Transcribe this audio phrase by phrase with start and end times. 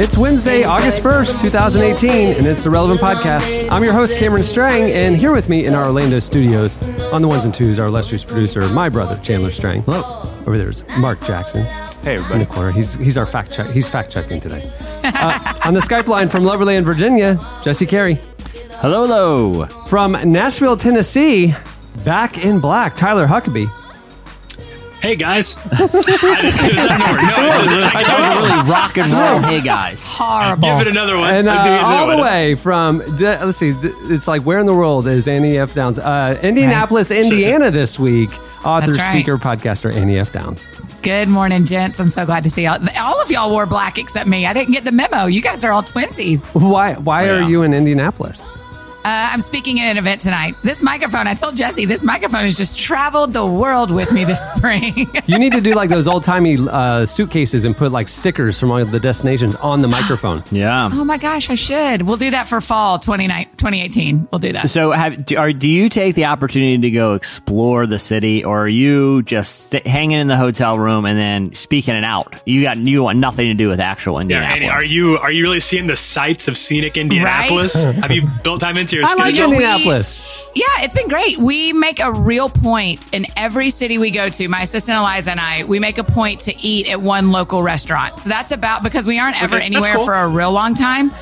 [0.00, 3.68] It's Wednesday, August 1st, 2018, and it's the Relevant Podcast.
[3.70, 6.82] I'm your host, Cameron Strang, and here with me in our Orlando studios
[7.12, 9.82] on the ones and twos, our illustrious producer, my brother, Chandler Strang.
[9.82, 10.22] Hello.
[10.46, 11.66] Over there's Mark Jackson.
[12.02, 12.32] Hey, everybody.
[12.32, 12.70] In the corner.
[12.70, 13.68] He's, he's our fact check.
[13.68, 14.72] He's fact checking today.
[15.04, 18.18] Uh, on the Skype line from Loverland, Virginia, Jesse Carey.
[18.76, 19.66] Hello, hello.
[19.86, 21.54] From Nashville, Tennessee,
[22.06, 23.70] back in black, Tyler Huckabee.
[25.00, 27.16] Hey guys, I didn't do that more.
[27.16, 29.40] No, it's a- I thought you were really rock and roll.
[29.50, 30.06] Hey, guys.
[30.06, 30.62] Horrible.
[30.62, 31.30] give it another one.
[31.32, 32.22] And uh, I'll give it another all the one.
[32.32, 35.72] way from, the, let's see, th- it's like where in the world is Annie F.
[35.74, 35.98] Downs?
[35.98, 38.30] Uh, Indianapolis, Indiana this week.
[38.62, 39.00] Author, right.
[39.00, 40.32] speaker, podcaster Annie F.
[40.32, 40.66] Downs.
[41.00, 41.98] Good morning, gents.
[41.98, 42.78] I'm so glad to see y'all.
[42.98, 44.44] All of y'all wore black except me.
[44.44, 45.24] I didn't get the memo.
[45.24, 46.52] You guys are all twinsies.
[46.52, 46.92] Why?
[46.96, 47.30] Why Yeah.
[47.44, 48.42] are you in Indianapolis?
[49.02, 50.56] Uh, I'm speaking at an event tonight.
[50.62, 54.40] This microphone, I told Jesse, this microphone has just traveled the world with me this
[54.54, 55.10] spring.
[55.26, 58.70] You need to do like those old timey uh, suitcases and put like stickers from
[58.70, 60.44] all the destinations on the microphone.
[60.52, 60.90] Yeah.
[60.92, 62.02] oh my gosh, I should.
[62.02, 64.28] We'll do that for fall 2018.
[64.30, 64.68] We'll do that.
[64.68, 68.64] So, have, do, are, do you take the opportunity to go explore the city, or
[68.64, 72.34] are you just st- hanging in the hotel room and then speaking it out?
[72.44, 74.62] You got you want nothing to do with actual Yeah, Indianapolis.
[74.62, 77.84] Annie, are you are you really seeing the sights of scenic Indianapolis?
[77.84, 79.50] Have you built time into your I like schedule?
[79.50, 80.28] we- Indianapolis.
[80.54, 81.38] Yeah, it's been great.
[81.38, 84.48] We make a real point in every city we go to.
[84.48, 88.18] My assistant Eliza and I, we make a point to eat at one local restaurant.
[88.18, 90.04] So that's about because we aren't ever Okay, anywhere cool.
[90.04, 91.12] for a real long time.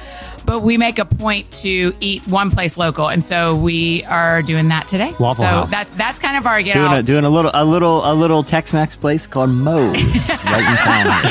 [0.48, 4.68] But we make a point to eat one place local, and so we are doing
[4.68, 5.10] that today.
[5.20, 5.70] Waffle so House.
[5.70, 6.98] that's that's kind of our get doing out.
[7.00, 9.92] a, doing a little a little a little Tex-Mex place called Moe's
[10.44, 11.22] right in town.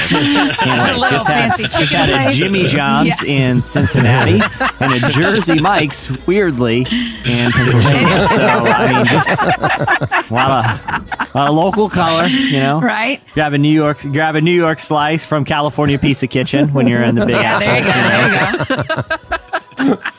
[0.53, 0.95] Can't wait.
[0.95, 2.31] A little just had, just had a.
[2.31, 3.29] Jimmy John's Yeah.
[3.49, 4.39] in Cincinnati
[4.79, 8.27] and a Jersey Mike's weirdly in Pennsylvania.
[8.27, 12.79] So I mean, just a lot of, lot of local color, you know.
[12.81, 13.21] Right?
[13.33, 17.03] Grab a New York, grab a New York slice from California Pizza Kitchen when you're
[17.03, 17.67] in the Big Yeah, Apple.
[17.67, 19.01] there you go.
[19.05, 19.97] There you go.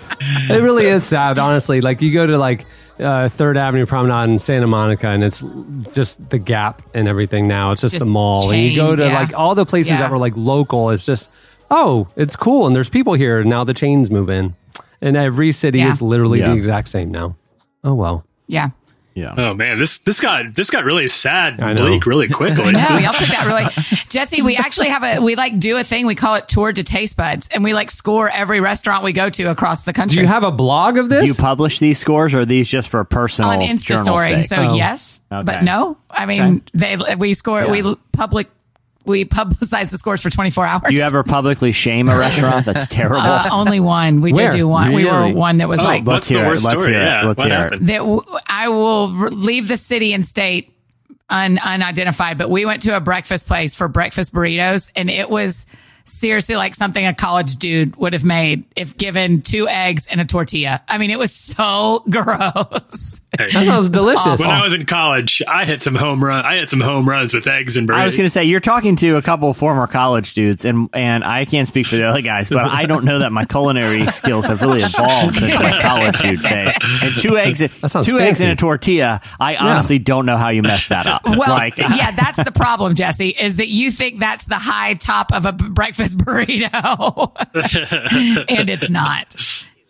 [0.50, 1.80] It really is sad, honestly.
[1.80, 2.66] Like you go to like
[2.98, 5.44] uh, Third Avenue Promenade in Santa Monica, and it's
[5.92, 7.46] just the Gap and everything.
[7.46, 9.14] Now it's just, Just the mall, and you go to yeah.
[9.20, 10.00] like all the places Yeah.
[10.00, 10.90] that were like local.
[10.90, 11.30] It's just
[11.70, 13.38] oh, it's cool, and there's people here.
[13.40, 14.56] And now the chains move in,
[15.00, 15.88] and every city Yeah.
[15.88, 16.50] is literally Yeah.
[16.50, 17.36] the exact same now.
[17.84, 18.24] Oh well.
[18.48, 18.70] Yeah.
[19.18, 19.34] Yeah.
[19.36, 22.72] Oh man, this this got this got really sad I and bleak really quickly.
[22.78, 23.64] No, y'all took that really.
[24.08, 26.06] Jesse, we actually have a we like do a thing.
[26.06, 29.28] We call it tour to taste buds, and we like score every restaurant we go
[29.30, 30.16] to across the country.
[30.16, 31.22] Do you have a blog of this?
[31.22, 34.28] Do you publish these scores, or are these just for personal on Insta journal story.
[34.42, 34.44] sake?
[34.44, 34.74] So Oh.
[34.74, 35.42] yes, Okay.
[35.44, 35.96] but no.
[36.10, 37.70] I mean, they we score Yeah.
[37.70, 38.48] we public
[39.08, 40.82] we publicize the scores for 24 hours.
[40.88, 43.18] Do you ever publicly shame a restaurant that's terrible?
[43.18, 44.20] Uh, only one.
[44.20, 44.50] We Where?
[44.50, 44.92] did do one.
[44.92, 45.32] We Really?
[45.32, 46.48] were one that was Oh, like what's Let's the hear it.
[46.48, 46.92] worst Let's story?
[46.94, 47.04] hear it.
[47.06, 47.70] Yeah, Let's what hear it.
[47.70, 47.72] that.
[47.72, 47.88] happened?
[47.88, 50.72] w- I will re- leave the city and state
[51.30, 55.66] un, unidentified, but we went to a breakfast place for breakfast burritos, and it was
[56.08, 60.24] seriously like something a college dude would have made if given two eggs and a
[60.24, 60.82] tortilla.
[60.88, 63.20] I mean, it was so gross.
[63.38, 64.40] Hey, That sounds delicious.
[64.40, 66.44] when I was in college, I hit some home run.
[66.44, 68.00] I hit some home runs with eggs and burgers.
[68.00, 71.22] I was going to say you're talking to a couple former college dudes, and and
[71.24, 74.46] I can't speak for the other guys, but I don't know that my culinary skills
[74.46, 76.74] have really evolved since my college dude phase.
[77.02, 77.58] And two eggs,
[77.90, 78.44] sounds two eggs fancy.
[78.44, 79.20] and a tortilla.
[79.38, 81.22] I honestly don't know how you mess that up.
[81.24, 85.32] Well, like, yeah, that's the problem, Jesse, is that you think that's the high top
[85.32, 87.32] of a b- breakfast burrito.
[88.58, 89.34] and it's not.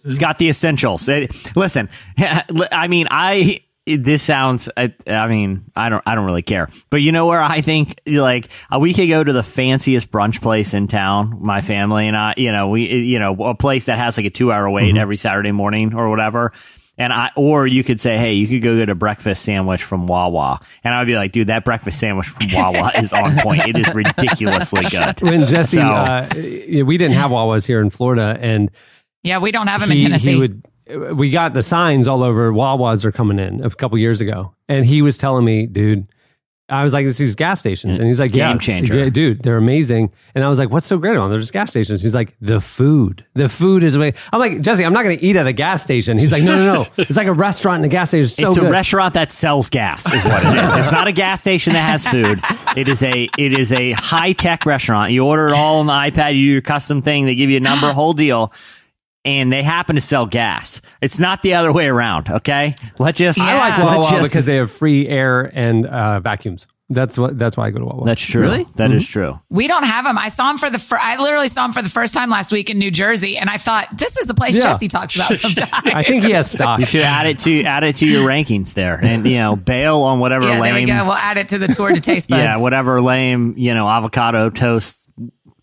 [0.04, 1.08] It's got the essentials.
[1.08, 1.88] It- listen,
[2.18, 4.68] I mean, I this sounds.
[4.76, 6.02] I, I mean, I don't.
[6.06, 6.68] I don't really care.
[6.90, 10.42] But you know where I think like uh, we could go to the fanciest brunch
[10.42, 11.38] place in town.
[11.40, 12.34] My family and I.
[12.36, 12.86] You know, we.
[12.86, 16.10] You know, a place that has like a two hour wait every Saturday morning or
[16.10, 16.52] whatever.
[16.98, 20.08] And I, or you could say, hey, you could go get a breakfast sandwich from
[20.08, 23.66] Wawa, and I would be like, dude, that breakfast sandwich from Wawa is on point.
[23.68, 25.20] It is ridiculously good.
[25.22, 28.70] when Jesse, So- uh, we didn't have Wawas here in Florida, and
[29.22, 30.32] Yeah, we don't have them in Tennessee.
[30.34, 30.62] he would.
[31.16, 32.50] We got the signs all over.
[32.50, 36.06] Wawas are coming in a couple years ago, and he was telling me, dude.
[36.70, 38.98] I was like, "It's these gas stations," and he's like, Game "Yeah, changer.
[38.98, 41.30] yeah, dude, they're amazing." And I was like, "What's so great about them?
[41.30, 44.84] They're just gas stations." He's like, "The food, the food is amazing." I'm like, "Jesse,
[44.84, 47.16] I'm not going to eat at a gas station." He's like, "No, no, no, it's
[47.16, 48.24] like a restaurant and a gas station.
[48.24, 50.74] It's so it's good." a restaurant that sells gas, is what it is.
[50.74, 52.40] It's not a gas station that has food.
[52.76, 55.12] It is a it is a high tech restaurant.
[55.12, 56.34] You order it all on the iPad.
[56.34, 57.24] You do your custom thing.
[57.26, 58.52] They give you a number, whole deal.
[59.36, 60.80] And they happen to sell gas.
[61.00, 62.30] It's not the other way around.
[62.30, 63.38] Okay, let's just.
[63.40, 66.66] I like Wawa just- because they have free air and uh, vacuums.
[66.90, 67.38] That's what.
[67.38, 68.06] That's why I go to Wawa.
[68.06, 68.40] That's true.
[68.40, 68.66] Really?
[68.76, 69.12] That is Mm-hmm.
[69.12, 69.40] true.
[69.50, 70.16] We don't have them.
[70.16, 70.78] I saw them for the.
[70.78, 73.50] Fir- I literally saw them for the first time last week in New Jersey, and
[73.50, 74.62] I thought this is the place Yeah.
[74.72, 75.70] Jesse talks about sometimes.
[75.84, 76.80] I think he has stock.
[76.80, 80.00] You should add it to add it to your rankings there, and you know, bail
[80.00, 80.86] on whatever yeah, lame.
[80.86, 81.04] there we go.
[81.04, 82.40] We'll add it to the tour to taste buds.
[82.40, 85.07] Yeah, whatever lame, you know, avocado toast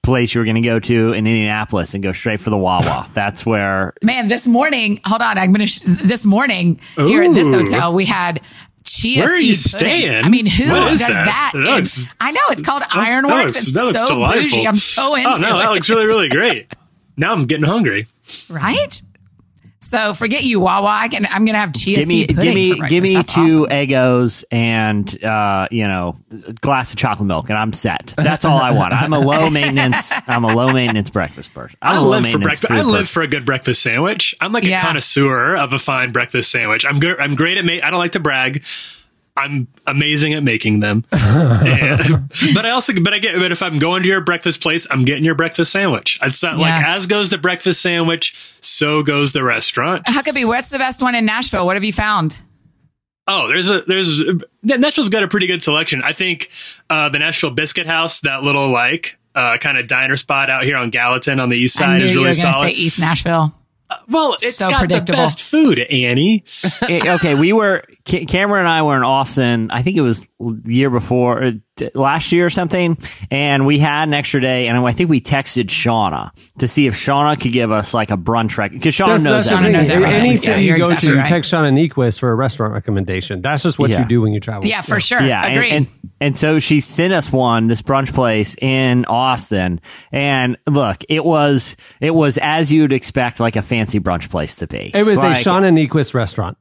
[0.06, 3.10] place you were going to go to in Indianapolis and go straight for the Wawa.
[3.14, 5.38] That's where Man, this morning, hold on.
[5.38, 8.42] I'm going to, sh- this morning here at this hotel, we had
[8.84, 9.80] chia Where are you pudding.
[9.80, 10.24] staying?
[10.24, 11.10] I mean, who does that?
[11.10, 11.52] that?
[11.54, 13.56] That in- looks- I know it's called that Ironworks.
[13.56, 14.44] looks, it's that looks so delightful.
[14.60, 14.68] bougie.
[14.68, 15.34] I'm so into it.
[15.38, 15.64] Oh no, it.
[15.64, 16.74] that looks really, really great.
[17.18, 18.08] Now I'm getting hungry.
[18.52, 19.02] right?
[19.86, 20.88] So forget you, Wawa.
[20.88, 23.04] I can, I'm going to have chia give me seed pudding give for me give
[23.04, 23.36] me breakfast.
[23.36, 23.88] two That's awesome.
[23.88, 26.16] Eggos and uh, you know,
[26.48, 28.14] a glass of chocolate milk, and I'm set.
[28.18, 28.94] That's all I want.
[28.94, 30.12] I'm a low maintenance.
[30.28, 31.78] I'm a low maintenance breakfast person.
[31.82, 32.72] I'm I a low live for maintenance breakfast.
[32.72, 33.14] I live person.
[33.14, 34.34] for a good breakfast sandwich.
[34.42, 34.80] I'm like Yeah.
[34.82, 36.86] a connoisseur of a fine breakfast sandwich.
[36.86, 37.20] I'm good.
[37.20, 37.66] I'm great at.
[37.66, 38.64] Ma- I don't like to brag.
[39.38, 41.04] I'm amazing at making them.
[41.12, 44.88] And- but I also, but I get, but if I'm going to your breakfast place,
[44.90, 46.20] I'm getting your breakfast sandwich.
[46.24, 50.06] It's not like as goes the breakfast sandwich, so goes the restaurant.
[50.06, 51.66] Huckabee, what's the best one in Nashville?
[51.66, 52.40] What have you found?
[53.28, 54.22] Oh, there's a there's
[54.64, 56.02] Nashville's got a pretty good selection.
[56.04, 56.50] I think
[56.90, 60.78] uh, the Nashville Biscuit House, that little like uh, kind of diner spot out here
[60.78, 62.68] on Gallatin on the east I side, knew is you really were going to solid.
[62.68, 63.56] say East Nashville.
[64.08, 65.18] well, it's So got predictable.
[65.18, 66.44] the best food, Annie.
[66.88, 69.72] Eh, okay, we were Ca- Cameron and I were in Austin.
[69.72, 71.62] I think it was the year before, uh, t-
[71.94, 72.98] last year or something,
[73.30, 76.94] and we had an extra day, and I think we texted Shauna to see if
[76.94, 79.72] Shauna could give us like a brunch rec because Shauna That's, knows that's the Shauna
[79.74, 80.14] knows everything.
[80.22, 81.28] Any Yeah, city you're you go exactly to, you right.
[81.30, 83.42] text Shauna Niequist for a restaurant recommendation.
[83.42, 84.00] That's just what Yeah.
[84.00, 84.66] you do when you travel.
[84.66, 85.22] Yeah, for sure.
[85.22, 85.88] Yeah, and, and
[86.22, 89.82] and so she sent us one this brunch place in Austin,
[90.12, 94.68] and look, it was it was as you'd expect like a fancy brunch place to
[94.68, 94.92] be.
[94.94, 96.58] It was Like, a Shauna Niequist restaurant.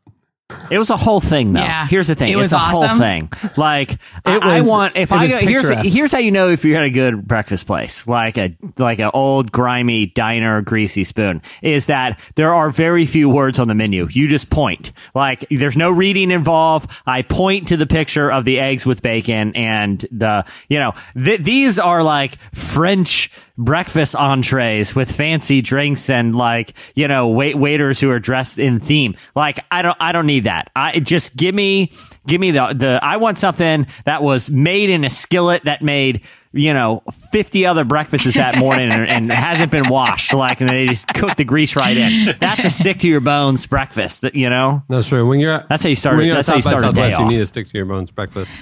[0.71, 1.61] It was a whole thing, though.
[1.61, 1.87] Yeah.
[1.87, 3.31] Here's the thing: It it's was a whole thing.
[3.57, 3.93] Like
[4.27, 6.77] I, It I was- want if I go, here's here's how you know if you're
[6.79, 11.87] at a good breakfast place, like a like an old grimy diner greasy spoon, is
[11.87, 14.07] that there are very few words on the menu.
[14.11, 14.93] You just point.
[15.15, 16.91] Like there's no reading involved.
[17.07, 21.41] I point to the picture of the eggs with bacon and the you know th-
[21.41, 28.01] these are like French breakfast entrees with fancy drinks and like you know wait waiters
[28.01, 31.55] who are dressed in theme like i don't i don't need that i just give
[31.55, 31.93] me
[32.27, 36.23] give me the the i want something that was made in a skillet that made
[36.53, 37.03] you know
[37.33, 41.37] 50 other breakfasts that morning and, and hasn't been washed like and they just cook
[41.37, 45.09] the grease right in that's a stick to your bones breakfast that you know That's
[45.09, 45.27] true.
[45.27, 47.11] When you're at, That's how you start- When you're that's how you start a day
[47.11, 48.53] Southwest, you need to stick to your bones breakfast.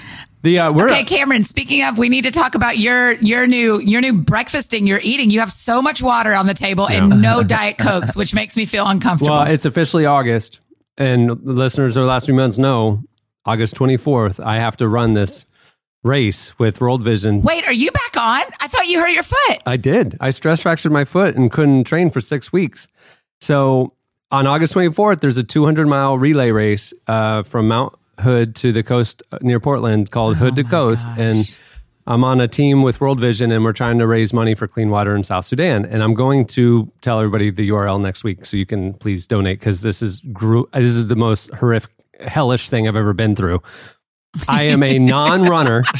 [0.41, 1.43] The uh, we're Okay, Cameron.
[1.43, 5.29] Speaking of, we need to talk about your your new your new breakfasting you're eating.
[5.29, 8.65] You have so much water on the table and no diet cokes, which makes me
[8.65, 9.35] feel uncomfortable.
[9.37, 10.59] well, it's officially August,
[10.97, 13.03] and the listeners of the last few months know
[13.45, 14.43] August 24th.
[14.43, 15.45] I have to run this
[16.03, 17.41] race with World Vision.
[17.41, 18.43] Wait, are you back on?
[18.59, 19.63] I thought you hurt your foot.
[19.65, 20.17] I did.
[20.19, 22.87] I stress fractured my foot and couldn't train for six weeks.
[23.41, 23.93] So
[24.31, 28.83] on August 24th, there's a 200 mile relay race uh, from Mount Hood to the
[28.83, 31.07] coast near Portland called Hood to Coast.
[31.17, 31.55] And
[32.05, 34.89] I'm on a team with World Vision and we're trying to raise money for clean
[34.89, 35.85] water in South Sudan.
[35.85, 39.59] And I'm going to tell everybody the URL next week so you can please donate
[39.59, 43.61] because this is gru- this is the most horrific, hellish thing I've ever been through.
[44.47, 45.83] I am a non-runner.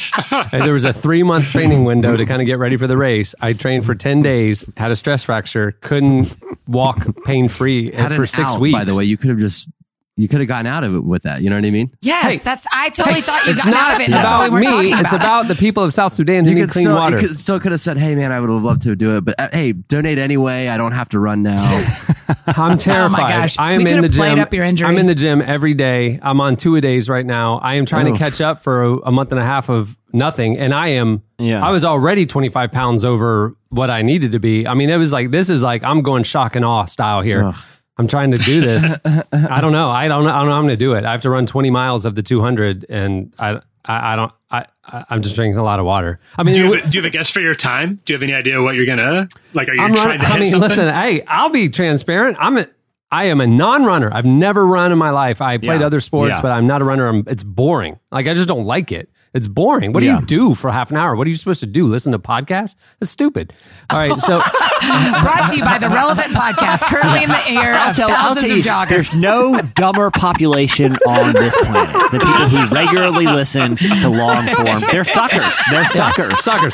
[0.51, 3.35] There was a three-month training window to kind of get ready for the race.
[3.41, 6.35] I trained for ten days, had a stress fracture, couldn't
[6.67, 8.77] walk pain-free for six out, weeks.
[8.77, 9.67] By the way, you could have just
[10.15, 11.41] you could have gotten out of it with that.
[11.41, 11.91] You know what I mean?
[12.01, 12.67] Yes, Hey, that's.
[12.71, 14.11] I totally thought you got out of it.
[14.11, 14.67] That's about we were me.
[14.67, 15.15] talking it's about.
[15.15, 17.19] about the people of South Sudan who You need could clean still, water.
[17.19, 19.25] You could, still could have said, "Hey, man, I would have loved to do it,
[19.25, 20.67] but uh, hey, donate anyway.
[20.67, 21.57] I don't have to run now."
[22.47, 23.19] I'm terrified.
[23.19, 23.57] Oh my gosh.
[23.57, 24.39] I am We in the gym.
[24.39, 24.87] up your injury.
[24.87, 26.19] I'm in the gym every day.
[26.21, 27.57] I'm on two a days right now.
[27.59, 28.13] I am trying Oof.
[28.17, 31.23] to catch up for a, a month and a half of nothing, and I am.
[31.39, 31.65] Yeah.
[31.65, 34.67] I was already 25 pounds over what I needed to be.
[34.67, 37.51] I mean, it was like this is like I'm going shock and awe style here.
[37.97, 38.91] I'm trying to do this.
[39.05, 39.89] I don't know.
[39.91, 40.31] I don't know.
[40.31, 40.53] I don't know.
[40.53, 41.05] I'm going to do it.
[41.05, 43.61] I have to run 20 miles of the 200, and I.
[43.85, 44.31] I, I don't.
[44.49, 45.03] I, I.
[45.09, 46.19] I'm just drinking a lot of water.
[46.37, 47.99] I mean, Do you, have, do you have a guess for your time?
[48.05, 49.67] Do you have any idea what you're gonna like?
[49.67, 50.19] Are you I'm trying running.
[50.21, 50.69] to hit I mean, something?
[50.69, 50.87] listen.
[50.93, 52.37] Hey, I'll be transparent.
[52.39, 52.67] I'm a.
[53.11, 54.09] I am a non-runner.
[54.11, 55.39] I've never run in my life.
[55.41, 55.85] I played Yeah.
[55.85, 56.41] other sports, Yeah.
[56.41, 57.07] but I'm not a runner.
[57.07, 57.99] I'm, it's boring.
[58.09, 59.09] Like I just don't like it.
[59.33, 59.93] It's boring.
[59.93, 60.19] What do Yeah.
[60.19, 61.15] you do for half an hour?
[61.15, 61.87] What are you supposed to do?
[61.87, 62.75] Listen to podcasts?
[62.99, 63.51] That's stupid.
[63.89, 64.37] All right, so
[64.83, 68.89] Brought to you by the Relevant Podcast, currently in the air of thousands of joggers.
[68.89, 72.11] There's no dumber population on this planet.
[72.11, 74.83] The people who regularly listen to long form.
[74.91, 75.57] They're suckers.
[75.71, 76.43] They're suckers.
[76.43, 76.73] suckers.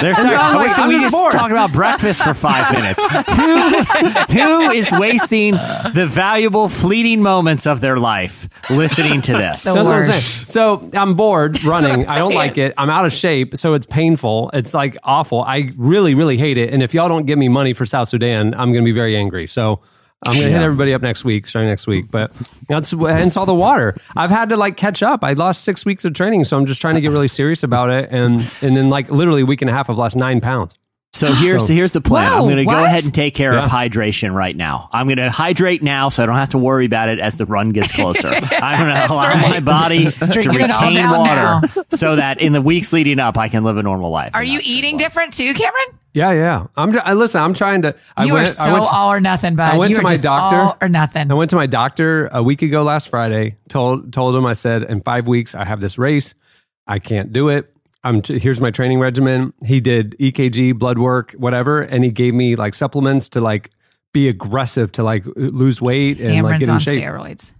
[0.00, 1.32] There's And so some- I'm like, I wish we just just bored.
[1.32, 3.04] talked about breakfast for five minutes.
[3.04, 9.64] who, who is wasting the valuable, fleeting moments of their life listening to this?
[9.64, 11.99] That's what I'm So I'm bored running.
[12.08, 12.74] I don't like it.
[12.76, 14.50] I'm out of shape, so it's painful.
[14.52, 15.42] It's like awful.
[15.42, 16.72] I really, really hate it.
[16.72, 19.16] And if y'all don't give me money for South Sudan, I'm going to be very
[19.16, 19.46] angry.
[19.46, 19.80] So
[20.22, 22.10] I'm going to hit everybody up next week, starting next week.
[22.10, 22.32] But
[22.68, 23.96] that's hence all the water.
[24.14, 25.24] I've had to like catch up.
[25.24, 27.90] I lost six weeks of training, so I'm just trying to get really serious about
[27.90, 28.08] it.
[28.10, 30.74] And and then like literally a week and a half, I've lost nine pounds.
[31.12, 32.30] So here's So- here's the plan.
[32.30, 34.88] Whoa, I'm going to go ahead and take care of hydration right now.
[34.92, 37.46] I'm going to hydrate now, so I don't have to worry about it as the
[37.46, 38.28] run gets closer.
[38.28, 39.50] I'm going to That's allow right.
[39.50, 43.36] my body to Drinking it all retain water, so that in the weeks leading up,
[43.36, 44.34] I can live a normal life.
[44.34, 45.04] Are you eating water.
[45.04, 45.84] different too, Cameron?
[46.12, 46.66] Yeah, yeah.
[46.76, 46.96] I'm.
[47.04, 47.40] I, listen.
[47.40, 47.94] I'm trying to.
[48.16, 48.48] I You went.
[48.48, 49.74] are so I went to, all or nothing, bud.
[49.74, 50.56] I went you to are my just doctor.
[50.56, 51.30] all or nothing.
[51.30, 53.58] I went to my doctor a week ago last Friday.
[53.68, 56.34] Told told him I said in five weeks I have this race.
[56.84, 57.72] I can't do it.
[58.02, 59.52] I'm t- here's my training regimen.
[59.64, 63.70] He did EKG, blood work, whatever, and he gave me like supplements to like
[64.12, 67.02] be aggressive to like lose weight and like Cameron's get in on shape.
[67.04, 67.52] steroids.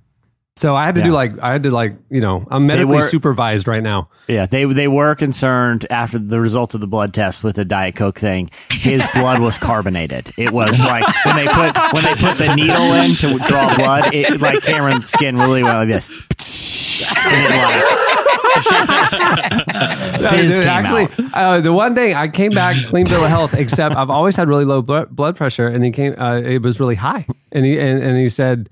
[0.56, 3.02] So I had to do like I had to like you know I'm medically were-
[3.02, 4.08] supervised right now.
[4.28, 7.96] Yeah, they they were concerned after the results of the blood test with the Diet
[7.96, 8.50] Coke thing.
[8.70, 10.32] His blood was carbonated.
[10.36, 14.12] It was like when they put when they put the needle in to draw blood.
[14.12, 16.10] It like Cameron's skin really went like this.
[19.50, 21.34] And fizz came actually, out.
[21.34, 24.48] uh, the one thing I came back clean bill of health, except I've always had
[24.48, 27.78] really low blood, blood pressure, and he came, uh, it was really high, and he
[27.78, 28.68] and, and he said,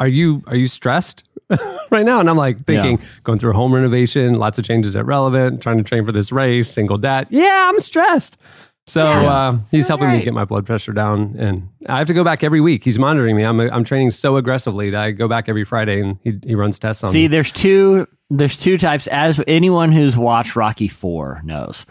[0.00, 1.24] "Are you are you stressed
[1.90, 5.06] right now?" And I'm like thinking, going through a home renovation, lots of changes at
[5.06, 7.28] relevant, trying to train for this race, single dad.
[7.30, 8.36] Yeah, I'm stressed.
[8.86, 12.14] So uh, he's That's helping me get my blood pressure down, and I have to
[12.14, 12.84] go back every week.
[12.84, 13.44] He's monitoring me.
[13.44, 16.78] I'm I'm training so aggressively that I go back every Friday, and he he runs
[16.78, 17.28] tests on See, me.
[17.28, 21.86] there's two there's two types as anyone who's watched Rocky 4 knows.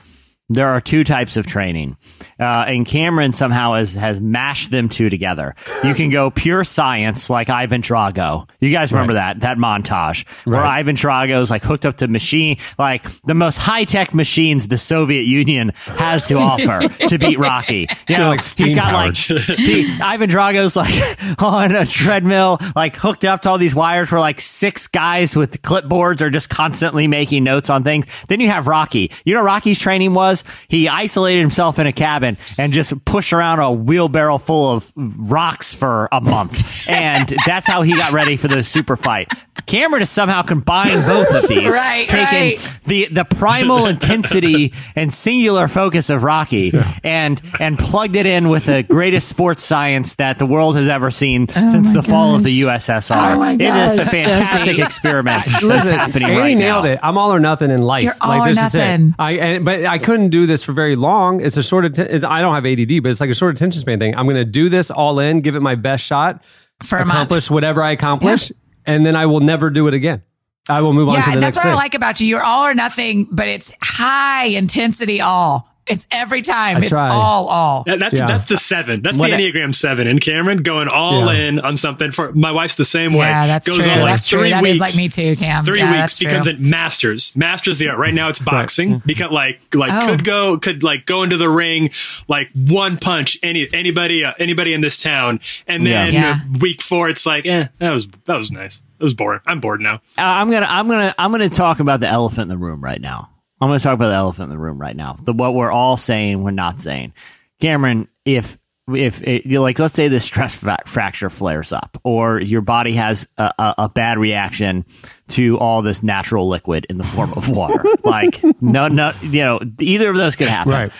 [0.49, 1.97] There are two types of training.
[2.39, 5.55] Uh, and Cameron somehow has, has mashed them two together.
[5.83, 8.49] You can go pure science like Ivan Drago.
[8.61, 10.79] You guys remember that, that montage where Right.
[10.79, 15.23] Ivan Drago's like hooked up to machine, like the most high tech machines the Soviet
[15.23, 17.87] Union has to offer to beat Rocky.
[18.07, 19.15] You know, like he's got like,
[19.57, 20.93] he, Ivan Drago's like
[21.39, 25.61] on a treadmill, like hooked up to all these wires where like six guys with
[25.61, 28.05] clipboards are just constantly making notes on things.
[28.27, 29.11] Then you have Rocky.
[29.25, 30.36] You know, Rocky's training was
[30.67, 35.73] he isolated himself in a cabin and just pushed around a wheelbarrow full of rocks
[35.73, 36.87] for a month.
[36.89, 39.31] and that's how he got ready for the super fight.
[39.65, 42.79] Cameron has somehow combined both of these, Right, taking right.
[42.85, 46.71] the the primal intensity and singular focus of Rocky
[47.03, 51.11] and and plugged it in with the greatest sports science that the world has ever
[51.11, 53.33] seen oh since the fall of the USSR.
[53.35, 54.81] Oh my it is a fantastic Jesse.
[54.83, 56.91] experiment that's Listen, happening Andy right nailed now.
[56.91, 56.99] it.
[57.03, 58.03] I'm all or nothing in life.
[58.03, 59.13] You're all like or this is it.
[59.19, 61.41] I and, but I couldn't do this for very long.
[61.41, 61.85] It's a short.
[61.85, 64.15] it's- I don't have ADD, but it's like a short attention span thing.
[64.15, 66.43] I'm going to do this all in, give it my best shot,
[66.83, 68.51] For accomplish whatever I accomplish,
[68.85, 70.23] and then I will never do it again.
[70.69, 71.61] I will move on Yeah, to the next thing.
[71.61, 72.27] that's what I like about you.
[72.27, 75.67] You're all or nothing, but it's high intensity all.
[75.89, 76.77] It's every time.
[76.77, 77.09] I it's try.
[77.09, 77.83] all, all.
[77.85, 78.25] That- that's Yeah.
[78.25, 79.01] that's the seven.
[79.01, 80.07] That's When the I- Enneagram seven.
[80.07, 81.47] And Cameron going all Yeah.
[81.47, 82.11] in on something.
[82.11, 83.25] For my wife's the same way.
[83.27, 83.93] Yeah, that's Goes true.
[83.93, 84.39] on like that's true.
[84.41, 84.79] three That is weeks.
[84.79, 85.63] like me too, Cam.
[85.63, 86.27] Three yeah, weeks that's true.
[86.29, 87.31] becomes a masters.
[87.35, 87.97] Masters the art.
[87.97, 89.01] Right now it's boxing.
[89.05, 90.07] Because like like Oh.
[90.09, 91.89] could go could like go into the ring
[92.27, 95.39] like one punch any anybody uh, anybody in this town.
[95.67, 96.39] And then Yeah.
[96.43, 98.81] uh, week four it's like eh that was that was nice.
[98.99, 99.41] It was boring.
[99.45, 99.95] I'm bored now.
[100.17, 102.99] Uh, I'm gonna I'm gonna I'm gonna talk about the elephant in the room right
[102.99, 103.29] now.
[103.59, 105.13] I'm gonna talk about the elephant in the room right now.
[105.13, 107.13] The what we're all saying, we're not saying.
[107.59, 108.57] Cameron, if
[108.93, 112.93] if it, you like let's say the stress fra- fracture flares up, or your body
[112.93, 114.85] has a, a, a bad reaction
[115.29, 119.59] to all this natural liquid in the form of water, like no no you know
[119.79, 120.71] either of those could happen.
[120.71, 120.91] right.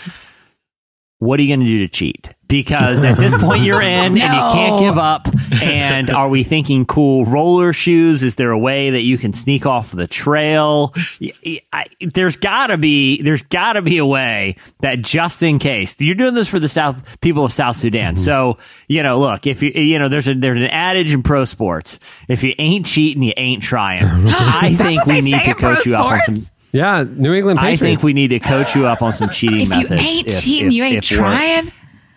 [1.19, 2.29] What are you going to do to cheat?
[2.47, 5.27] Because at this point you're in and you can't give up.
[5.63, 8.23] And are we thinking cool roller shoes?
[8.23, 10.93] Is there a way that you can sneak off the trail?
[11.19, 15.99] Y- y- I- there's gotta be, there's gotta be a way that just in case
[15.99, 18.13] you're doing this for the South people of South Sudan.
[18.15, 18.23] Mm-hmm.
[18.23, 21.43] So, you know, look, if you, you know, there's a, there's an adage in pro
[21.45, 21.99] sports.
[22.29, 24.03] If you ain't cheating, you ain't trying.
[24.27, 26.51] I think we need to coach you up on some, sports?
[26.71, 29.69] Yeah, New England I think we need to coach you up on some cheating If
[29.69, 30.01] you methods.
[30.01, 31.71] ain't if- cheating, if- you ain't trying.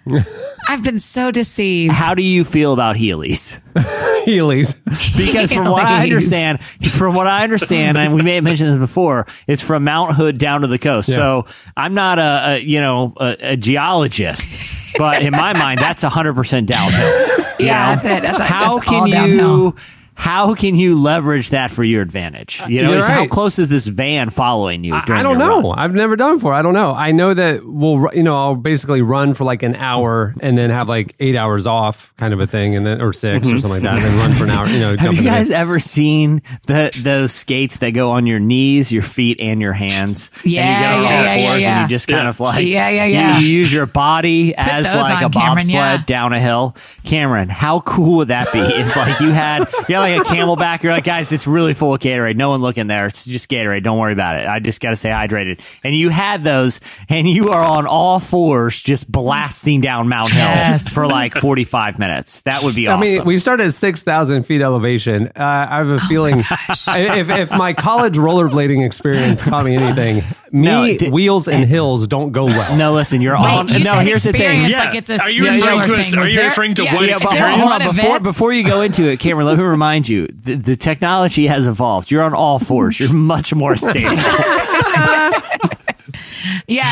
[0.69, 1.93] I've been so deceived.
[1.93, 3.61] How do you feel about Heelys?
[4.27, 4.75] Heelys.
[5.17, 8.79] Because from what I understand, from what I understand, and we may have mentioned this
[8.79, 11.09] before, it's from Mount Hood down to the coast.
[11.09, 11.17] Yeah.
[11.17, 16.03] So I'm not a, a you know a, a geologist, but in my mind, that's
[16.03, 17.09] hundred percent downhill.
[17.59, 18.03] you Yeah, know?
[18.03, 18.23] that's it.
[18.23, 19.13] That's- how that's all can you?
[19.15, 19.77] downhill.
[20.21, 22.63] How can you leverage that for your advantage?
[22.69, 24.95] You know, You're how close is this van following you?
[24.95, 25.71] I, during I don't know.
[25.71, 25.79] run?
[25.79, 26.53] I've never done it before.
[26.53, 26.93] I don't know.
[26.93, 30.69] I know that we'll, you know, I'll basically run for like an hour and then
[30.69, 33.71] have like eight hours off, kind of a thing, and then or 6 or something
[33.71, 34.67] like that, and then run for an hour.
[34.69, 34.99] You know, Mm-hmm.
[34.99, 38.41] Have jump you in the- guys ever seen the those skates that go on your
[38.41, 40.31] knees, your feet, and your hands?
[40.43, 41.81] and you Yeah, get on yeah, all yeah, yeah, fours yeah.
[41.83, 42.29] And you just kind Yeah.
[42.29, 43.39] of like Yeah, yeah, you- yeah.
[43.39, 46.03] You, use your body as like a on, Cameron, bobsled yeah.
[46.05, 46.77] down a hill.
[47.05, 50.83] Cameron, how cool would that be if like you had you had like a camelback?
[50.83, 52.37] You're like, guys, it's really full of Gatorade.
[52.37, 53.07] No one looking there.
[53.07, 53.83] It's just Gatorade.
[53.83, 54.47] Don't worry about it.
[54.47, 55.61] I just got to stay hydrated.
[55.85, 60.41] And you had those, and you are on all fours, just blasting down Mount Hill
[60.41, 60.93] Yes.
[60.93, 62.43] for like 45 minutes.
[62.43, 63.01] That would be awesome.
[63.03, 63.19] I awesome.
[63.19, 65.29] mean, we started at 6,000 feet elevation.
[65.29, 70.23] Uh, I have a Oh feeling if, if my college rollerblading experience taught me anything,
[70.53, 72.77] me, No, it wheels and eh, hills don't go well.
[72.79, 73.69] no, listen, you're Wait, on.
[73.69, 74.41] you no, here's the thing.
[74.63, 74.85] experience, Yeah.
[74.85, 77.09] Like it's a Are you yeah, referring to a- are you referring to yeah, one
[77.09, 79.65] yeah, but hold, hold on, before, event- before you go into it, Cameron, let me
[79.65, 82.11] remind you the, the technology has evolved.
[82.11, 82.99] You're on all fours.
[83.01, 84.11] You're much more stable.
[86.67, 86.85] Yeah,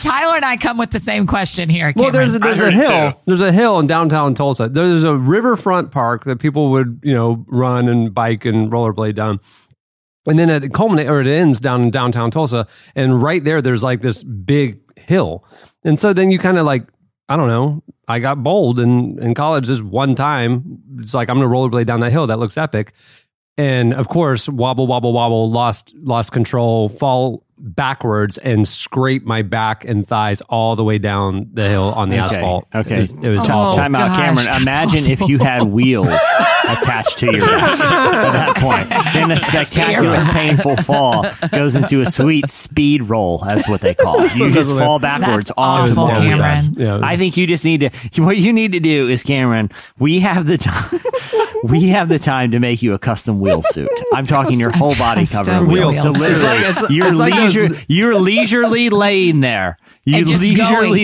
[0.00, 1.92] Tyler and I come with the same question here.
[1.94, 3.20] Well, there's a, there's I a heard it hill.
[3.26, 4.68] There's a hill in downtown Tulsa.
[4.68, 9.40] There's a riverfront park that people would you know run and bike and rollerblade down.
[10.26, 13.84] And then it culminates or it ends down in downtown Tulsa, and right there, there's
[13.84, 15.44] like this big hill.
[15.84, 16.88] And so then you kind of like,
[17.28, 17.82] I don't know.
[18.08, 20.78] I got bold in in college this one time.
[20.98, 22.26] It's like I'm gonna rollerblade down that hill.
[22.26, 22.92] That looks epic.
[23.56, 29.84] And of course, wobble, wobble, wobble, lost lost control, fall backwards, and scrape my back
[29.84, 32.66] and thighs all the way down the hill on the Okay, asphalt.
[32.74, 32.96] okay.
[32.96, 33.76] it was, it was Oh, awful.
[33.76, 34.44] Time out, gosh, Cameron.
[34.46, 36.08] that's Imagine if you had wheels
[36.64, 38.88] attached to your wrist at that point.
[39.14, 43.38] Then a spectacular, painful fall goes into a sweet speed roll.
[43.38, 44.34] That's what they call it.
[44.36, 46.18] You just fall backwards That's on the awful, wheels.
[46.18, 46.58] Cameron.
[46.76, 47.00] Yeah.
[47.02, 48.22] I think you just need to.
[48.22, 49.70] What you need to do is, Cameron.
[49.98, 51.00] We have the time.
[51.64, 53.88] We have the time to make you a custom wheel suit.
[54.12, 55.94] I'm talking your whole body Custom covered in wheels.
[55.94, 56.20] wheel So suit.
[56.20, 59.78] literally, It's like- you're it's like those- you're leisurely laying there.
[60.04, 60.54] You leisurely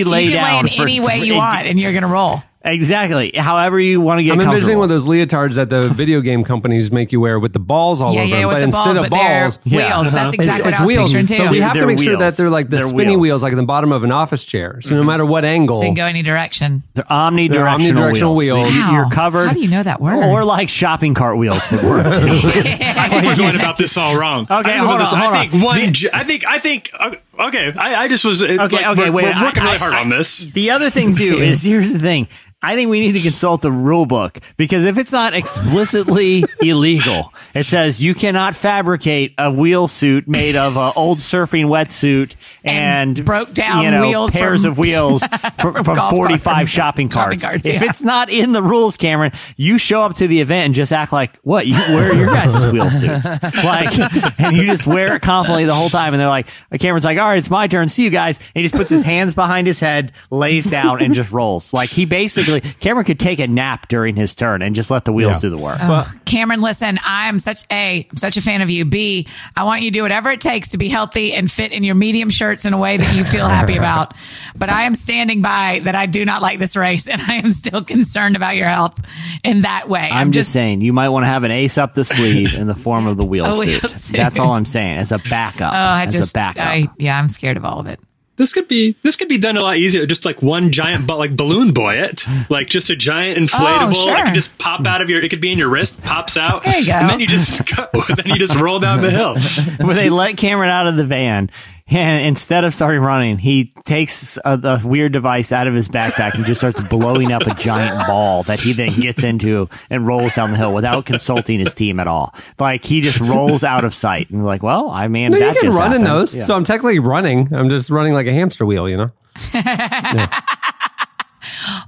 [0.03, 0.05] going.
[0.05, 2.05] lay you can down lay in for- any way for- you want, and you're gonna
[2.07, 2.43] roll.
[2.63, 3.31] Exactly.
[3.35, 4.33] However you want to get it.
[4.33, 4.79] I'm envisioning comfortable.
[4.81, 8.01] one of those leotards that the video game companies make you wear with the balls
[8.01, 9.99] all Yeah, over yeah, them, with but the instead balls, of but they're balls, Yeah.
[10.01, 10.11] wheels.
[10.13, 11.09] That's exactly it's, what it's I was wheels.
[11.13, 11.37] picturing too.
[11.45, 13.21] But we have They're to make sure that they're like the They're spinny wheels.
[13.21, 13.43] wheels.
[13.43, 14.79] like in the bottom of an office chair.
[14.81, 16.83] So no matter what angle, so you can go any direction.
[16.93, 18.65] They're omnidirectional, They're omnidirectional wheels.
[18.67, 18.75] wheels.
[18.75, 18.91] You- Wow.
[18.93, 19.47] You're covered.
[19.47, 20.23] How do you know that word?
[20.23, 22.19] Or like shopping cart wheels would work too.
[22.21, 24.43] I think we're going about this all wrong.
[24.43, 25.49] Okay, I think hold this- on, hold I on.
[25.49, 25.93] think one.
[25.93, 26.47] j- I think.
[26.47, 26.91] I think.
[26.99, 28.43] uh, Okay, I, I just was.
[28.43, 29.35] Okay, Okay, okay, we're, wait.
[29.35, 30.45] We're working I- really I- hard I- on this.
[30.45, 32.27] The other thing too is here's the thing.
[32.63, 37.33] I think we need to consult the rule book because if it's not explicitly illegal,
[37.53, 43.17] it says you cannot fabricate a wheel suit made of an old surfing wetsuit and,
[43.17, 45.23] And broke down you know, wheels pairs from- of wheels
[45.59, 47.43] from, from golf 45 cart- shopping shopping carts.
[47.43, 50.75] carts, if it's not in the rules, Cameron, you show up to the event and
[50.75, 51.65] just act like what?
[51.67, 53.97] You wear your guys' wheel suits, like,
[54.39, 56.13] and you just wear it confidently the whole time.
[56.13, 56.47] And they're like,
[56.79, 57.89] Cameron's like, all right, it's my turn.
[57.89, 58.37] See you guys.
[58.39, 61.73] And he just puts his hands behind his head, lays down, and just rolls.
[61.73, 65.13] Like he basically, Cameron could take a nap during his turn and just let the
[65.13, 65.49] wheels Yeah.
[65.49, 65.79] do the work.
[65.79, 68.85] Well, Cameron, listen, I'm such a I'm such a fan of you.
[68.85, 71.83] B, I want you to do whatever it takes to be healthy and fit in
[71.83, 74.13] your medium shirts in a way that you feel happy about.
[74.55, 77.51] But I am standing by that I do not like this race and I am
[77.51, 78.99] still concerned about your health
[79.43, 80.09] in that way.
[80.11, 82.75] I'm, just, saying, you might want to have an ace up the sleeve in the
[82.75, 83.89] form of the wheel, A wheel suit.
[83.91, 84.17] suit.
[84.17, 84.97] That's all I'm saying.
[84.97, 85.73] As a backup.
[85.73, 86.65] Oh, I as just a backup.
[86.65, 87.99] I yeah, I'm scared of all of it.
[88.41, 88.95] This could be.
[89.03, 90.07] This could be done a lot easier.
[90.07, 93.93] Just like one giant, but like balloon boy it, like just a giant oh, inflatable.
[93.95, 94.17] Oh, sure.
[94.17, 95.21] It could just pop out of your.
[95.23, 96.63] It could be in your wrist, pops out.
[96.63, 96.93] There you go.
[96.93, 97.87] And then you just go.
[98.15, 99.37] then you just roll down the hill.
[99.85, 101.51] where they let Cameron out of the van.
[102.01, 106.35] And instead of starting running, he takes a, a weird device out of his backpack
[106.35, 110.35] and just starts blowing up a giant ball that he then gets into and rolls
[110.35, 112.33] down the hill without consulting his team at all.
[112.57, 114.29] Like he just rolls out of sight.
[114.29, 116.33] And we're like, well, I mean, no, you can just run in those.
[116.33, 116.43] Yeah.
[116.43, 117.53] So I'm technically running.
[117.53, 119.11] I'm just running like a hamster wheel, you know.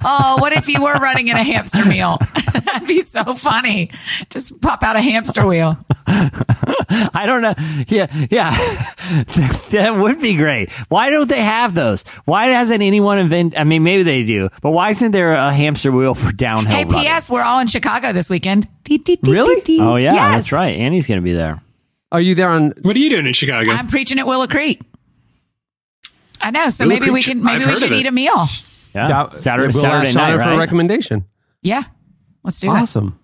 [0.06, 2.18] Oh, what if you were running in a hamster wheel?
[2.54, 3.90] That'd be so funny.
[4.30, 5.78] Just pop out a hamster wheel.
[6.08, 7.54] I don't know.
[7.88, 8.52] Yeah, yeah,
[9.72, 10.72] that would be great.
[10.90, 12.04] Why don't they have those?
[12.26, 13.58] Why hasn't anyone invent?
[13.60, 16.72] I mean, maybe they do, but why isn't there a hamster wheel for downhill?
[16.76, 17.02] Hey, running?
[17.02, 17.30] P.S.
[17.30, 18.68] We're all in Chicago this weekend.
[19.26, 19.80] Really?
[19.80, 20.32] Oh yeah, Yes.
[20.36, 20.76] that's right.
[20.76, 21.62] Annie's going to be there.
[22.12, 22.74] Are you there on?
[22.84, 23.72] What are you doing in Chicago?
[23.72, 24.82] I'm preaching at Willow Creek.
[26.42, 26.70] I know.
[26.70, 27.44] So Willow maybe we can.
[27.44, 28.46] Maybe I've we should eat a meal.
[28.94, 30.44] Yeah, Dow- Saturday, we'll Saturday night, right?
[30.46, 31.26] for a recommendation.
[31.64, 31.84] Yeah.
[32.44, 32.78] Let's do it.
[32.80, 33.20] Awesome.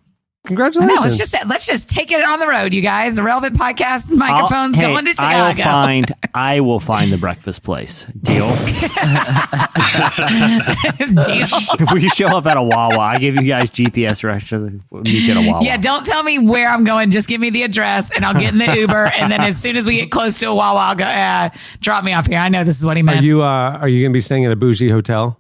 [0.48, 0.96] Congratulations.
[0.96, 3.18] No, let's just let's just take it on the road, you guys.
[3.18, 5.64] The relevant podcast microphones I'll- hey, going to I'll Chicago.
[5.64, 8.06] find I will find the breakfast place.
[8.06, 8.48] Deal.
[11.26, 11.46] Deal.
[11.80, 14.82] if we show up at a Wawa, I give you guys GPS directions.
[14.90, 15.64] We'll meet you at a Wawa.
[15.66, 17.12] Yeah, don't tell me where I'm going.
[17.12, 19.08] Just give me the address, and I'll get in the Uber.
[19.08, 21.06] and then as soon as we get close to a Wawa, I'll go.
[21.06, 21.50] Uh,
[21.82, 22.38] drop me off here.
[22.38, 23.24] I know this is what he Are meant.
[23.24, 25.38] you uh, are you going to be staying at a bougie hotel?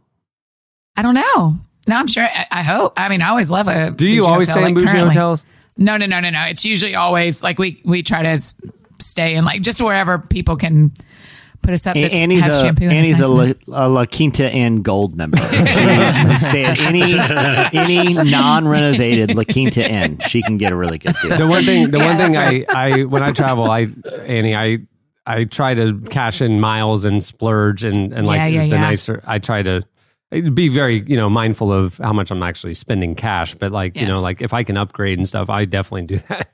[0.98, 1.58] I don't know.
[1.90, 2.24] No, I'm sure.
[2.24, 2.94] I, I hope.
[2.96, 3.92] I mean, I always love a.
[3.92, 5.10] Do you bougie always hotel, stay in like bougie currently.
[5.16, 5.46] hotels?
[5.78, 6.44] No, no, no, no, no.
[6.46, 8.56] It's usually always like we we try to s-
[9.00, 10.92] stay in like just wherever people can
[11.62, 11.96] put us up.
[11.96, 12.84] A- That Annie's has a shampoo.
[12.86, 15.38] and Annie's it's a, La, a La Quinta Inn Gold member.
[15.38, 17.18] She can stay at any
[17.78, 20.20] any non-renovated La Quinta Inn.
[20.20, 21.38] She can get a really good deal.
[21.38, 23.88] The one thing, the Yeah, one thing that's I, I, when I travel, I,
[24.26, 24.80] Annie, I,
[25.26, 28.82] I try to cash in miles and splurge and, and like Yeah, yeah, the yeah.
[28.82, 29.84] nicer, I try to
[30.32, 33.56] be very, you know, mindful of how much I'm actually spending cash.
[33.56, 36.50] But like, you know, like if I can upgrade and stuff, I definitely do that.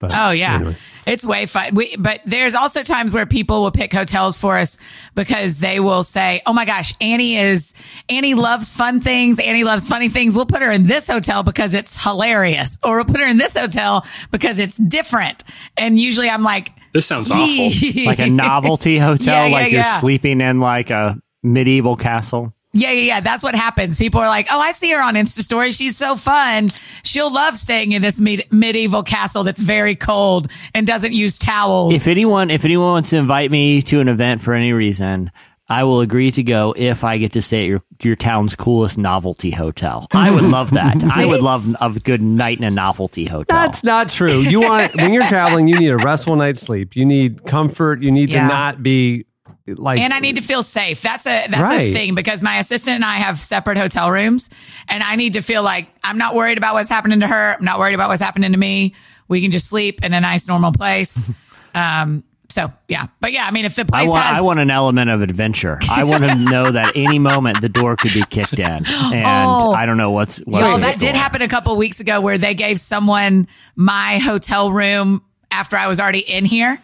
[0.00, 0.76] But Oh yeah, anyway.
[1.06, 1.76] it's way fun.
[1.76, 4.76] We, but there's also times where people will pick hotels for us
[5.14, 7.72] because they will say, "Oh my gosh, Annie is
[8.08, 9.38] Annie loves fun things.
[9.38, 10.34] Annie loves funny things.
[10.34, 13.56] We'll put her in this hotel because it's hilarious, or we'll put her in this
[13.56, 15.44] hotel because it's different."
[15.76, 17.70] And usually, I'm like, This sounds awful.
[18.04, 20.00] Like a novelty hotel, Yeah, yeah, like you're yeah.
[20.00, 22.52] sleeping in like a medieval castle.
[22.74, 23.20] Yeah, yeah, yeah.
[23.20, 23.98] That's what happens.
[23.98, 25.72] People are like, "Oh, I see her on Insta story.
[25.72, 26.70] She's so fun.
[27.04, 31.94] She'll love staying in this med- medieval castle that's very cold and doesn't use towels."
[31.94, 35.30] If anyone if anyone wants to invite me to an event for any reason,
[35.68, 38.96] I will agree to go if I get to stay at your your town's coolest
[38.96, 40.06] novelty hotel.
[40.14, 41.04] I would love that.
[41.16, 43.44] I would love a good night in a novelty hotel.
[43.54, 44.32] That's not true.
[44.40, 46.96] You want when you're traveling, you need a restful night's sleep.
[46.96, 48.02] You need comfort.
[48.02, 48.42] You need Yeah.
[48.42, 49.26] to not be
[49.74, 51.02] like and I need to feel safe.
[51.02, 54.50] That's a that's a thing because my assistant and I have separate hotel rooms,
[54.88, 57.56] and I need to feel like I'm not worried about what's happening to her.
[57.58, 58.94] I'm not worried about what's happening to me.
[59.28, 61.22] We can just sleep in a nice normal place.
[61.74, 62.24] um.
[62.48, 64.70] So yeah, but yeah, I mean, if the I place want, has, I want an
[64.70, 65.78] element of adventure.
[65.90, 69.72] I want to know that any moment the door could be kicked in, and Oh.
[69.72, 71.06] I don't know what's what's that store.
[71.08, 75.86] did happen a couple weeks ago where they gave someone my hotel room after I
[75.86, 76.76] was already in here.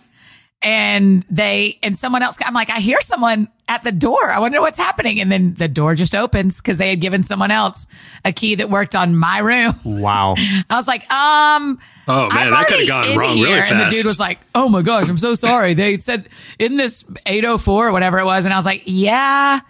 [0.61, 4.29] And they, and someone else, I'm like, I hear someone at the door.
[4.31, 5.21] I wonder what's happening.
[5.21, 7.87] And then the door just opens because they had given someone else
[8.25, 9.75] a key that worked on my room.
[9.85, 10.35] wow.
[10.71, 13.47] I was like, um, Oh man, I'm that could already have gone wrong here.
[13.47, 13.71] really fast.
[13.73, 15.75] And the dude was like, oh my gosh, I'm so sorry.
[15.75, 18.45] They said in this 804 or whatever it was.
[18.47, 19.61] And I was like, yeah,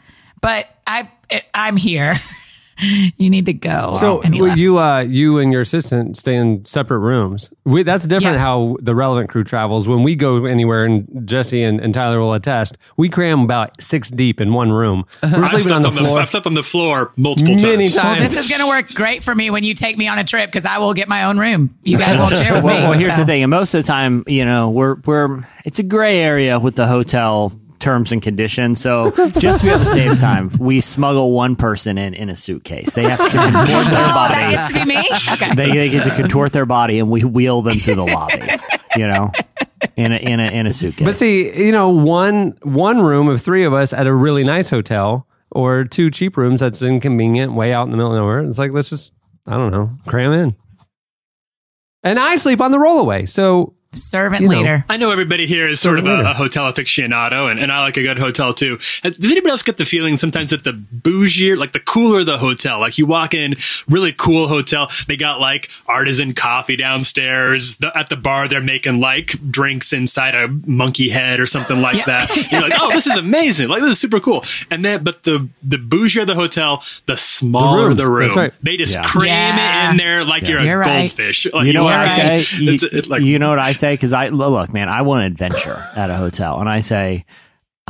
[0.41, 2.15] but I, it, I'm here.
[3.17, 3.93] you need to go.
[3.93, 7.51] So well, you, uh, you and your assistant stay in separate rooms.
[7.65, 8.43] We, that's different Yeah.
[8.43, 9.89] how the relevant crew travels.
[9.89, 14.11] When we go anywhere, and Jesse and, and Tyler will attest, we cram about six
[14.11, 15.05] deep in one room.
[15.23, 16.21] We're I've sleeping slept on the floor.
[16.21, 17.97] I've slept on the floor multiple Many times.
[17.97, 18.21] times.
[18.21, 20.25] Well, this is going to work great for me when you take me on a
[20.25, 21.77] trip because I will get my own room.
[21.83, 22.71] You guys won't share with me.
[22.73, 23.23] Well, well, here's so.
[23.23, 23.43] the thing.
[23.43, 26.87] And most of the time, you know, we're we're it's a gray area with the
[26.87, 28.81] hotel terms and conditions.
[28.81, 32.37] So just to be able to save time, we smuggle one person in in a
[32.37, 32.95] suitcase.
[32.95, 35.09] They have to contort their Oh, that gets to be me?
[35.33, 35.55] Okay.
[35.55, 38.49] They, they get to contort their body, and we wheel them through the lobby.
[38.97, 39.33] You know,
[39.97, 41.05] in a in a in a suitcase.
[41.05, 44.71] But see, you know, one one room of three of us at a really nice
[44.71, 48.41] hotel, or two cheap rooms that's inconvenient, way out in the middle of nowhere.
[48.41, 49.13] It's like let's just,
[49.47, 50.57] I don't know, cram in.
[52.03, 54.59] And I sleep on the rollaway, so Servant You know.
[54.59, 54.85] leader.
[54.91, 57.97] I know everybody here is sort of a, a hotel aficionado, and, and I like
[57.97, 58.79] a good hotel too.
[59.03, 62.37] Uh, Does anybody else get the feeling sometimes that the bougier, like the cooler the
[62.37, 63.57] hotel, like you walk in,
[63.89, 67.77] really cool hotel, they got like artisan coffee downstairs.
[67.77, 71.97] The, at the bar, they're making like drinks inside a monkey head or something like
[71.97, 72.05] Yeah.
[72.19, 72.49] that.
[72.53, 73.69] You're like, oh, this is amazing!
[73.69, 74.45] Like this is super cool.
[74.71, 77.97] And then, but the the bougier the hotel, the smaller rooms.
[77.97, 78.35] the, room.
[78.35, 78.53] Right.
[78.63, 79.03] They just Yeah.
[79.03, 79.89] cram Yeah.
[79.89, 81.01] it in there like you're a You're right.
[81.01, 81.51] goldfish.
[81.53, 82.09] Like, you know what I
[82.43, 82.57] say?
[82.63, 83.88] You, it's- it's like- you know what I say?
[83.95, 87.25] Because I look, man, I want an adventure at a hotel, and I say.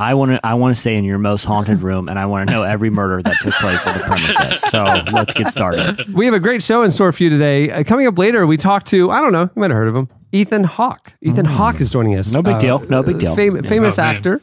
[0.00, 0.46] I want to.
[0.46, 2.88] I want to stay in your most haunted room, and I want to know every
[2.88, 4.60] murder that took place on the premises.
[4.60, 6.14] So let's get started.
[6.14, 7.68] we have a great show in store for you today.
[7.68, 9.96] Uh, coming up later, we talk to I don't know, you might have heard of
[9.96, 11.14] him, Ethan Hawke.
[11.20, 12.28] Ethan Hawke is joining us.
[12.30, 12.34] Mm.
[12.34, 12.78] No big Uh, deal.
[12.88, 13.34] No big deal.
[13.34, 14.40] fam- famous Oh, actor.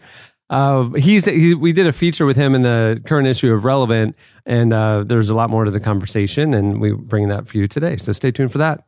[0.49, 4.17] Uh, he's he, we did a feature with him in the current issue of Relevant,
[4.45, 7.65] and uh, there's a lot more to the conversation, and we bring that for you
[7.69, 7.95] today.
[7.95, 8.83] So stay tuned for that.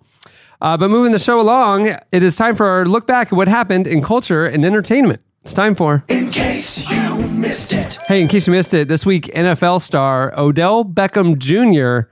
[0.62, 3.48] Uh, but moving the show along, it is time for our look back at what
[3.48, 5.22] happened in culture and entertainment.
[5.44, 6.04] It's time for.
[6.10, 7.98] In case you missed it.
[8.08, 12.10] Hey, in case you missed it, this week NFL star Odell Beckham Jr.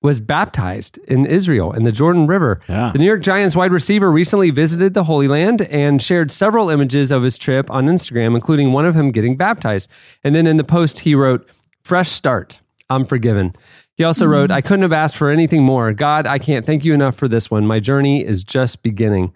[0.00, 2.60] was baptized in Israel in the Jordan River.
[2.68, 2.90] Yeah.
[2.92, 7.10] The New York Giants wide receiver recently visited the Holy Land and shared several images
[7.10, 9.90] of his trip on Instagram, including one of him getting baptized.
[10.22, 11.48] And then in the post, he wrote,
[11.82, 12.60] Fresh start.
[12.90, 13.56] I'm forgiven.
[13.98, 15.92] He also wrote, I couldn't have asked for anything more.
[15.92, 17.66] God, I can't thank you enough for this one.
[17.66, 19.34] My journey is just beginning.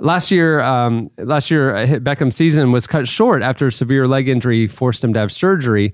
[0.00, 4.26] Last year, um, last year, uh, Beckham's season was cut short after a severe leg
[4.26, 5.92] injury forced him to have surgery.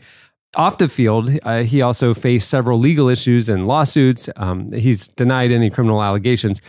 [0.55, 4.29] Off the field, uh, he also faced several legal issues and lawsuits.
[4.37, 6.63] Um, he's denied any criminal allegations.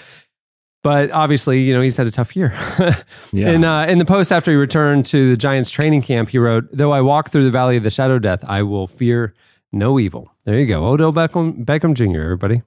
[0.84, 2.54] But obviously, you know, he's had a tough year.
[3.34, 3.52] Yeah.
[3.52, 6.68] And uh, in the post after he returned to the Giants training camp, he wrote,
[6.74, 9.34] Though I walk through the valley of the shadow of death, I will fear
[9.72, 10.32] no evil.
[10.46, 10.86] There you go.
[10.86, 12.62] Odell Beckham, Beckham Jr., everybody.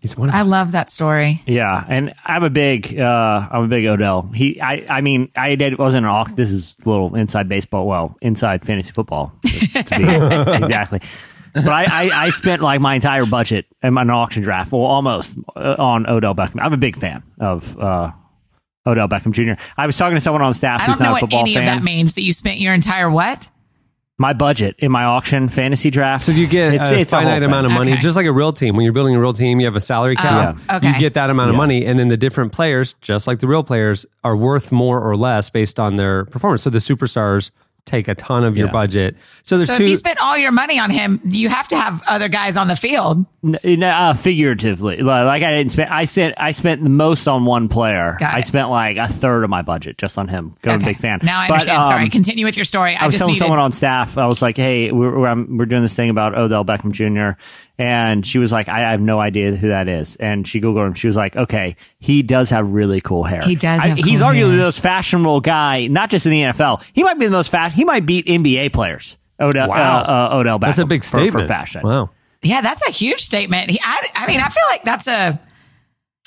[0.00, 1.42] He's one of I love that story.
[1.46, 4.30] Yeah, and I'm a big, uh, I'm a big Odell.
[4.34, 6.36] He, I, I mean, I did wasn't an auction.
[6.36, 10.04] This is a little inside baseball, well, inside fantasy football, to, to be
[10.62, 11.00] exactly.
[11.54, 15.38] But I, I, I spent like my entire budget in an auction draft, well, almost
[15.56, 16.60] uh, on Odell Beckham.
[16.60, 18.10] I'm a big fan of uh,
[18.86, 19.62] Odell Beckham Jr.
[19.76, 21.40] I was talking to someone on staff I who's don't know not a what football
[21.40, 22.14] any of that means.
[22.14, 23.48] That you spent your entire what?
[24.16, 26.22] My budget in my auction fantasy draft.
[26.24, 28.00] So you get it's, a it's a finite amount of money, Okay.
[28.00, 28.76] just like a real team.
[28.76, 30.56] When you're building a real team, you have a salary cap.
[30.70, 30.92] Oh, okay.
[30.92, 31.58] You get that amount of Yeah.
[31.58, 35.16] money, and then the different players, just like the real players, are worth more or
[35.16, 36.62] less based on their performance.
[36.62, 37.50] So the superstars
[37.86, 38.72] take a ton of your Yeah.
[38.72, 39.16] budget.
[39.42, 39.84] So there's So two.
[39.84, 42.66] if you spent all your money on him, you have to have other guys on
[42.68, 43.26] the field.
[43.62, 45.90] N- uh, figuratively, like I didn't spend.
[45.90, 46.34] I spent.
[46.38, 48.16] I spent the most on one player.
[48.18, 48.46] Got I it.
[48.46, 50.54] spent like a third of my budget just on him.
[50.64, 50.84] I'm a Okay.
[50.86, 51.18] big fan.
[51.22, 51.84] Now I But, understand.
[51.84, 52.96] Sorry, um, continue with your story.
[52.96, 53.40] I, I was just telling needed.
[53.44, 54.16] someone on staff.
[54.16, 57.38] I was like, "Hey, we're we're, we're doing this thing about Odell Beckham Jr."
[57.76, 60.94] And she was like, "I have no idea who that is." And she googled him.
[60.94, 63.40] She was like, "Okay, he does have really cool hair.
[63.42, 66.42] He does I- have he's cool arguably the most fashionable guy, not just in the
[66.42, 66.84] NFL.
[66.94, 67.74] He might be the most fast.
[67.74, 69.16] He might beat NBA players.
[69.40, 69.98] Odell, Wow.
[70.00, 70.02] uh,
[70.34, 70.66] uh, Odell Beckham.
[70.66, 71.82] that's a big for- statement for, fashion.
[71.82, 72.10] Wow.
[72.42, 73.68] yeah, that's a huge statement.
[73.70, 75.40] He, I, I mean, I feel like that's a.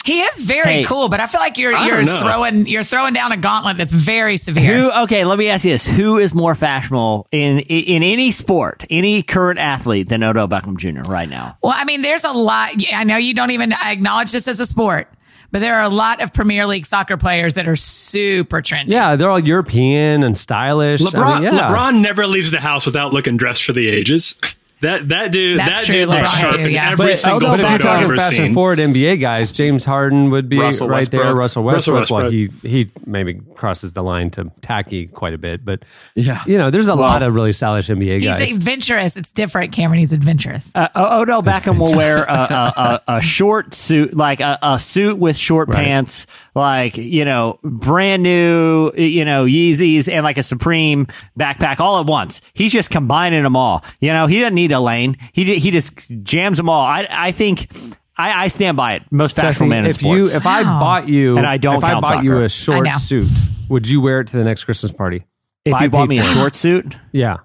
[0.07, 0.83] He is very Hey.
[0.85, 4.37] cool, but I feel like you're you're throwing you're throwing down a gauntlet that's very
[4.37, 4.73] severe.
[4.89, 4.91] Who?
[5.03, 9.21] Okay, let me ask you this: Who is more fashionable in in any sport, any
[9.21, 11.01] current athlete than Odell Beckham Jr.
[11.11, 11.57] right now?
[11.61, 12.71] Well, I mean, there's a lot.
[12.93, 15.09] I know you don't even acknowledge this as a sport,
[15.51, 18.87] but there are a lot of Premier League soccer players that are super trendy.
[18.87, 21.01] Yeah, they're all European and stylish.
[21.01, 21.69] I LeBron, mean, yeah.
[21.69, 24.35] LeBron never leaves the house without looking dressed for the ages.
[24.81, 26.91] That that dude, That's that true, dude looks sharp too, in yeah.
[26.91, 29.51] every But, single but if you're photo I've talking ever fast and forward NBA guys,
[29.51, 31.21] James Harden would be Russell right there.
[31.21, 31.37] Westbrook.
[31.37, 32.21] Russell Russell Westbrook.
[32.21, 35.81] Well, he he maybe crosses the line to tacky quite a bit, but
[36.15, 36.43] Yeah.
[36.45, 38.39] you know, there's a lot of really stylish NBA guys.
[38.39, 39.17] He's adventurous.
[39.17, 39.99] It's different, Cameron.
[39.99, 40.71] He's adventurous.
[40.75, 45.17] Uh, Odell Beckham will wear a, a, a, a short suit, like a, a suit
[45.17, 51.07] with short pants, like you know, brand new, you know, Yeezys and like a Supreme
[51.37, 52.41] backpack all at once.
[52.53, 53.83] He's just combining them all.
[53.99, 55.17] You know, he doesn't need a lane.
[55.33, 56.81] He he just jams them all.
[56.85, 57.71] I I think.
[58.19, 59.03] I, I stand by it.
[59.11, 60.31] Most Jesse, fashionable man in if sports.
[60.31, 60.79] you if I Wow.
[60.79, 63.25] bought you And I don't if I count bought you a short suit,
[63.69, 65.23] would you wear it to the next Christmas party?
[65.65, 67.37] if I you bought me a short suit, Yeah.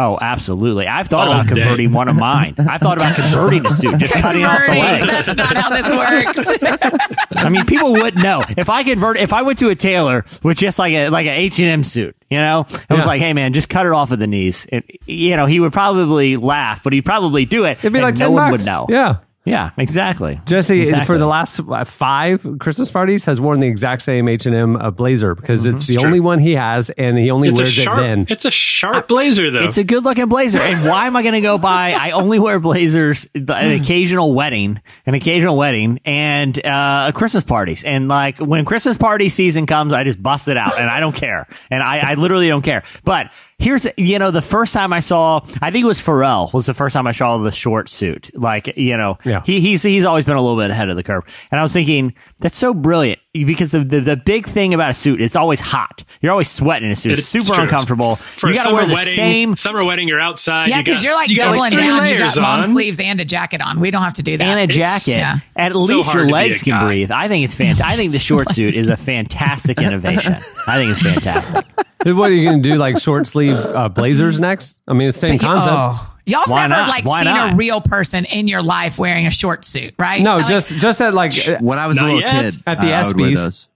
[0.00, 0.86] Oh, absolutely.
[0.86, 1.54] I've thought All about day.
[1.54, 2.54] converting one of mine.
[2.58, 5.26] I've thought about converting a suit, just cutting off the legs.
[5.26, 6.96] That's not how this works.
[7.36, 9.18] I mean, people wouldn't know if I convert.
[9.18, 11.84] If I went to a tailor with just like a like an H and M
[11.84, 14.66] suit, you know, I was like, "Hey, man, just cut it off at the knees."
[14.70, 17.78] And, you know, he would probably laugh, but he'd probably do it.
[17.78, 18.64] It'd be and like no 10 one bucks.
[18.64, 18.86] would know.
[18.88, 19.16] Yeah.
[19.44, 20.40] Yeah, exactly.
[20.46, 21.06] Jesse, Exactly.
[21.06, 24.90] for the last five Christmas parties, has worn the exact same H and M uh,
[24.90, 26.26] blazer because it's the It's only true.
[26.26, 27.98] one he has, and he only It's wears sharp.
[27.98, 28.26] it then.
[28.28, 29.64] It's a sharp blazer, though.
[29.64, 30.58] It's a good looking blazer.
[30.58, 31.92] And why am I going to go buy?
[31.92, 37.82] I only wear blazers an occasional wedding, an occasional wedding, and uh, Christmas parties.
[37.84, 41.16] And like when Christmas party season comes, I just bust it out, and I don't
[41.16, 41.46] care.
[41.70, 42.82] And I, I literally don't care.
[43.04, 46.66] But here's, you know, the first time I saw, I think it was Pharrell was
[46.66, 48.30] the first time I saw the short suit.
[48.34, 49.42] Like, you know, Yeah.
[49.44, 51.24] he, he's he's always been a little bit ahead of the curve.
[51.50, 54.94] And I was thinking that's so brilliant because the the, the big thing about a
[54.94, 56.04] suit, it's always hot.
[56.20, 57.12] You're always sweating in a suit.
[57.18, 57.62] It's super true.
[57.64, 58.16] uncomfortable.
[58.16, 60.08] For you got to wear the wedding, same summer wedding.
[60.08, 60.68] You're outside.
[60.68, 62.06] yeah, because got- you're like you got doubling three down.
[62.06, 62.64] You got layers long on.
[62.64, 63.80] sleeves and a jacket on.
[63.80, 64.44] We don't have to do that.
[64.44, 65.16] and a jacket.
[65.18, 65.38] Yeah.
[65.56, 67.10] At so least your legs can breathe.
[67.10, 67.86] I think it's fantastic.
[67.86, 70.34] I think the short suit is a fantastic innovation.
[70.66, 71.64] I think it's fantastic.
[72.04, 72.76] what are you going to do?
[72.76, 74.80] Like short sleeve uh, blazers next?
[74.88, 75.74] I mean, it's the same But concept.
[75.76, 76.06] oh.
[76.30, 76.88] Y'all have Why never not?
[76.88, 77.52] like Why seen not?
[77.52, 80.22] a real person in your life wearing a short suit, right?
[80.22, 82.44] No, Like, just just at like When I was a Not little yet.
[82.54, 83.34] kid, At the I would wear ESPYs.
[83.44, 83.68] those.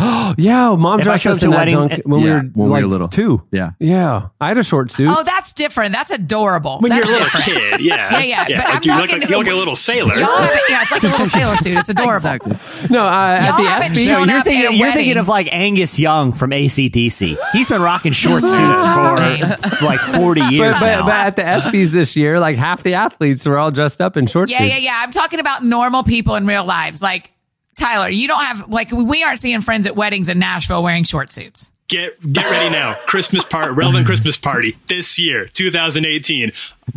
[0.38, 2.80] yeah, mom If dressed us in a that wedding- junk when we were when we
[2.82, 3.08] were little.
[3.08, 3.42] two.
[3.52, 3.72] Yeah.
[3.78, 4.28] yeah.
[4.40, 5.08] I had a short suit.
[5.10, 5.92] Oh, that's different.
[5.92, 6.78] That's adorable.
[6.80, 9.20] When that's you're a little kid, yeah, Yeah, yeah, but I'm Like you, look like,
[9.22, 10.14] you look like a little sailor.
[10.14, 11.76] Have yeah, it's like a little sailor suit.
[11.78, 12.16] It's adorable.
[12.16, 12.56] Exactly.
[12.90, 13.10] no, uh,
[13.40, 14.26] at the haven't ESPYs.
[14.26, 17.36] No, you're thinking you're thinking of like Angus Young from ACDC.
[17.52, 21.04] He's been rocking short suits for like 40 years But, but, now.
[21.06, 24.26] but at the ESPYs this year, like half the athletes were all dressed up in
[24.26, 24.70] short Yeah, suits.
[24.70, 25.00] Yeah, yeah, yeah.
[25.02, 27.02] I'm talking about normal people in real lives.
[27.02, 27.32] Like
[27.76, 31.30] Tyler, you don't have like we aren't seeing friends at weddings in Nashville wearing short
[31.30, 31.72] suits.
[31.88, 32.94] get get ready now.
[33.06, 36.52] Christmas part, relevant Christmas party this year, 2018.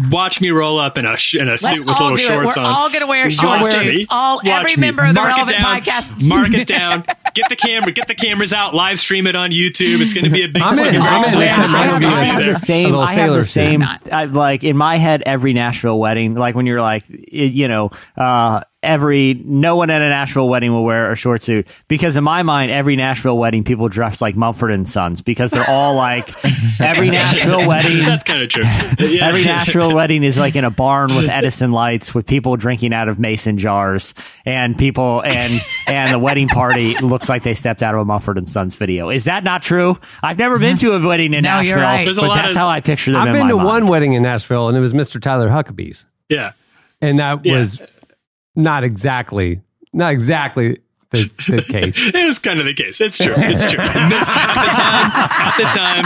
[0.10, 2.64] Watch me roll up in a sh- in a Let's suit with little shorts We're
[2.64, 2.70] on.
[2.74, 3.72] all gonna wear short me.
[3.98, 4.06] suits.
[4.10, 4.82] All- Watch every me.
[4.88, 5.60] member of the Mark Relevant.
[5.60, 6.28] Podcast.
[6.28, 7.06] Mark it down.
[7.34, 7.92] Get the camera.
[7.92, 8.74] Get the cameras out.
[8.74, 10.02] Live stream it on YouTube.
[10.02, 10.62] It's going to be a big.
[10.62, 11.02] I'm in.
[11.02, 11.24] I'm in.
[11.24, 11.40] thing.
[11.40, 12.96] Next time I I'll have, be have the same.
[12.96, 13.84] I have the same.
[13.84, 18.62] I, like in my head, every Nashville wedding, like when you're like, you know, uh,
[18.84, 22.44] every no one at a Nashville wedding will wear a short suit because in my
[22.44, 26.30] mind, every Nashville wedding, people dress like Mumford and Sons because they're all like
[26.80, 28.00] every Nashville wedding.
[28.00, 28.64] That's kind of true.
[28.64, 29.28] Yeah.
[29.28, 33.08] Every Nashville wedding is like in a barn with Edison lights, with people drinking out
[33.08, 34.14] of mason jars,
[34.46, 38.38] and people and and the wedding party looks like they stepped out of a Mumford
[38.38, 39.10] and Sons video.
[39.10, 39.98] Is that not true?
[40.22, 42.06] I've never been to a wedding in No, Nashville, right.
[42.16, 43.22] But that's of- how I picture them.
[43.22, 43.68] I've in been my to mind.
[43.68, 45.22] one wedding in Nashville, and it was Mr.
[45.22, 46.52] Tyler Huckabee's, Yeah.
[47.02, 47.58] and that Yeah.
[47.58, 47.82] was
[48.56, 49.62] not exactly
[49.96, 50.80] not exactly
[51.14, 52.10] the, the case.
[52.14, 53.00] It was kind of the case.
[53.00, 53.34] It's true.
[53.38, 53.80] It's true.
[53.80, 56.06] at the time, at the time,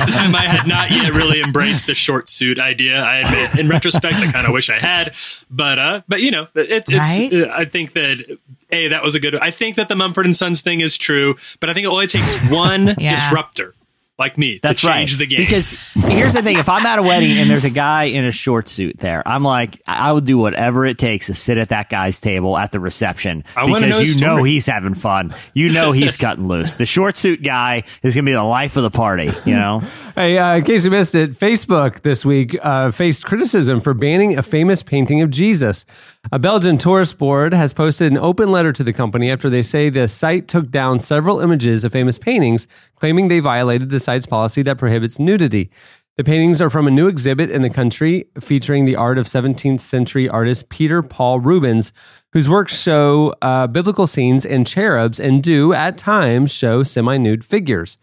[0.00, 3.00] at the time, I had not yet really embraced the short suit idea.
[3.02, 5.14] I admit, in retrospect, I kind of wish I had.
[5.50, 6.92] But, uh, but you know, it, it's.
[6.92, 7.32] Right?
[7.32, 8.38] uh, I think that
[8.70, 9.34] a that was a good.
[9.36, 12.06] I think that the Mumford and Sons thing is true, but I think it only
[12.06, 13.14] takes one Yeah.
[13.16, 13.74] disruptor
[14.18, 15.18] like me That's to change right.
[15.18, 15.40] the game.
[15.40, 18.30] Because here's the thing: if I'm at a wedding and there's a guy in a
[18.30, 21.70] short suit there, I'm like, I I would do whatever it takes to sit at
[21.70, 25.34] that guy's table at the reception I because know his you know he's having fun.
[25.54, 26.74] You know he's cutting loose.
[26.74, 29.30] The short suit guy is going to be the life of the party.
[29.46, 29.82] You know.
[30.14, 34.36] Hey, uh, in case you missed it, Facebook this week uh, faced criticism for banning
[34.36, 35.86] a famous painting of Jesus.
[36.30, 39.90] A Belgian tourist board has posted an open letter to the company after they say
[39.90, 44.62] the site took down several images of famous paintings, claiming they violated the site's policy
[44.62, 45.68] that prohibits nudity.
[46.16, 49.80] The paintings are from a new exhibit in the country featuring the art of 17th
[49.80, 51.92] century artist Peter Paul Rubens,
[52.32, 57.44] whose works show uh, biblical scenes and cherubs and do, at times, show semi nude
[57.44, 57.98] figures.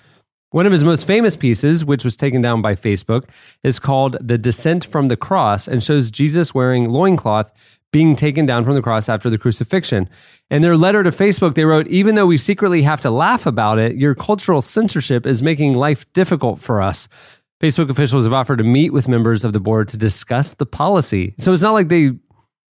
[0.52, 3.26] One of his most famous pieces, which was taken down by Facebook,
[3.64, 7.52] is called The Descent from the Cross and shows Jesus wearing loincloth
[7.92, 10.08] being taken down from the cross after the crucifixion.
[10.52, 13.80] In their letter to Facebook, they wrote, Even though we secretly have to laugh about
[13.80, 17.08] it, your cultural censorship is making life difficult for us.
[17.62, 21.36] Facebook officials have offered to meet with members of the board to discuss the policy.
[21.40, 22.12] So it's not like they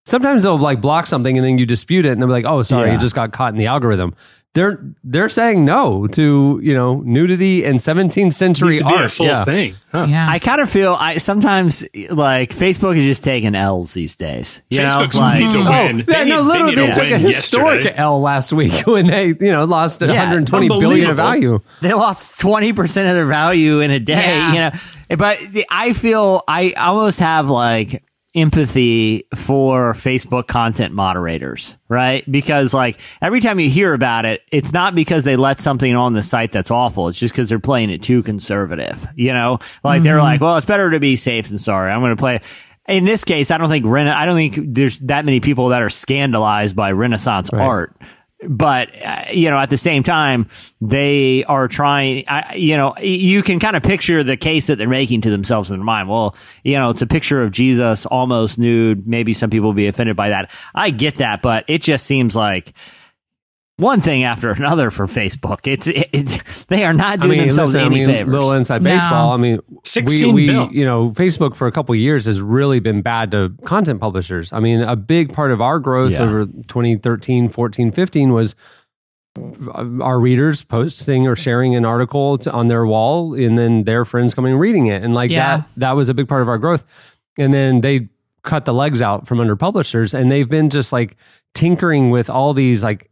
[0.06, 2.62] sometimes they'll like block something and then you dispute it and they'll be like, oh,
[2.62, 2.94] sorry, Yeah.
[2.96, 4.14] it just got caught in the algorithm.
[4.54, 9.04] They're they're saying no to you know nudity and 17th century Needs to be art.
[9.04, 9.44] a full Yeah.
[9.44, 9.74] thing.
[9.92, 10.06] Huh.
[10.08, 10.26] Yeah.
[10.28, 14.60] I kind of feel I sometimes like Facebook is just taking L's these days.
[14.70, 15.98] You Facebook's know, like, need to Oh, win.
[15.98, 18.02] yeah, They no, literally, they they, took a historic yesterday.
[18.02, 21.60] L last week when they, you know, lost 120 billion of value.
[21.82, 24.52] they lost 20% of their value in a day Yeah.
[24.52, 28.02] you know but the- i feel i almost have like
[28.40, 32.30] empathy for facebook content moderators right?
[32.30, 36.12] Because like every time you hear about it it's not because they let something on
[36.12, 37.08] the site that's awful.
[37.08, 39.58] It's just because they're playing it too conservative you know?
[39.82, 40.22] Like they're mm-hmm.
[40.22, 41.90] like well it's better to be safe than sorry.
[41.90, 42.40] I'm going to play
[42.88, 45.82] in this case i don't think Rena- i don't think there's that many people that
[45.82, 47.94] are scandalized by renaissance art
[48.46, 50.46] but uh, you know at the same time
[50.80, 54.88] they are trying I, you know you can kind of picture the case that they're
[54.88, 56.08] making to themselves in their mind.
[56.08, 59.06] Well you know it's a picture of jesus almost nude.
[59.06, 60.50] Maybe some people will be offended by that.
[60.74, 62.74] I get that but it just seems like
[63.78, 67.74] one thing after another for facebook it's it's they are not I doing mean, themselves
[67.74, 68.90] listen, I any mean, favors little inside No.
[68.90, 69.32] baseball.
[69.32, 72.80] I mean, 16 we, we you know, Facebook for a couple of years has really
[72.80, 74.52] been bad to content publishers.
[74.52, 76.22] I mean, a big part of our growth Yeah.
[76.22, 78.54] over 2013, 14, 15 was
[79.38, 84.04] uh, our readers posting or sharing an article to, on their wall and then their
[84.04, 85.02] friends coming and reading it.
[85.02, 85.58] And like Yeah.
[85.58, 86.84] that, that was a big part of our growth.
[87.38, 88.08] And then they
[88.42, 91.16] cut the legs out from under publishers and they've been just like
[91.54, 93.07] tinkering with all these like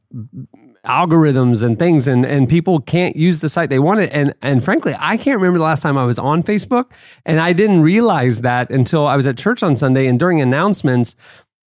[0.84, 4.64] algorithms and things and and people can't use the site they want it and and
[4.64, 6.92] frankly I can't remember the last time I was on Facebook
[7.24, 11.16] and I didn't realize that until I was at church on Sunday and during announcements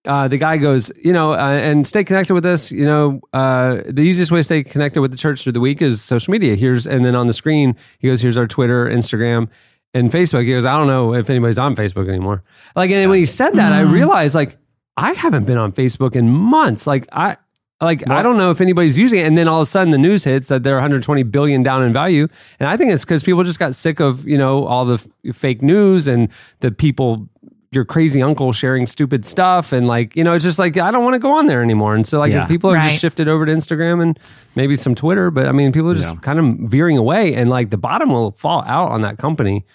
[0.05, 2.71] uh, the guy goes, you know, uh, and stay connected with us.
[2.71, 5.81] You know, uh, the easiest way to stay connected with the church through the week
[5.81, 6.55] is social media.
[6.55, 9.49] Here's, and then on the screen, he goes, here's our Twitter, Instagram,
[9.93, 10.45] and Facebook.
[10.45, 12.43] He goes, I don't know if anybody's on Facebook anymore.
[12.75, 14.57] Like, and when he said that, I realized, like,
[14.95, 16.87] I haven't been on Facebook in months.
[16.87, 17.37] Like, I,
[17.81, 19.23] like, I don't know if anybody's using it.
[19.27, 21.93] And then all of a sudden, the news hits that they're 120 billion down in
[21.93, 22.27] value.
[22.59, 25.35] And I think it's because people just got sick of, you know, all the f-
[25.35, 27.29] fake news and the people
[27.71, 31.03] your crazy uncle sharing stupid stuff and like you know it's just like i don't
[31.03, 32.47] want to go on there anymore and so like Yeah.
[32.47, 32.89] people have Right.
[32.89, 34.17] just shifted over to instagram and
[34.55, 37.69] maybe some twitter but i mean people are just kind of veering away and like
[37.69, 39.65] the bottom will fall out on that company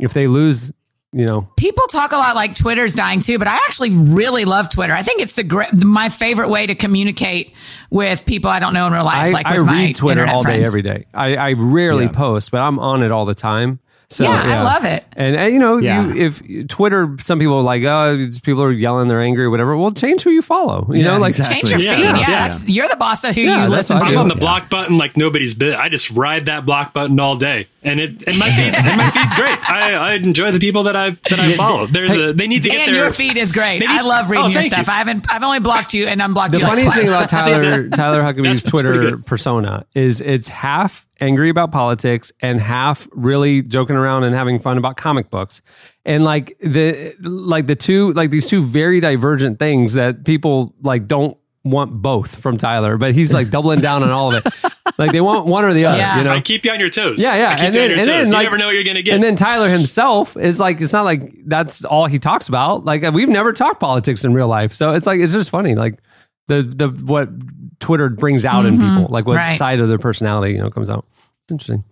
[0.00, 0.72] if they lose
[1.16, 4.68] you know, People talk a lot like Twitter's dying too, but I actually really love
[4.68, 4.92] Twitter.
[4.92, 7.52] I think it's the great, my favorite way to communicate
[7.90, 9.28] with people I don't know in real life.
[9.28, 10.68] I, like I with my read Twitter all day, friends.
[10.68, 11.06] every day.
[11.14, 12.10] I, I rarely Yeah.
[12.12, 13.78] post, but I'm on it all the time.
[14.10, 15.04] So Yeah, I love it.
[15.16, 16.06] And, and, you know, Yeah.
[16.12, 19.76] you, if Twitter, some people are like, oh, people are yelling, they're angry, whatever.
[19.76, 20.86] Well, change who you follow.
[20.90, 21.70] You Yeah, know, like exactly.
[21.70, 21.96] Change your Yeah.
[21.96, 22.02] feed.
[22.20, 22.48] Yeah, Yeah.
[22.48, 24.04] That's, you're the boss of who Yeah, you listen to.
[24.06, 25.74] I'm on the block button like nobody's bit.
[25.74, 29.10] I just ride that block button all day, and it and my feed and my
[29.10, 29.70] feed's great.
[29.70, 31.86] I, I enjoy the people that I that I follow.
[31.86, 33.80] There's a they need to get And their your feed is great.
[33.80, 34.86] They need- I love reading Oh, your stuff.
[34.86, 34.92] you.
[34.92, 35.26] I haven't.
[35.32, 36.64] I've only blocked you and unblocked the you.
[36.64, 37.08] like funny thing twice.
[37.08, 42.32] about Tyler Tyler Huckabee's That's- that's pretty Twitter persona is it's half angry about politics
[42.40, 45.62] and half really joking around and having fun about comic books.
[46.04, 51.06] And like the like the two like these two very divergent things that people like
[51.06, 54.52] don't want both from Tyler, but he's like doubling down on all of it.
[54.96, 56.18] Like they want one or the other, Yeah.
[56.18, 56.32] you know.
[56.34, 57.20] I keep you on your toes.
[57.20, 57.48] Yeah, yeah.
[57.50, 58.30] I keep you on your toes.
[58.30, 59.14] you never know what you're gonna get.
[59.14, 62.84] And then Tyler himself is like, it's not like that's all he talks about.
[62.84, 65.74] Like we've never talked politics in real life, so it's like it's just funny.
[65.74, 65.98] Like
[66.48, 67.28] the the what
[67.80, 69.48] Twitter brings out in people, like what Mm-hmm.
[69.50, 69.58] Right.
[69.58, 71.06] side of their personality, you know, comes out.
[71.44, 71.84] It's interesting.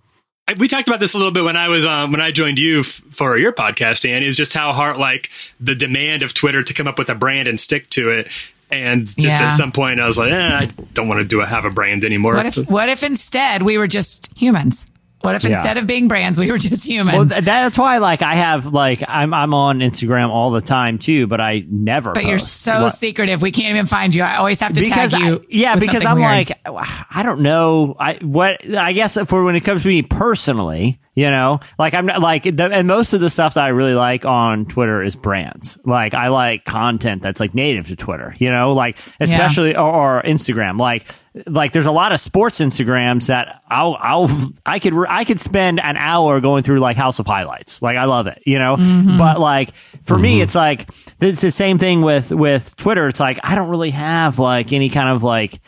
[0.49, 2.59] I- we talked about this a little bit when I was um, when I joined
[2.59, 4.23] you f- for your podcast, Dan.
[4.23, 5.31] Is just how hard like
[5.61, 8.31] the demand of Twitter to come up with a brand and stick to it.
[8.71, 9.43] And just Yeah.
[9.45, 11.71] at some point, I was like, eh, I don't want to do a have a
[11.71, 12.35] brand anymore.
[12.35, 12.57] What if?
[12.71, 14.87] What if instead we were just humans?
[15.23, 15.51] What if Yeah.
[15.51, 17.17] instead of being brands, we were just humans?
[17.17, 20.99] Well, th- that's why, like, I have like I'm I'm on Instagram all the time
[20.99, 22.13] too, but I never.
[22.13, 23.41] but you're so What- secretive.
[23.41, 24.23] We can't even find you.
[24.23, 25.37] I always have to because tag you.
[25.37, 26.29] I, yeah, because I'm weird.
[26.31, 27.97] like I don't know.
[27.99, 32.07] I what I guess for when it comes to me personally, you know, like I'm
[32.07, 35.15] not like the, and most of the stuff that I really like on Twitter is
[35.15, 35.79] brands.
[35.85, 40.23] Like I like content that's like native to Twitter, you know, like especially or, or
[40.23, 40.79] Instagram.
[40.79, 41.07] Like
[41.47, 44.31] like there's a lot of sports Instagrams that I'll I'll
[44.65, 47.83] I could I could spend an hour going through like House of Highlights.
[47.83, 48.77] Like I love it, you know.
[48.77, 49.19] Mm-hmm.
[49.19, 50.45] But like for me, mm-hmm.
[50.45, 50.89] it's like
[51.21, 53.07] it's the same thing with with Twitter.
[53.07, 55.61] It's like I don't really have like any kind of like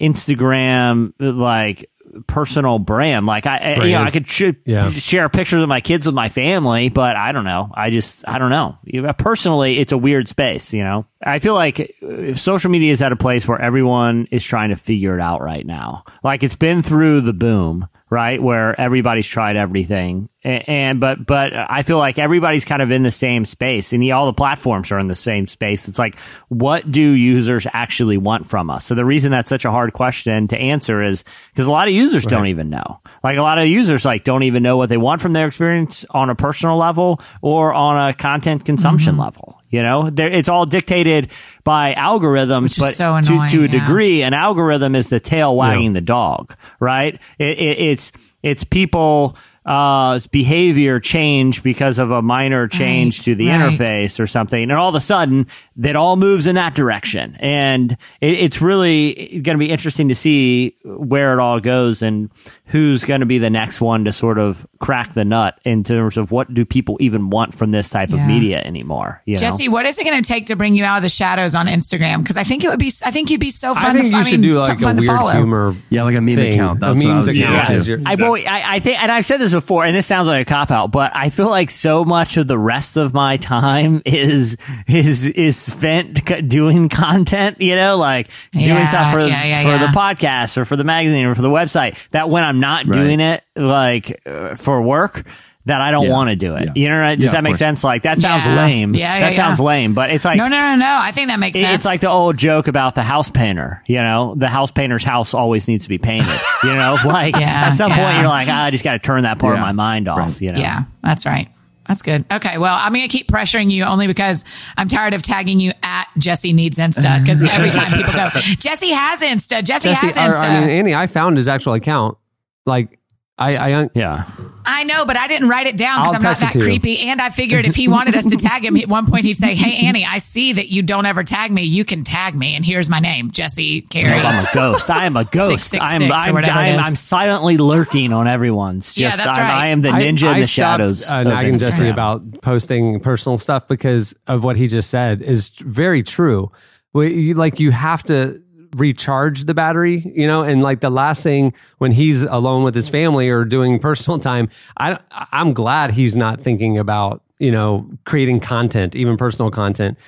[0.00, 1.88] Instagram like
[2.26, 3.26] personal brand.
[3.26, 4.90] Like I, I- you know, I could sh- Yeah.
[4.90, 7.70] share pictures of my kids with my family, but I don't know.
[7.74, 8.78] I just, I don't know.
[9.14, 11.06] Personally, it's a weird space, you know?
[11.22, 14.76] I feel like uh, social media is at a place where everyone is trying to
[14.76, 16.04] figure it out right now.
[16.22, 18.42] Like it's been through the boom, right?
[18.42, 20.28] Where everybody's tried everything.
[20.44, 24.10] A- And, but, but I feel like everybody's kind of in the same space and
[24.12, 25.88] all the platforms are in the same space.
[25.88, 28.86] It's like, what do users actually want from us?
[28.86, 31.94] So the reason that's such a hard question to answer is because a lot of
[31.94, 33.00] users don't even know.
[33.22, 36.04] Like a lot of users like don't even know what they want from their experience
[36.10, 39.20] on a personal level or on a content consumption Mm-hmm.
[39.20, 39.57] level.
[39.70, 41.30] You know, there, it's all dictated
[41.64, 43.80] by algorithms, Which is but so to, annoying, to a yeah.
[43.80, 47.20] degree, an algorithm is the tail wagging the dog, right?
[47.38, 48.12] It, it, it's
[48.42, 49.36] it's people
[49.68, 53.70] uh, behavior change because of a minor change Right, to the right.
[53.72, 55.46] interface or something, and all of a sudden
[55.76, 57.92] that all moves in that direction, and
[58.22, 62.30] it, it's really going to be interesting to see where it all goes and
[62.66, 66.16] who's going to be the next one to sort of crack the nut in terms
[66.16, 69.22] of what do people even want from this type of media anymore.
[69.26, 69.40] You know?
[69.40, 71.66] Jesse, what is it going to take to bring you out of the shadows on
[71.66, 72.22] Instagram?
[72.22, 72.90] Because I think it would be.
[73.04, 73.86] I think you'd be so fun.
[73.86, 75.30] I think to, you I should mean, do t- like a weird follow.
[75.32, 75.74] humor.
[75.90, 76.52] Yeah, like a meme thing.
[76.54, 76.80] account.
[76.80, 77.66] That's a what I was account.
[77.66, 78.02] thinking, is too.
[78.06, 80.48] I, well, I, I think, and I've said this before, and this sounds like a
[80.48, 84.56] cop out, but I feel like so much of the rest of my time is
[84.86, 87.60] is is spent doing content.
[87.60, 89.78] You know, like Yeah, doing stuff for yeah, yeah, for yeah.
[89.90, 92.08] the podcast or for the magazine or for the website.
[92.10, 92.94] That when I'm not Right.
[92.98, 95.26] doing it, like uh, for work.
[95.68, 96.12] That I don't Yeah.
[96.12, 96.64] want to do it.
[96.66, 96.72] Yeah.
[96.74, 97.14] You know, right?
[97.18, 97.58] does Yeah, that make course.
[97.60, 97.84] sense?
[97.84, 98.56] Like that sounds Yeah.
[98.56, 98.94] lame.
[98.94, 99.94] Yeah, yeah, that sounds lame.
[99.94, 100.98] But it's like No, no, no, no.
[101.00, 101.74] I think that makes it- sense.
[101.76, 103.82] It's like the old joke about the house painter.
[103.86, 106.34] You know, the house painter's house always needs to be painted.
[106.64, 109.22] You know, like Yeah, at some point you're like, ah, I just got to turn
[109.22, 110.18] that part of my mind off.
[110.18, 110.40] Right.
[110.40, 111.48] You know, Yeah, that's right.
[111.86, 112.24] That's good.
[112.30, 114.44] Okay, well, I'm going to keep pressuring you only because
[114.76, 118.90] I'm tired of tagging you at Jesse needs Insta because every time people go, Jesse
[118.90, 120.38] has Insta, Jesse, Jesse, has or, Insta.
[120.48, 122.18] I mean, Annie, I found his actual account.
[122.66, 122.98] Like,
[123.38, 124.24] I, I yeah.
[124.68, 126.64] I know, but I didn't write it down because I'm not that to you.
[126.64, 127.00] creepy.
[127.00, 129.54] And I figured if he wanted us to tag him, at one point he'd say,
[129.54, 131.62] Hey, Annie, I see that you don't ever tag me.
[131.62, 132.54] You can tag me.
[132.54, 134.10] And here's my name, Jesse Carey.
[134.12, 134.90] I'm a ghost.
[134.90, 135.70] I am a ghost.
[135.70, 136.78] 666 I'm I'm, I'm.
[136.84, 138.98] I'm silently lurking on everyone's.
[138.98, 139.62] Yeah, that's I'm, right.
[139.64, 141.10] I am the I- ninja I, in the stopped, shadows.
[141.10, 141.92] Uh, of nagging Jesse Instagram.
[141.92, 146.52] about posting personal stuff because of what he just said is very true.
[146.92, 148.42] We, like you have to
[148.76, 152.88] recharge the battery, you know, and like the last thing when he's alone with his
[152.88, 158.40] family or doing personal time, I I'm glad he's not thinking about you know creating
[158.40, 159.98] content, even personal content.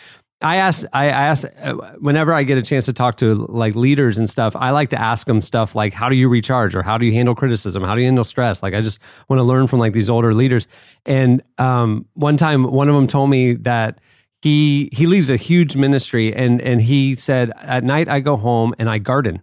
[0.43, 4.17] I ask, I ask, uh, whenever I get a chance to talk to like leaders
[4.17, 6.97] and stuff, I like to ask them stuff like, how do you recharge or how
[6.97, 7.83] do you handle criticism?
[7.83, 8.63] How do you handle stress?
[8.63, 8.99] Like, I just
[9.29, 10.67] want to learn from like these older leaders.
[11.05, 13.99] And um, one time, one of them told me that
[14.43, 18.74] he he leaves a huge ministry, and and he said, at night I go home
[18.78, 19.43] and I garden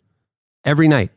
[0.65, 1.11] every night.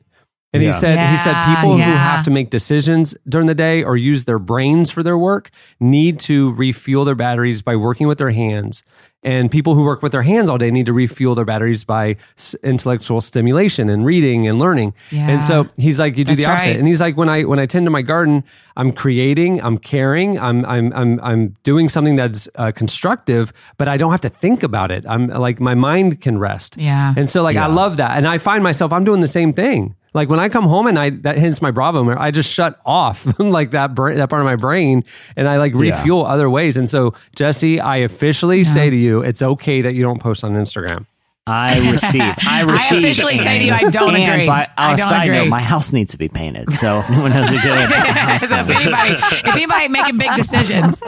[0.52, 0.72] And he Yeah.
[0.74, 1.96] said he said Yeah, people who yeah.
[2.16, 6.18] have to make decisions during the day or use their brains for their work need
[6.20, 8.82] to refuel their batteries by working with their hands.
[9.22, 12.16] And people who work with their hands all day need to refuel their batteries by
[12.38, 14.94] s- intellectual stimulation and reading and learning.
[15.12, 15.28] Yeah.
[15.28, 16.68] And so he's like, you do That's the opposite.
[16.70, 16.78] right.
[16.78, 18.42] And he's like, when I when I tend to my garden,
[18.76, 23.96] I'm creating, I'm caring, I'm I'm I'm I'm doing something that's uh, constructive, but I
[23.98, 25.04] don't have to think about it.
[25.06, 26.76] I'm like my mind can rest.
[26.78, 27.14] Yeah.
[27.16, 29.94] And so like I love that, and I find myself I'm doing the same thing.
[30.12, 32.80] Like when I come home and I that hence my Bravo, where I just shut
[32.84, 35.04] off like that bra- that part of my brain,
[35.36, 36.76] and I like refuel other ways.
[36.76, 40.54] And so Jesse, I officially say to you, it's okay that you don't post on
[40.54, 41.06] Instagram.
[41.46, 42.20] I receive.
[42.46, 42.98] I receive.
[42.98, 44.46] I officially say to you, I don't and agree.
[44.46, 45.36] By, I on a don't side agree.
[45.38, 46.72] note, my house needs to be painted.
[46.72, 47.60] So if anyone knows a good,
[48.48, 49.14] so if anybody,
[49.48, 51.02] if anybody making big decisions,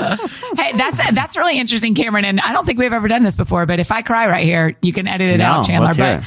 [0.57, 2.25] hey, that's that's really interesting, Cameron.
[2.25, 3.67] And I don't think we've ever done this before.
[3.67, 5.93] But if I cry right here, you can edit it No, out, Chandler.
[5.97, 6.25] But it.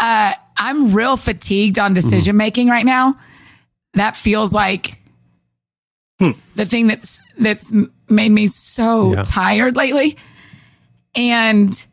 [0.00, 3.18] Uh, I'm real fatigued on decision making right now.
[3.94, 5.00] That feels like
[6.54, 7.72] the thing that's that's
[8.08, 9.22] made me so Yeah.
[9.22, 10.16] tired lately,
[11.14, 11.86] and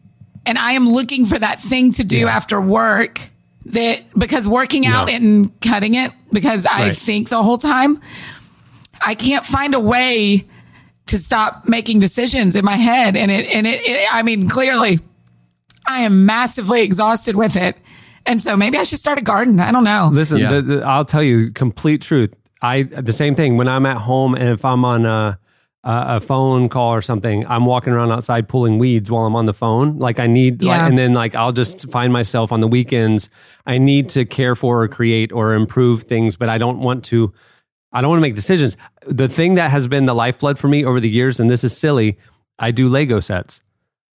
[0.45, 3.19] and I am looking for that thing to do after work.
[3.67, 5.13] That because working out No.
[5.13, 6.97] and cutting it because I Right.
[6.97, 8.01] think the whole time
[9.05, 10.45] I can't find a way
[11.07, 13.15] to stop making decisions in my head.
[13.17, 14.99] And it, and it, it, I mean, clearly
[15.87, 17.77] I am massively exhausted with it.
[18.25, 19.59] And so maybe I should start a garden.
[19.59, 20.09] I don't know.
[20.11, 20.49] Listen, Yeah.
[20.53, 22.33] the, the, I'll tell you complete truth.
[22.61, 25.37] I the same thing when I'm at home and if I'm on a,
[25.83, 29.45] a a phone call or something, I'm walking around outside pulling weeds while I'm on
[29.45, 29.99] the phone.
[29.99, 33.29] Like I need, like, and then like I'll just find myself on the weekends.
[33.65, 37.33] I need to care for or create or improve things, but I don't want to.
[37.91, 38.77] I don't want to make decisions.
[39.05, 41.77] The thing that has been the lifeblood for me over the years, and this is
[41.77, 42.17] silly,
[42.57, 43.61] I do Lego sets.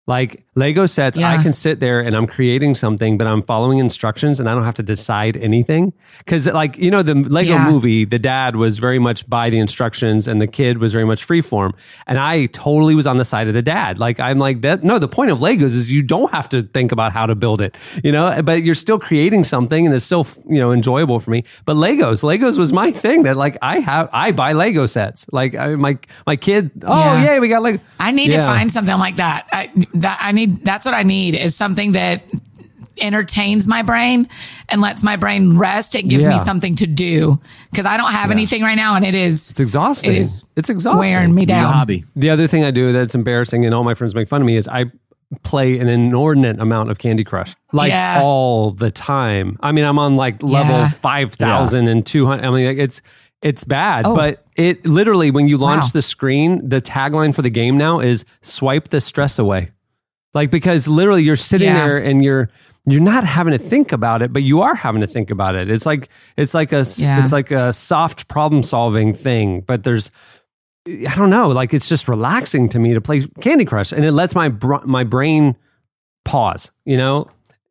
[0.09, 4.41] Like Lego sets, I can sit there and I'm creating something, but I'm following instructions
[4.41, 5.93] and I don't have to decide anything.
[6.27, 7.71] Cause like, you know, the Lego Yeah.
[7.71, 11.25] movie, the dad was very much by the instructions and the kid was very much
[11.29, 11.73] freeform.
[12.07, 13.99] And I totally was on the side of the dad.
[13.99, 14.83] Like, I'm like that.
[14.83, 17.61] No, the point of Legos is you don't have to think about how to build
[17.61, 21.31] it, you know, but you're still creating something and it's still, you know, enjoyable for
[21.31, 21.45] me.
[21.67, 25.27] But Legos, Legos was my thing that like I have, I buy Lego sets.
[25.33, 27.35] Like I, my, my kid, oh, Yeah.
[27.35, 27.79] yay, we got Lego.
[28.01, 29.47] I need to find something like that.
[29.53, 29.71] I,
[30.01, 32.25] that I need, that's what I need is something that
[33.01, 34.29] entertains my brain
[34.69, 35.95] and lets my brain rest.
[35.95, 36.31] It gives Yeah.
[36.31, 37.39] me something to do
[37.71, 40.13] because I don't have anything right now and it is, It's exhausting.
[40.13, 40.99] It is it's exhausting.
[41.13, 41.73] wearing me Need a down.
[41.73, 42.05] hobby.
[42.17, 44.57] The other thing I do that's embarrassing and all my friends make fun of me
[44.57, 44.87] is I
[45.45, 47.55] play an inordinate amount of Candy Crush.
[47.73, 48.21] Like Yeah.
[48.23, 49.59] all the time.
[49.61, 50.89] I mean, I'm on like level Yeah.
[50.89, 52.45] 5,000 and 200.
[52.45, 53.01] I mean, like, it's
[53.41, 54.17] it's bad, Oh.
[54.17, 55.91] but it literally when you launch Wow.
[55.93, 59.69] the screen, the tagline for the game now is swipe the stress away.
[60.35, 61.85] Like because literally you're sitting Yeah.
[61.87, 62.49] there and you're
[62.87, 65.70] you're not having to think about it, but you are having to think about it.
[65.70, 67.22] It's like it's like a Yeah.
[67.22, 70.11] it's like a soft problem solving thing, but there's
[70.87, 74.12] I don't know, like it's just relaxing to me to play Candy Crush, and it
[74.12, 75.57] lets my br- my brain
[76.24, 76.70] pause.
[76.85, 77.29] You know.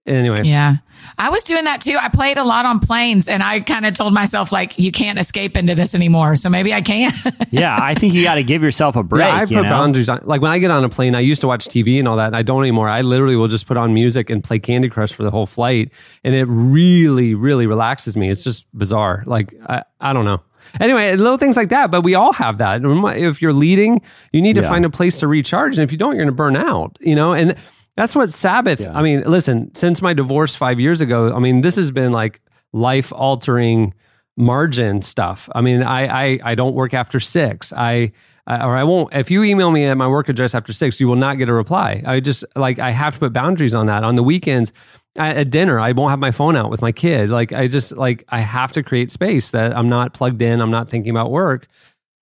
[0.08, 0.78] Anyway, Yeah.
[1.20, 1.98] I was doing that too.
[2.00, 5.18] I played a lot on planes and I kind of told myself like, you can't
[5.18, 6.36] escape into this anymore.
[6.36, 7.12] So maybe I can.
[7.52, 9.26] yeah, I think you got to give yourself a break.
[9.28, 9.70] yeah, I put you know?
[9.70, 10.22] boundaries on.
[10.26, 12.28] Like when I get on a plane, I used to watch TV and all that.
[12.28, 12.88] And I don't anymore.
[12.90, 15.92] I literally will just put on music and play Candy Crush for the whole flight,
[16.24, 18.30] and it really, really relaxes me.
[18.30, 19.24] It's just bizarre.
[19.26, 20.42] Like I, I don't know.
[20.82, 22.82] Anyway, little things like that, but we all have that.
[22.84, 24.02] If you're leading,
[24.34, 24.70] you need to Yeah.
[24.70, 26.98] find a place to recharge, and if you don't, you're going to burn out.
[27.00, 27.56] You know, and
[27.98, 28.88] that's what Sabbath.
[28.88, 32.40] I mean, listen, since my divorce five years ago, I mean, this has been like
[32.72, 33.94] life altering
[34.38, 35.50] margin stuff.
[35.54, 37.74] I mean, I I, I don't work after six.
[37.74, 38.12] I
[38.48, 39.14] or I won't.
[39.14, 41.54] If you email me at my work address after six, you will not get a
[41.54, 42.04] reply.
[42.06, 44.04] I just like I have to put boundaries on that.
[44.04, 44.72] On the weekends,
[45.18, 47.32] at, at dinner, I won't have my phone out with my kid.
[47.32, 50.62] Like I just like I have to create space that I'm not plugged in.
[50.62, 51.68] I'm not thinking about work,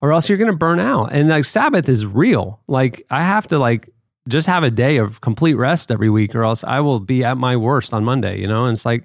[0.00, 1.12] or else you're going to burn out.
[1.12, 2.60] And like Sabbath is real.
[2.66, 3.90] Like I have to like
[4.28, 7.36] just have a day of complete rest every week, or else I will be at
[7.36, 8.40] my worst on Monday.
[8.40, 9.04] You know, and it's like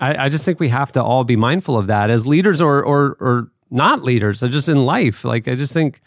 [0.00, 2.82] I, I just think we have to all be mindful of that as leaders or
[2.82, 5.24] or or not leaders, or just in life.
[5.24, 6.00] Like I just think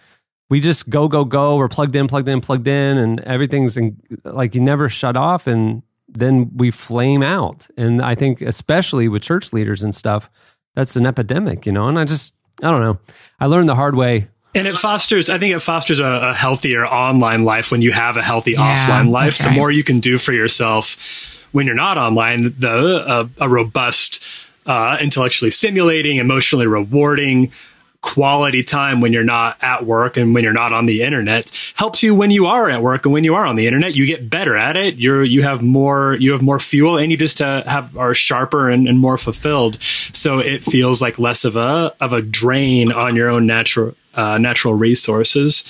[0.50, 1.58] we just go go go.
[1.58, 5.48] We're plugged in, plugged in, plugged in, and everything's in, like you never shut off,
[5.48, 7.68] and then we flame out.
[7.78, 10.30] And I think especially with church leaders and stuff,
[10.76, 11.88] that's an epidemic, you know.
[11.88, 13.00] And I just I don't know.
[13.40, 16.86] I learned the hard way And it fosters, I think it fosters a, a healthier
[16.86, 19.38] online life when you have a healthy Yeah, offline life.
[19.38, 20.96] that's The more you can do for yourself
[21.52, 24.28] when you're not online, the uh, a robust,
[24.66, 27.52] uh, intellectually stimulating, emotionally rewarding
[28.06, 32.04] quality time when you're not at work and when you're not on the internet helps
[32.04, 33.96] you when you are at work and when you are on the internet.
[33.96, 34.96] You get better at it.
[34.96, 38.70] You're you have more you have more fuel and you just uh, have are sharper
[38.70, 39.82] and, and more fulfilled.
[40.14, 44.38] So it feels like less of a of a drain on your own natural uh,
[44.38, 45.64] natural resources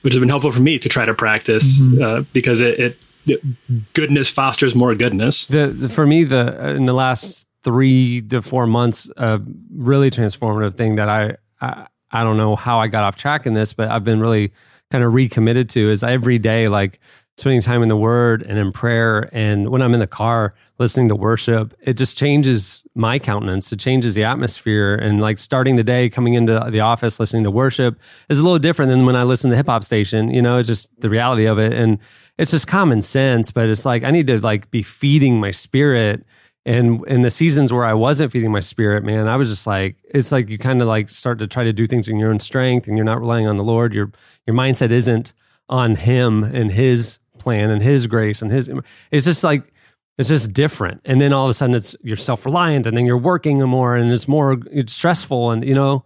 [0.00, 3.92] which has been helpful for me to try to practice uh, because it, it, it
[3.92, 5.46] goodness fosters more goodness.
[5.46, 9.40] The, the for me the in the last three to four months a
[9.72, 13.54] really transformative thing that I, I i don't know how i got off track in
[13.54, 14.52] this but i've been really
[14.90, 17.00] kind of recommitted to is every day like
[17.38, 19.28] spending time in the word and in prayer.
[19.32, 23.72] And when i'm in the car listening to worship it just changes my countenance.
[23.72, 24.94] It changes the atmosphere.
[24.94, 27.98] And like starting the day coming into the office listening to worship
[28.28, 30.68] is a little different than when i listen to hip hop station you know it's
[30.68, 31.72] just the reality of it.
[31.72, 31.98] And
[32.38, 36.24] it's just common sense but it's like i need to like be feeding my spirit
[36.64, 39.96] and in the seasons where I wasn't feeding my spirit, man, I was just like,
[40.04, 42.38] it's like you kind of like start to try to do things in your own
[42.38, 43.92] strength and you're not relying on the Lord.
[43.94, 44.12] Your
[44.46, 45.32] your mindset isn't
[45.68, 48.70] on him and his plan and his grace and his
[49.10, 49.72] it's just like
[50.18, 51.00] it's just different.
[51.04, 54.12] And then all of a sudden it's you're self-reliant and then you're working more and
[54.12, 56.04] it's more it's stressful and you know,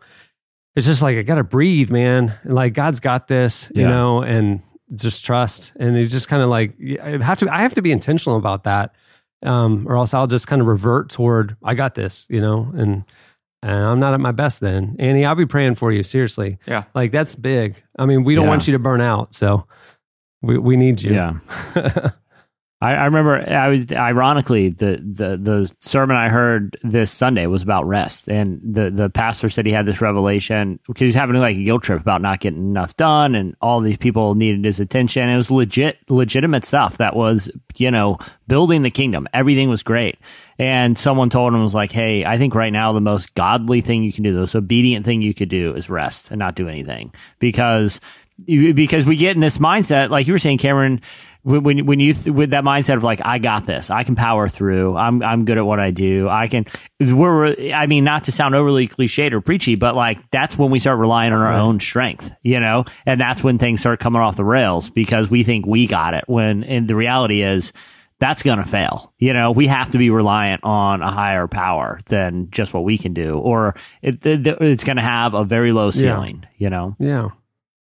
[0.74, 2.32] it's just like I gotta breathe, man.
[2.44, 4.62] Like God's got this, you know, and
[4.94, 5.72] just trust.
[5.76, 8.64] And it's just kind of like I have to I have to be intentional about
[8.64, 8.94] that
[9.46, 13.04] um, or else I'll just kind of revert toward I got this, you know, and,
[13.62, 14.96] and I'm not at my best then.
[14.98, 16.58] Annie, I'll be praying for you, seriously.
[16.66, 16.84] Yeah.
[16.94, 17.82] Like that's big.
[17.98, 18.50] I mean, we don't Yeah.
[18.50, 19.66] want you to burn out, so
[20.42, 21.14] we we need you.
[21.14, 21.38] Yeah.
[22.82, 27.62] I, I remember I was ironically the, the the sermon I heard this Sunday was
[27.62, 31.56] about rest, and the the pastor said he had this revelation because he's having like
[31.56, 35.26] a guilt trip about not getting enough done, and all these people needed his attention.
[35.26, 39.26] It was legit legitimate stuff that was you know building the kingdom.
[39.32, 40.18] Everything was great,
[40.58, 44.02] and someone told him was like, "Hey, I think right now the most godly thing
[44.02, 46.68] you can do, the most obedient thing you could do, is rest and not do
[46.68, 48.00] anything because."
[48.44, 51.00] because we get in this mindset, like you were saying, Cameron,
[51.46, 54.16] when when when you th- with that mindset of like I got this, I can
[54.16, 54.96] power through.
[54.96, 56.28] I'm I'm good at what I do.
[56.28, 56.64] I can.
[56.98, 60.80] We're I mean not to sound overly cliched or preachy, but like that's when we
[60.80, 64.36] start relying on our own strength, you know, and that's when things start coming off
[64.36, 66.24] the rails because we think we got it.
[66.26, 67.72] When and the reality is.
[68.18, 69.12] That's going to fail.
[69.18, 72.96] You know, we have to be reliant on a higher power than just what we
[72.96, 76.96] can do, or it, it, it's going to have a very low ceiling, you know?
[76.98, 77.28] Yeah.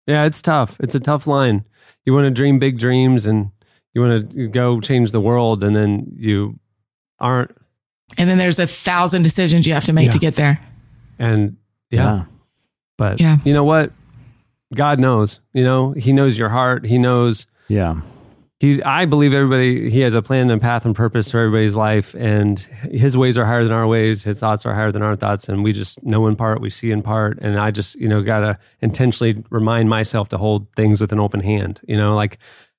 [0.07, 0.77] Yeah, it's tough.
[0.81, 1.65] It's a tough line.
[2.05, 3.51] You want to dream big dreams and
[3.95, 6.59] you want to go change the world and then you
[7.21, 7.57] aren't
[8.19, 10.11] And then there's a thousand decisions you have to make Yeah.
[10.13, 10.61] to get there.
[11.19, 11.57] and
[11.91, 12.25] yeah.
[12.99, 13.39] But Yeah.
[13.45, 13.93] you know what?
[14.75, 15.41] God knows.
[15.53, 16.85] You know, he knows your heart.
[16.87, 18.01] He knows Yeah.
[18.65, 22.15] He's I believe everybody he has a plan and path and purpose for everybody's life
[22.15, 25.49] and his ways are higher than our ways, his thoughts are higher than our thoughts
[25.49, 28.23] and we just know in part, we see in part and I just, you know,
[28.23, 32.39] got to intentionally remind myself to hold things with an open hand, you know, like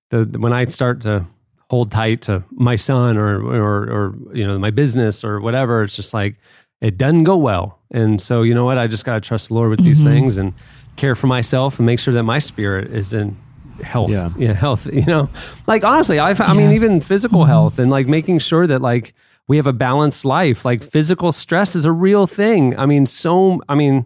[0.10, 1.26] the when I start to
[1.70, 5.96] hold tight to my son or or or you know, my business or whatever, it's
[5.96, 6.36] just like
[6.82, 7.80] it doesn't go well.
[7.92, 8.78] And so, you know what?
[8.78, 10.10] I just got to trust the Lord with these mm-hmm.
[10.10, 10.54] things and
[10.96, 13.38] care for myself and make sure that my spirit is in
[13.82, 14.12] health.
[14.12, 14.54] Yeah.
[14.54, 14.88] health.
[14.96, 15.30] You know,
[15.68, 17.50] like honestly, I've, I mean, even physical mm-hmm.
[17.50, 19.14] health and like making sure that like
[19.48, 20.66] we have a balanced life.
[20.66, 22.78] Like physical stress is a real thing.
[22.78, 24.06] I mean, so I mean,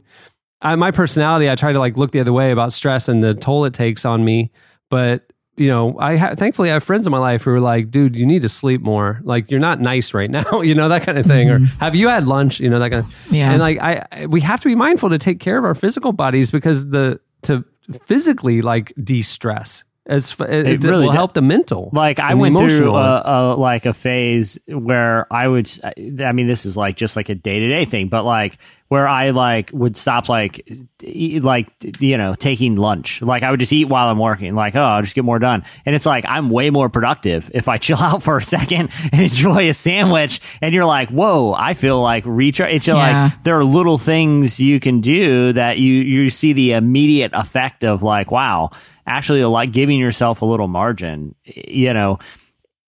[0.62, 3.34] I, my personality, I try to like look the other way about stress and the
[3.34, 4.52] toll it takes on me.
[4.90, 7.92] But you know, I ha- thankfully I have friends in my life who are like,
[7.92, 9.20] dude, you need to sleep more.
[9.24, 11.50] Like you're not nice right now, you know that kind of thing.
[11.50, 11.80] Or mm-hmm.
[11.80, 12.60] have you had lunch?
[12.60, 13.32] You know that kind of.
[13.32, 13.52] Yeah.
[13.52, 16.14] And like I, I, we have to be mindful to take care of our physical
[16.14, 17.64] bodies because the to
[18.06, 21.16] physically like de-stress as f- it, it really will does.
[21.16, 21.90] help the mental.
[21.94, 25.72] Like I went through a, a like a phase where I would.
[25.86, 28.58] I mean, this is like just like a day to day thing, but like
[28.88, 30.68] where I like would stop like
[31.04, 31.68] eat, like
[32.00, 33.22] you know taking lunch.
[33.22, 34.56] Like I would just eat while I'm working.
[34.56, 35.64] Like oh, I'll just get more done.
[35.86, 39.22] And it's like I'm way more productive if I chill out for a second and
[39.22, 40.42] enjoy a sandwich.
[40.60, 42.74] And you're like, whoa, I feel like recharge.
[42.74, 42.96] It's Yeah.
[42.96, 47.84] like there are little things you can do that you you see the immediate effect
[47.84, 48.72] of like wow
[49.10, 52.18] actually like giving yourself a little margin you know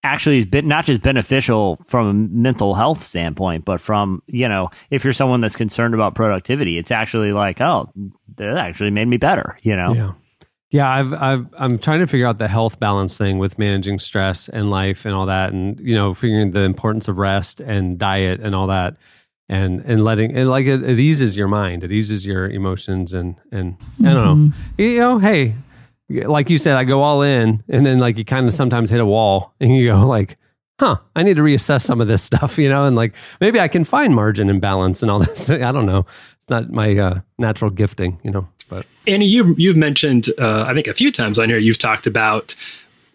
[0.04, 4.70] actually is been not just beneficial from a mental health standpoint but from you know
[4.90, 7.88] if you're someone that's concerned about productivity it's actually like oh
[8.36, 10.12] that actually made me better you know Yeah.
[10.74, 14.48] Yeah, I've I've I'm trying to figure out the health balance thing with managing stress
[14.48, 18.40] and life and all that and you know, figuring the importance of rest and diet
[18.40, 18.96] and all that.
[19.50, 23.36] and and letting and like it, it eases your mind, it eases your emotions, and
[23.50, 24.80] and I don't know, mm-hmm.
[24.80, 25.56] you know, hey,
[26.08, 29.00] like you said, I go all in, and then like you kind of sometimes hit
[29.00, 30.36] a wall, and you go like.
[30.80, 33.68] Huh, I need to reassess some of this stuff, you know, and like maybe I
[33.68, 35.48] can find margin and balance and all this.
[35.48, 36.06] I don't know.
[36.38, 40.72] It's not my uh, natural gifting, you know, but Annie, you you've mentioned uh, I
[40.74, 42.56] think a few times on here you've talked about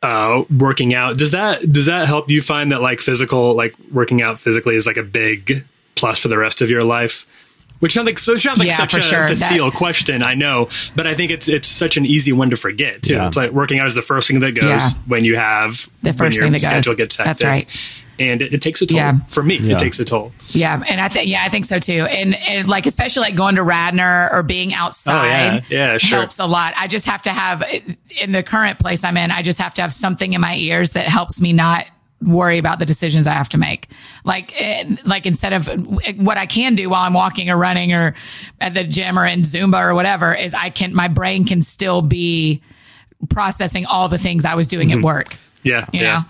[0.03, 1.17] uh, working out.
[1.17, 4.85] Does that does that help you find that like physical like working out physically is
[4.85, 5.65] like a big
[5.95, 7.25] plus for the rest of your life?
[7.79, 9.27] Which sounds like so it sounds like Yeah, such a sure.
[9.27, 12.55] facile That- question, I know, but I think it's it's such an easy one to
[12.57, 13.13] forget too.
[13.13, 13.27] Yeah.
[13.27, 14.89] It's like working out is the first thing that goes Yeah.
[15.05, 16.69] when you have The when first your thing that goes.
[16.69, 17.25] schedule gets hectic.
[17.27, 17.67] That's right.
[18.19, 18.97] and it, it takes a toll.
[18.97, 19.13] Yeah.
[19.27, 19.73] For me, Yeah.
[19.73, 20.31] it takes a toll.
[20.53, 22.05] Yeah, and I think yeah, I think so too.
[22.09, 25.91] And, and like especially like going to Radnor or being outside, Oh, yeah.
[25.91, 26.17] Yeah, sure.
[26.19, 26.73] helps a lot.
[26.77, 27.63] I just have to have
[28.19, 29.29] in the current place I'm in.
[29.29, 31.85] I just have to have something in my ears that helps me not
[32.21, 33.87] worry about the decisions I have to make.
[34.23, 35.67] Like eh, like instead of
[36.17, 38.15] what I can do while I'm walking or running or
[38.59, 42.01] at the gym or in Zumba or whatever is I can my brain can still
[42.01, 42.61] be
[43.29, 46.17] processing all the things I was doing at work Yeah, you yeah.
[46.19, 46.21] know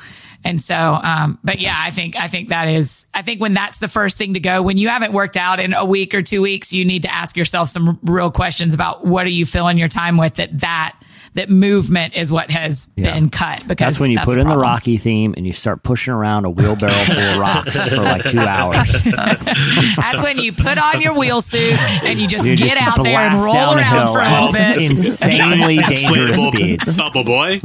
[0.46, 3.80] and so um but yeah i think i think that is i think when that's
[3.80, 6.42] the first thing to go when you haven't worked out in a week or two
[6.44, 9.88] weeks you need to ask yourself some real questions about what are you filling your
[9.88, 10.97] time with that that
[11.38, 14.58] that movement is what has been cut because That's when you put a in the.
[14.58, 18.40] Rocky theme and you start pushing around a wheelbarrow full of rocks for like two
[18.40, 19.04] hours.
[19.04, 23.04] that's when you put on your wheel suit and you just You get just out
[23.04, 26.98] there and roll around for a little bit Insanely dangerous Inflatable speeds.
[26.98, 27.62] Bubble boy.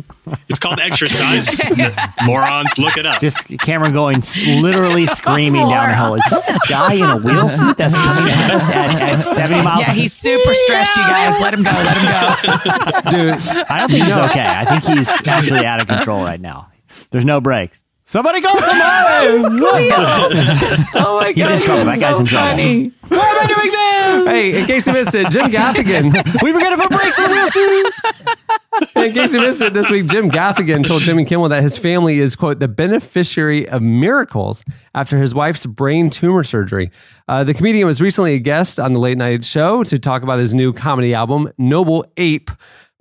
[0.48, 1.60] It's called exercise.
[2.24, 3.20] Morons, look it up.
[3.20, 6.14] Just Cameron going literally screaming down the hill.
[6.14, 8.42] Is that that guy in a wheel suit that's coming uh-huh.
[8.42, 9.80] at us at, at 70 miles?
[9.80, 13.90] yeah he's super stressed you guys let him go let him go dude, I don't
[13.90, 14.46] think he's okay.
[14.46, 16.70] I think he's actually out of control right now.
[17.10, 17.81] There's no brakes.
[18.12, 18.82] Somebody call somebody!
[20.96, 21.84] oh my god He's in trouble.
[21.86, 22.46] That guy's in trouble.
[22.46, 22.92] funny.
[24.28, 27.34] hey, in case you missed it, Jim Gaffigan, we were gonna put brakes on the
[27.34, 27.92] wheel suit.
[28.96, 32.18] In case you missed it this week, Jim Gaffigan told Jimmy Kimmel that his family
[32.18, 34.62] is, quote, the beneficiary of miracles
[34.94, 36.90] after his wife's brain tumor surgery.
[37.28, 40.38] Uh, the comedian was recently a guest on the late night show to talk about
[40.38, 42.50] his new comedy album, Noble Ape,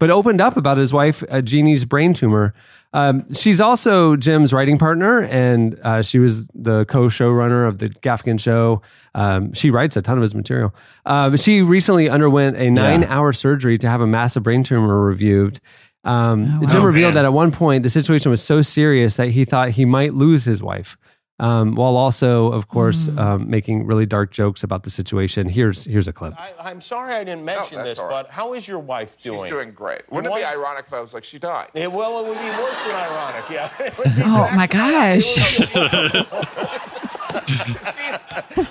[0.01, 2.55] but opened up about his wife, uh, Jeannie's brain tumor.
[2.91, 8.39] Um, she's also Jim's writing partner, and uh, she was the co-showrunner of the Gaffigan
[8.39, 8.81] show.
[9.13, 10.73] Um, she writes a ton of his material.
[11.05, 15.59] Uh, she recently underwent a nine-hour surgery to have a massive brain tumor reviewed.
[16.03, 17.23] Um, Jim Oh, revealed man.
[17.23, 20.45] that at one point the situation was so serious that he thought he might lose
[20.45, 20.97] his wife,
[21.41, 25.49] um, while also, of course, um, making really dark jokes about the situation.
[25.49, 26.33] Here's here's a clip.
[26.39, 28.23] I, I'm sorry I didn't mention that's this, all right.
[28.23, 29.41] but how is your wife doing?
[29.41, 30.03] She's doing great.
[30.11, 31.69] Wouldn't it be ironic if I was like, she died?
[31.73, 33.69] Yeah, well, it would be worse than ironic, yeah.
[33.79, 36.25] It would be oh my gosh She's-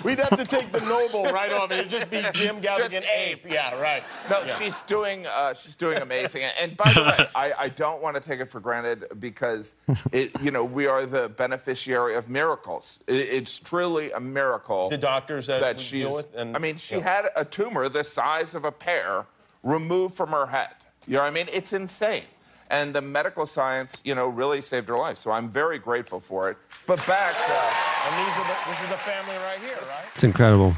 [0.04, 1.70] We'd have to take the noble right off.
[1.70, 3.46] It'd just be Jim Gaffigan Just ape.
[3.50, 4.02] Yeah, right.
[4.28, 4.56] No, Yeah.
[4.58, 6.42] she's doing uh, she's doing amazing.
[6.42, 9.74] And, and by the way, I, I don't want to take it for granted because
[10.12, 13.00] it you know we are the beneficiary of miracles.
[13.06, 14.88] It, it's truly a miracle.
[14.90, 16.00] The doctors that that we she's.
[16.06, 17.02] deal with and- I mean, she yeah.
[17.02, 19.26] had a tumor the size of a pear
[19.62, 20.70] removed from her head.
[21.06, 21.46] You know what I mean?
[21.52, 22.24] It's insane.
[22.70, 25.18] And the medical science, you know, really saved her life.
[25.18, 26.56] So I'm very grateful for it.
[26.86, 27.34] But back.
[27.36, 30.04] Uh, And these are the, this is the family right here, right?
[30.12, 30.74] It's incredible.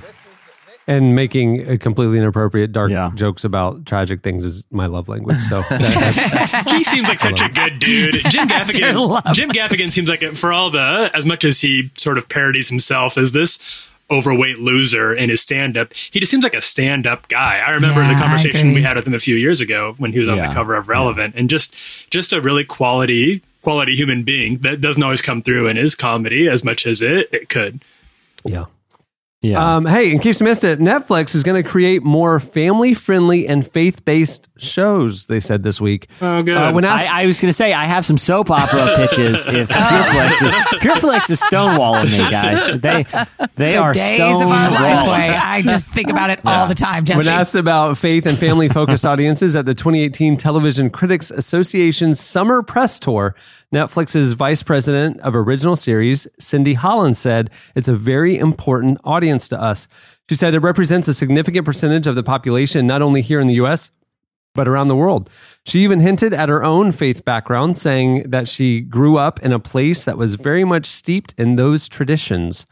[0.89, 3.13] And making uh, completely inappropriate dark Yeah.
[3.15, 5.39] jokes about tragic things is my love language.
[5.43, 8.15] So that- he seems like such a good dude.
[8.31, 9.33] Jim Gaffigan.
[9.35, 12.69] Jim Gaffigan seems like it, for all the as much as he sort of parodies
[12.71, 17.07] himself as this overweight loser in his stand up, he just seems like a stand
[17.07, 17.59] up guy.
[17.65, 20.19] I remember Yeah, the conversation we had with him a few years ago when he
[20.19, 21.75] was on Yeah, the cover of Relevant, and just
[22.11, 26.49] just a really quality quality human being that doesn't always come through in his comedy
[26.49, 27.83] as much as it it could.
[28.45, 28.65] yeah.
[29.43, 29.77] Yeah.
[29.77, 33.47] Um, hey, in case you missed it, Netflix is going to create more family friendly
[33.47, 36.09] and faith based shows, they said this week.
[36.21, 36.57] Oh, good.
[36.57, 39.49] Uh, when asked, I, I was going to say I have some soap opera pitches.
[39.49, 40.41] If Pureflix, is,
[40.81, 42.81] Pureflix is stonewalling me, guys.
[42.81, 43.05] They
[43.57, 45.13] they are days of our life stonewalling.
[45.13, 48.69] way i just think about it all the time when asked about faith and family
[48.69, 53.35] focused audiences at the 2018 Television Critics Association's Summer Press Tour,
[53.73, 59.61] Netflix's vice president of original series, Cindy Holland, said it's a very important audience to
[59.61, 59.89] us.
[60.29, 63.55] She said it represents a significant percentage of the population, not only here in the
[63.55, 63.91] US,
[64.55, 65.31] but around the world.
[65.65, 69.59] She even hinted at her own faith background, saying that she grew up in a
[69.59, 72.67] place that was very much steeped in those traditions.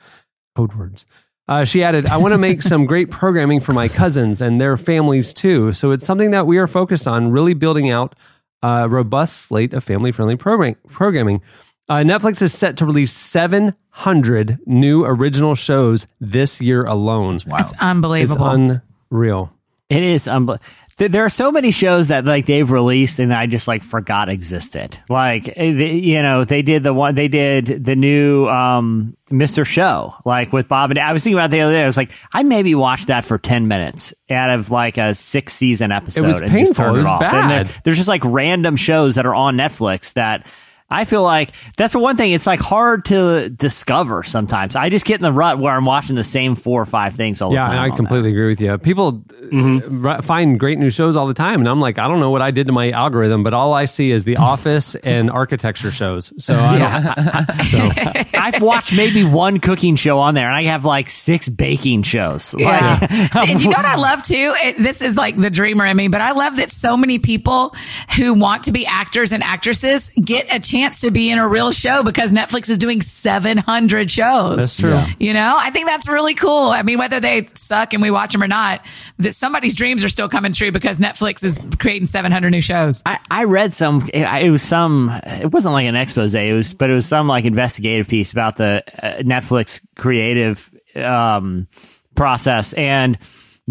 [0.55, 1.07] Code words.
[1.49, 4.77] Uh, she added, I want to make some great programming for my cousins and their
[4.77, 5.73] families too.
[5.73, 8.15] So it's something that we are focused on, really building out
[8.63, 11.43] a robust slate of family friendly program- programming.
[11.91, 17.35] Uh, Netflix is set to release 700 new original shows this year alone.
[17.35, 18.47] It's It's unbelievable.
[18.47, 18.81] It's
[19.11, 19.53] unreal.
[19.89, 20.65] It is unbelievable.
[20.99, 24.99] There are so many shows that like they've released and I just like forgot existed.
[25.09, 29.67] Like eh, you know, they did the one they did the new um Mr.
[29.67, 31.83] Show like with Bob and I was thinking about it the other day.
[31.83, 35.55] I was like, I maybe watched that for ten minutes out of like a six
[35.55, 36.25] season episode.
[36.25, 36.75] It was and just painful.
[36.85, 37.23] turned It was off.
[37.23, 37.75] And there- bad.
[37.83, 40.47] there's just like random shows that are on Netflix that
[40.91, 42.33] I feel like that's the one thing.
[42.33, 44.75] It's like hard to discover sometimes.
[44.77, 47.41] I just get in the rut where I'm watching the same four or five things
[47.41, 47.77] all Yeah, the time.
[47.77, 48.77] and I on completely agree with you.
[48.79, 49.23] People
[49.53, 52.31] uh, ri- find great new shows all the time, and I'm like, I don't know
[52.31, 55.93] what I did to my algorithm, but all I see is The Office and architecture
[55.93, 56.33] shows.
[56.43, 58.29] So I don't, that.
[58.35, 62.55] I've watched maybe one cooking show on there, and I have like six baking shows.
[62.59, 62.99] Yeah.
[63.01, 64.55] Like, And you know what I love too?
[64.63, 67.75] It, this is like the dreamer in me, but I love that so many people
[68.17, 71.73] who want to be actors and actresses get a chance to be in a real
[71.73, 74.59] show because Netflix is doing 700 shows.
[74.59, 74.91] That's true.
[74.91, 75.11] Yeah.
[75.19, 76.69] You know, I think that's really cool.
[76.69, 78.85] I mean, whether they suck and we watch them or not,
[79.19, 83.03] that somebody's dreams are still coming true because Netflix is creating 700 new shows.
[83.07, 84.09] I, I read some.
[84.13, 85.11] It it was some.
[85.25, 86.35] It wasn't like an expose.
[86.35, 91.69] It was, but it was some like investigative piece about the uh, Netflix creative um,
[92.15, 93.19] process, and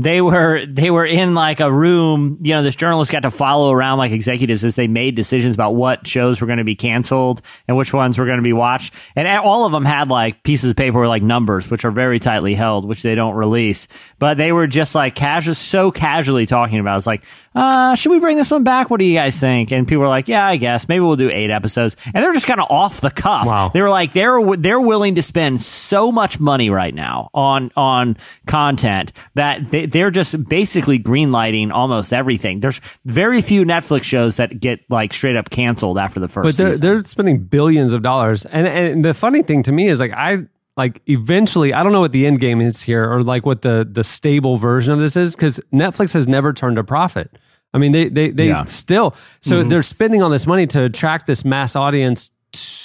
[0.01, 2.37] they were they were in like a room.
[2.41, 5.75] You know, this journalist got to follow around like executives as they made decisions about
[5.75, 8.93] what shows were going to be canceled and which ones were going to be watched,
[9.17, 12.17] and all of them had like pieces of paper with like numbers, which are very
[12.17, 13.89] tightly held, which they don't release.
[14.19, 16.97] But they were just like casual, so casually talking about.
[16.97, 17.25] It's like,
[17.55, 18.89] uh, should we bring this one back?
[18.89, 19.71] What do you guys think?
[19.71, 21.95] And people were like, yeah, I guess maybe we'll do eight episodes.
[22.13, 23.47] And they're just kind of off the cuff.
[23.47, 23.69] Wow.
[23.69, 28.17] They were like, they're they're willing to spend so much money right now on on
[28.45, 32.59] content that they, they're just basically greenlighting almost everything.
[32.59, 36.57] There's very few Netflix shows that get like straight up canceled after the first but
[36.57, 36.87] they're season.
[36.87, 40.45] they're spending billions of dollars, and and the funny thing to me is like I
[40.79, 43.87] like eventually I don't know what the end game is here or like what the
[43.89, 47.37] the stable version of this is because Netflix has never turned a profit.
[47.73, 48.63] I mean they they they Yeah.
[48.65, 49.69] still so mm-hmm.
[49.69, 52.31] they're spending all this money to attract this mass audience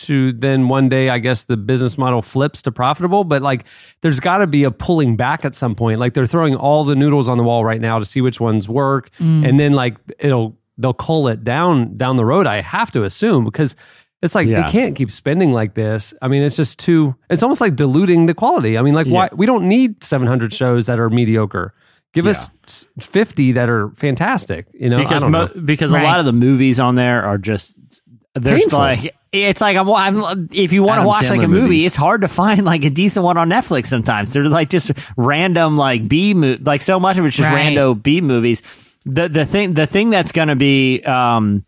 [0.06, 3.22] to then one day I guess the business model flips to profitable.
[3.22, 3.64] But like
[4.02, 6.00] there's got to be a pulling back at some point.
[6.00, 8.68] Like they're throwing all the noodles on the wall right now to see which ones
[8.68, 9.10] work.
[9.20, 9.48] Mm.
[9.48, 13.44] And then like it'll they'll cull it down down the road I have to assume
[13.44, 13.76] because
[14.24, 14.62] it's like Yeah.
[14.66, 16.14] they can't keep spending like this.
[16.22, 17.14] I mean, it's just too.
[17.30, 18.76] It's almost like diluting the quality.
[18.78, 21.72] I mean, like why we don't need 700 shows that are mediocre.
[22.12, 22.48] Give us
[23.00, 24.66] 50 that are fantastic.
[24.72, 25.60] You know, I because don't mo- know.
[25.64, 27.76] because a lot of the movies on there are just
[28.36, 28.78] there's Painful.
[28.78, 31.86] like it's like I'm, I'm if you want to Adam watch like a movie, movies.
[31.86, 33.86] it's hard to find like a decent one on Netflix.
[33.86, 37.76] Sometimes they're like just random like B mo- like so much of it's just Right.
[37.76, 38.62] rando B movies.
[39.04, 41.64] The the thing the thing that's going to be um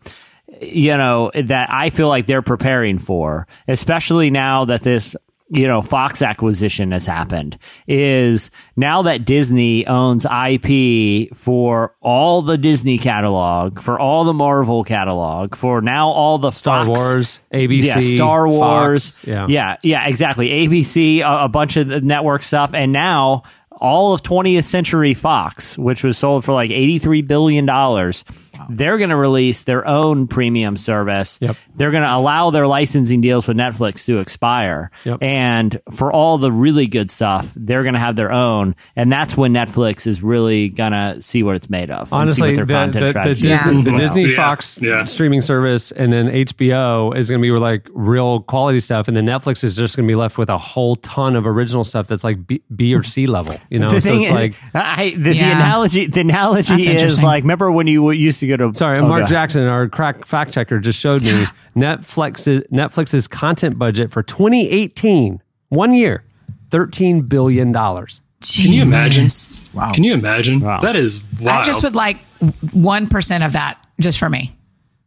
[0.61, 5.15] you know that I feel like they're preparing for, especially now that this
[5.49, 12.57] you know Fox acquisition has happened, is now that Disney owns IP for all the
[12.57, 17.83] Disney catalog, for all the Marvel catalog, for now all the Star Fox- Wars, ABC,
[17.85, 19.47] yeah, Star Wars, Fox, yeah.
[19.49, 20.49] yeah, yeah, exactly.
[20.49, 23.43] ABC, a, a bunch of the network stuff, and now
[23.79, 28.23] all of 20th Century Fox, which was sold for like 83 billion dollars.
[28.69, 31.39] They're going to release their own premium service.
[31.41, 31.57] Yep.
[31.75, 34.91] They're going to allow their licensing deals with Netflix to expire.
[35.05, 35.19] Yep.
[35.21, 38.75] And for all the really good stuff, they're going to have their own.
[38.95, 41.99] And that's when Netflix is really going to see what it's made of.
[42.01, 43.91] and see Honestly, what the, content the, the strategy Disney, is the.
[43.91, 44.35] Disney Yeah.
[44.35, 45.05] Fox Yeah.
[45.05, 49.25] streaming service and then HBO is going to be like real quality stuff, and then
[49.25, 52.23] Netflix is just going to be left with a whole ton of original stuff that's
[52.23, 53.55] like B, B or C level.
[53.69, 57.03] You know, the so thing it's is, like I, the, the analogy the analogy That's
[57.03, 59.27] is like remember when you used to go to Sorry, oh, Mark go ahead.
[59.29, 61.43] Jackson, our crack fact checker, just showed me
[61.75, 66.23] Netflix's Netflix's content budget for 2018, one year,
[66.69, 68.21] thirteen billion dollars.
[68.41, 69.25] Can you imagine?
[69.25, 69.73] Jeez.
[69.73, 69.91] Wow.
[69.91, 70.59] Can you imagine?
[70.59, 70.79] Wow.
[70.81, 71.63] That is wild.
[71.63, 74.55] I just would like 1% of that just for me.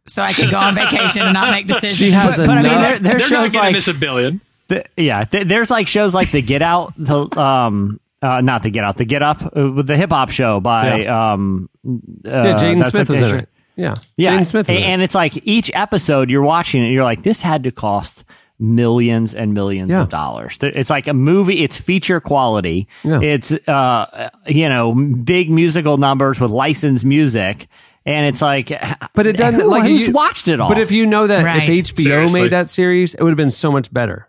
[0.05, 1.95] So I could go on vacation and not make decisions.
[1.95, 4.41] She has But, but I mean, enough- there, there They're shows like miss a billion.
[4.67, 8.69] the, yeah, th- there's like shows like the Get Out, the um, uh, not the
[8.69, 11.91] Get Out, the Get Up, uh, the hip hop show by um, uh,
[12.25, 13.49] Yeah, Jaden Smith was in it.
[13.75, 14.87] Yeah, Yeah, Jaden Smith was and, it.
[14.87, 18.23] and it's like each episode you're watching it, you're like, this had to cost
[18.59, 20.01] millions and millions Yeah.
[20.01, 20.59] of dollars.
[20.61, 21.63] It's like a movie.
[21.63, 22.87] It's feature quality.
[23.03, 23.19] Yeah.
[23.21, 27.67] It's uh, you know, big musical numbers with licensed music,
[28.05, 28.67] and it's like,
[29.15, 30.69] But it doesn't who, like who's you- watched it all.
[30.69, 31.67] But if you know that Right.
[31.67, 32.41] if HBO Seriously.
[32.43, 34.27] made that series, it would have been so much better.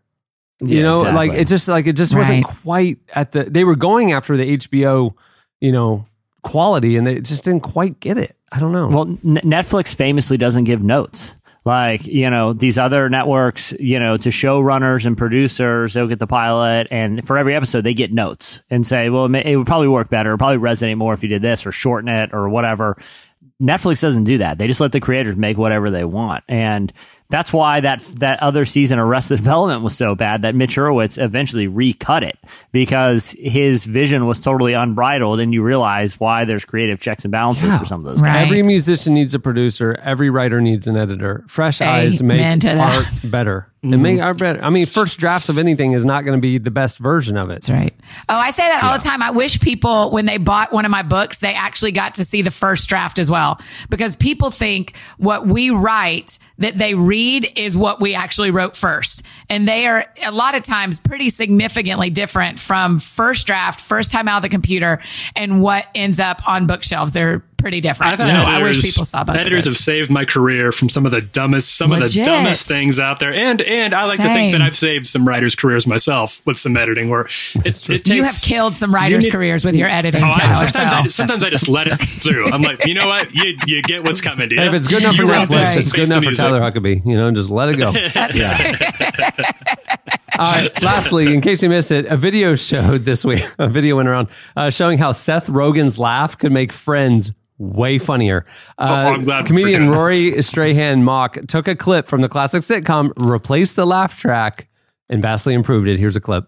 [0.62, 1.28] You Yeah, know, exactly.
[1.28, 3.44] like it just like it just wasn't quite at the.
[3.44, 5.14] They were going after the HBO,
[5.60, 6.06] you know,
[6.42, 8.36] quality, and they just didn't quite get it.
[8.52, 8.86] I don't know.
[8.88, 11.34] Well, N- Netflix famously doesn't give notes.
[11.64, 16.26] Like, you know, these other networks, you know, to showrunners and producers, they'll get the
[16.26, 19.66] pilot, and for every episode, they get notes and say, well, it, may, it would
[19.68, 22.96] probably work better, probably resonate more if you did this or shorten it or whatever.
[23.62, 24.58] Netflix doesn't do that.
[24.58, 26.42] They just let the creators make whatever they want.
[26.48, 26.92] And
[27.32, 31.20] that's why that that other season of Arrested Development was so bad that Mitch Hurwitz
[31.20, 32.38] eventually recut it
[32.70, 37.76] because his vision was totally unbridled, and you realize why there's creative checks and balances
[37.76, 38.34] for some of those Right.
[38.34, 38.50] guys.
[38.52, 39.98] Every musician needs a producer.
[40.04, 41.42] Every writer needs an editor.
[41.48, 42.96] Fresh eyes make Amen to that.
[42.96, 43.66] art better.
[43.84, 44.40] And make art mm.
[44.40, 44.64] better.
[44.64, 47.50] I mean, first drafts of anything is not going to be the best version of
[47.50, 47.54] it.
[47.54, 47.92] That's right.
[48.28, 49.22] Oh, I say that all the time.
[49.22, 52.42] I wish people, when they bought one of my books, they actually got to see
[52.42, 53.60] the first draft as well.
[53.90, 59.24] Because people think what we write that they read is what we actually wrote first.
[59.48, 64.28] And they are a lot of times pretty significantly different from first draft, first time
[64.28, 65.00] out of the computer
[65.34, 67.12] and what ends up on bookshelves.
[67.12, 68.12] They're pretty different.
[68.12, 70.90] I've So had I wish people saw both of editors have saved my career from
[70.90, 74.18] some of the dumbest, some of the dumbest things out there, and and I like
[74.20, 77.08] to think that I've saved some writers' careers myself with some editing.
[77.08, 77.22] Where
[77.54, 80.38] it, it takes You have killed some writers' need- careers with your editing, Oh, I,
[80.38, 80.54] Tyler.
[80.68, 82.50] sometimes, I, sometimes I just let it through.
[82.50, 83.34] I'm like, you know what?
[83.34, 84.48] You you get what's coming.
[84.48, 84.58] dude.
[84.58, 86.32] Hey, if it's good enough for You wrote Netflix, this, it's good enough for.
[86.34, 87.04] Tyler Huckabee.
[87.06, 87.86] You know, just let it go.
[90.38, 90.82] All right.
[90.82, 93.42] Lastly, in case you missed it, a video showed this week.
[93.58, 97.32] A video went around uh, showing how Seth Rogen's laugh could make Friends
[97.62, 98.44] way funnier.
[98.78, 103.12] Uh, Oh, I'm glad comedian Rory Strahan Mock took a clip from the classic sitcom,
[103.16, 104.68] replaced the laugh track,
[105.08, 105.98] and vastly improved it.
[105.98, 106.46] Here's a clip.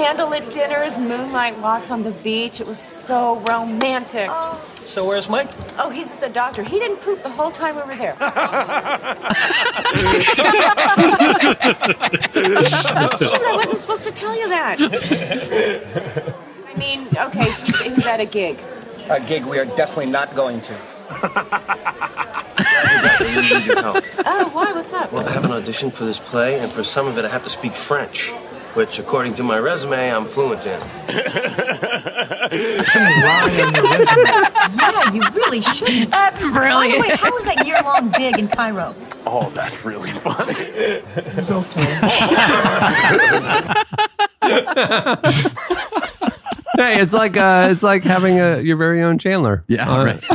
[0.00, 2.58] Candlelit dinners, moonlight walks on the beach.
[2.60, 4.30] It was so romantic.
[4.86, 5.50] So where's Mike?
[5.78, 6.62] Oh, he's at the doctor.
[6.62, 8.14] He didn't poop the whole time we were there.
[13.20, 14.80] Shoot, I wasn't supposed to tell you that.
[14.80, 17.50] I mean, okay,
[17.84, 18.58] he was at a gig.
[19.10, 20.74] A gig we are definitely not going to.
[21.12, 22.46] I
[23.50, 24.02] need your help.
[24.24, 24.72] Oh, why?
[24.72, 25.12] What's up?
[25.12, 27.44] Well, I have an audition for this play, and for some of it, I have
[27.44, 28.32] to speak French,
[28.74, 30.80] which, according to my resume, I'm fluent in.
[34.76, 36.10] Yeah, you really shouldn't.
[36.10, 37.02] That's By brilliant.
[37.02, 38.94] the way, how was that year-long dig in Cairo?
[39.26, 40.54] Oh, that's really funny.
[40.56, 41.50] It's
[46.80, 49.64] Hey, it's like uh, it's like having a your very own Chandler.
[49.68, 50.20] Yeah, Uh, right.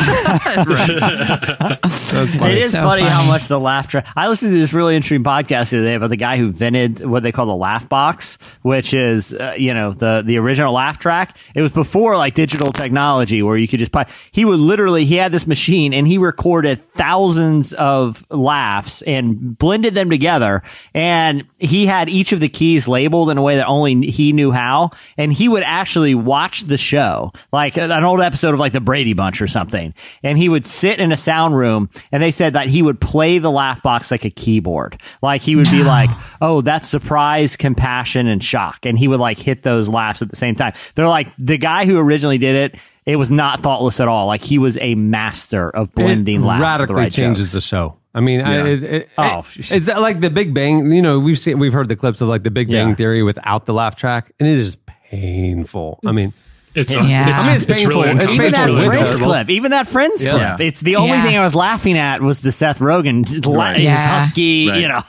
[1.82, 2.54] That's funny.
[2.54, 4.08] It is So funny, how much the laugh track.
[4.16, 7.04] I listened to this really interesting podcast the other day about the guy who invented
[7.04, 11.00] what they call the laugh box, which is uh, you know the the original laugh
[11.00, 11.36] track.
[11.56, 14.06] It was before like digital technology where you could just play.
[14.32, 19.96] He would literally he had this machine and he recorded thousands of laughs and blended
[19.96, 20.62] them together,
[20.94, 24.52] and he had each of the keys labeled in a way that only he knew
[24.52, 26.35] how, and he would actually watch
[26.68, 30.50] the show like an old episode of like the Brady Bunch or something, and he
[30.50, 33.82] would sit in a sound room and they said that he would play the laugh
[33.82, 35.00] box like a keyboard.
[35.22, 36.10] Like he would be like,
[36.42, 38.86] oh, that's surprise, compassion, and shock.
[38.86, 40.74] And he would like hit those laughs at the same time.
[40.96, 44.28] They're like, the guy who originally did it, it was not thoughtless at all.
[44.28, 46.62] Like he was a master of blending it laughs.
[46.62, 47.54] radically the right changes jokes.
[47.54, 47.98] the show.
[48.14, 49.46] I mean, I, it, it, Oh.
[49.56, 50.90] it- it's like the Big Bang.
[50.92, 52.96] You know, we've seen, we've heard the clips of like the Big Bang Yeah.
[52.96, 54.78] Theory without the laugh track, and it is
[55.10, 56.00] painful.
[56.06, 56.16] I hmm.
[56.16, 56.34] mean,
[56.74, 57.00] It's, Yeah.
[57.00, 58.02] Uh, it's, I mean, it's painful.
[58.04, 58.36] really It's uncomfortable.
[58.36, 59.32] Even that It's Friends uncomfortable.
[59.32, 60.32] clip, even that Friends Yeah.
[60.56, 60.60] clip.
[60.68, 61.24] It's the only Yeah.
[61.24, 63.76] thing I was laughing at was the Seth Rogen, Right.
[63.78, 63.96] his Yeah.
[63.96, 64.82] husky, Right.
[64.82, 65.02] you know,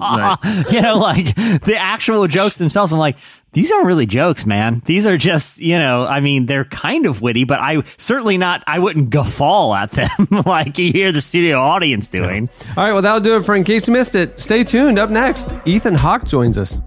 [0.00, 0.36] Right.
[0.72, 1.32] you know, like
[1.62, 2.92] the actual jokes themselves.
[2.92, 3.16] I'm like,
[3.52, 4.82] these aren't really jokes, man.
[4.86, 8.64] These are just, you know, I mean, they're kind of witty, but I certainly not.
[8.66, 10.08] I wouldn't guffaw at them
[10.46, 12.48] like you hear the studio audience doing.
[12.76, 14.40] all right, well, that'll do it for in case you missed it.
[14.40, 14.98] Stay tuned.
[14.98, 16.80] Up next, Ethan Hawke joins us.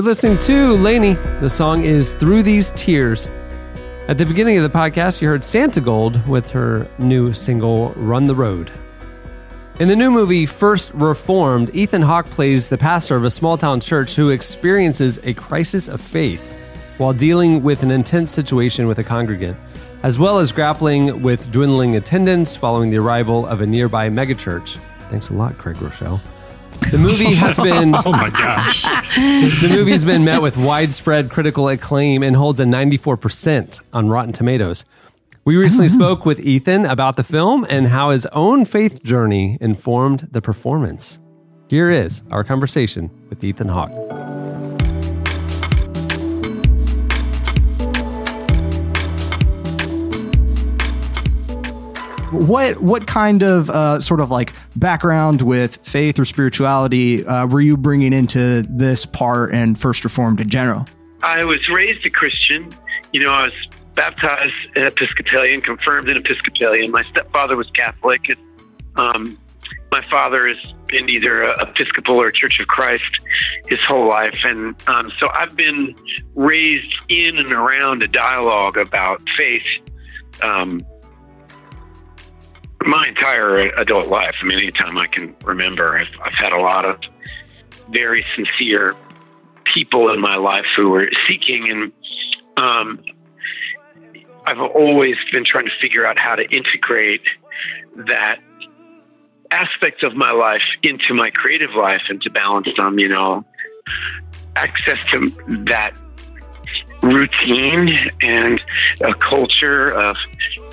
[0.00, 1.12] You're listening to Laney.
[1.40, 3.28] The song is Through These Tears.
[4.08, 8.34] At the beginning of the podcast, you heard Santigold with her new single, Run the
[8.34, 8.72] Road.
[9.78, 13.78] In the new movie, First Reformed, Ethan Hawke plays the pastor of a small town
[13.78, 16.50] church who experiences a crisis of faith
[16.96, 19.58] while dealing with an intense situation with a congregant,
[20.02, 24.78] as well as grappling with dwindling attendance following the arrival of a nearby megachurch.
[25.10, 26.22] Thanks a lot, Craig Groeschel.
[26.90, 28.82] The movie has been oh my gosh.
[28.82, 34.84] the movie's been met with widespread critical acclaim and holds a 94% on Rotten Tomatoes.
[35.44, 35.98] We recently mm-hmm.
[35.98, 41.18] spoke with Ethan about the film and how his own faith journey informed the performance.
[41.68, 44.29] Here is our conversation with Ethan Hawke.
[52.30, 57.60] What what kind of uh, sort of like background with faith or spirituality uh, were
[57.60, 60.86] you bringing into this part and First Reformed in general?
[61.22, 62.70] I was raised a Christian.
[63.12, 63.56] You know, I was
[63.94, 66.92] baptized an Episcopalian, confirmed an Episcopalian.
[66.92, 68.28] My stepfather was Catholic.
[68.28, 68.38] And,
[68.96, 69.38] um,
[69.90, 73.10] my father has been either Episcopal or Church of Christ
[73.68, 75.94] his whole life, and um, so I've been
[76.34, 79.66] raised in and around a dialogue about faith
[80.42, 80.80] um,
[82.82, 84.34] my entire adult life.
[84.40, 86.98] I mean, anytime I can remember, I've, I've had a lot of
[87.90, 88.96] very sincere
[89.74, 91.92] people in my life who were seeking, and
[92.56, 93.04] um,
[94.46, 97.22] I've always been trying to figure out how to integrate
[97.96, 98.38] that
[99.50, 103.44] aspect of my life into my creative life and to balance them, you know,
[104.56, 105.30] access to
[105.68, 105.92] that
[107.02, 108.60] routine and
[109.00, 110.16] a culture of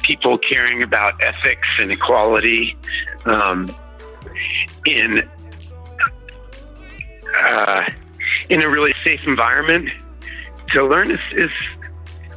[0.07, 2.77] people caring about ethics and equality
[3.25, 3.67] um,
[4.85, 5.29] in
[7.37, 7.81] uh,
[8.49, 9.89] in a really safe environment
[10.69, 11.51] to learn is, is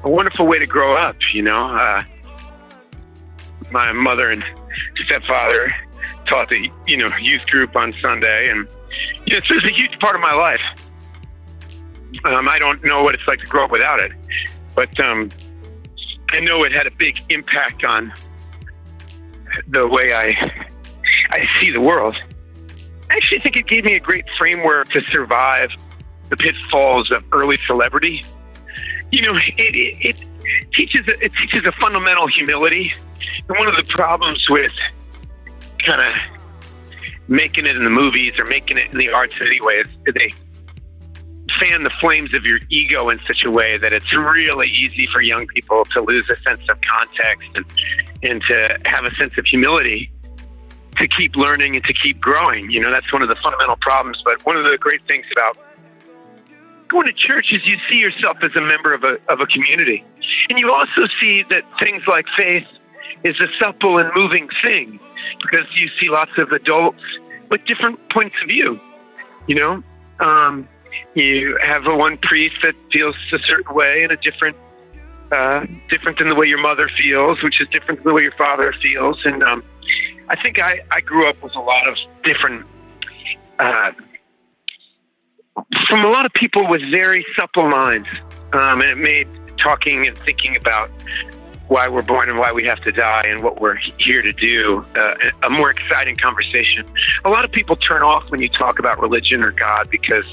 [0.02, 1.16] a wonderful way to grow up.
[1.32, 2.02] You know, uh,
[3.70, 4.42] my mother and
[4.96, 5.70] stepfather
[6.26, 8.68] taught the you know youth group on Sunday, and
[9.26, 10.62] you know, it's a huge part of my life.
[12.24, 14.12] Um, I don't know what it's like to grow up without it,
[14.74, 15.28] but um,
[16.32, 18.12] I know it had a big impact on
[19.68, 20.68] the way I
[21.30, 22.16] I see the world.
[23.10, 25.70] I actually think it gave me a great framework to survive
[26.28, 28.22] the pitfalls of early celebrity.
[29.10, 32.92] You know, it, it, it teaches it teaches a fundamental humility,
[33.48, 34.72] and one of the problems with
[35.84, 36.40] kind of
[37.28, 40.32] making it in the movies or making it in the arts anyway is they
[41.60, 45.22] fan the flames of your ego in such a way that it's really easy for
[45.22, 47.64] young people to lose a sense of context and,
[48.22, 50.10] and to have a sense of humility
[50.96, 52.70] to keep learning and to keep growing.
[52.70, 54.22] You know, that's one of the fundamental problems.
[54.24, 55.56] But one of the great things about
[56.88, 60.04] going to church is you see yourself as a member of a, of a community.
[60.48, 62.66] And you also see that things like faith
[63.24, 64.98] is a supple and moving thing
[65.42, 67.02] because you see lots of adults
[67.50, 68.78] with different points of view.
[69.46, 69.82] You know,
[70.20, 70.68] um,
[71.14, 74.56] you have a one priest that feels a certain way and a different
[75.32, 78.34] uh, different than the way your mother feels, which is different than the way your
[78.36, 79.16] father feels.
[79.24, 79.62] And um,
[80.28, 82.66] I think I, I grew up with a lot of different,
[83.58, 83.92] uh,
[85.88, 88.10] from a lot of people with very supple minds.
[88.52, 89.28] Um, and it made
[89.58, 90.90] talking and thinking about
[91.68, 94.84] why we're born and why we have to die and what we're here to do
[94.98, 95.14] uh,
[95.44, 96.84] a more exciting conversation.
[97.24, 100.26] A lot of people turn off when you talk about religion or God because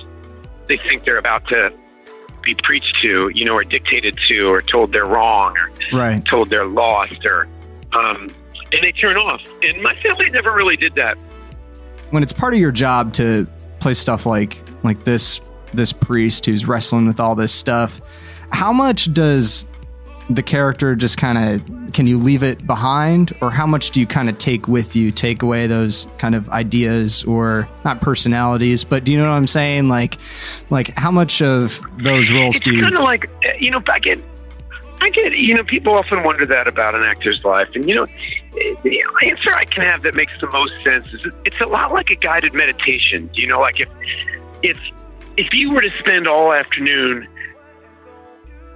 [0.68, 1.72] they think they're about to
[2.44, 6.24] be preached to, you know, or dictated to, or told they're wrong, or Right.
[6.26, 7.48] told they're lost, or
[7.94, 8.30] um,
[8.72, 9.42] and they turn off.
[9.64, 11.18] And my family never really did that.
[12.12, 13.48] When it's part of your job to
[13.80, 15.42] play stuff like like this
[15.74, 18.02] this priest who's wrestling with all this stuff,
[18.52, 19.70] how much does
[20.30, 23.32] the character just kind of can you leave it behind?
[23.42, 25.12] Or how much do you kind of take with you?
[25.12, 29.48] Take away those kind of ideas or not personalities but do you know what i'm
[29.48, 29.90] saying?
[29.90, 30.18] Like
[30.70, 33.82] like how much of those roles It's do you kind of like uh, you know,
[33.90, 34.20] I get,
[35.02, 38.04] I get, you know, people often wonder that about an actor's life, and you know,
[38.04, 41.92] eh, the answer I can have that makes the most sense is it's a lot
[41.92, 43.30] like a guided meditation.
[43.34, 43.90] You know, like if
[44.64, 44.78] if
[45.38, 47.28] if you were to spend all afternoon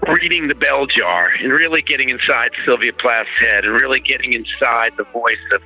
[0.08, 4.94] reading the bell jar and really getting inside Sylvia Plath's head and really getting inside
[4.98, 5.62] the voice of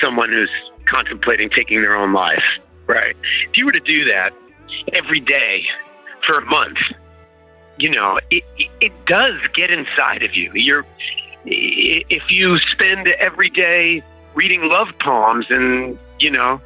[0.00, 0.50] someone who's
[0.92, 2.44] contemplating taking their own life,
[2.86, 3.16] right?
[3.48, 4.30] If you were to do that
[4.92, 5.64] every day
[6.26, 6.78] for a month,
[7.78, 8.44] you know, it,
[8.80, 10.52] it, does get inside of you.
[10.54, 10.84] You're,
[11.44, 14.02] if you spend every day
[14.34, 16.60] reading love poems and, you know,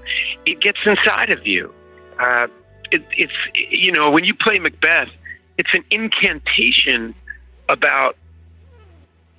[0.44, 1.72] it gets inside of you.
[2.20, 2.48] Uh,
[2.90, 5.08] it, it's, you know, when you play Macbeth,
[5.58, 7.14] it's an incantation
[7.68, 8.16] about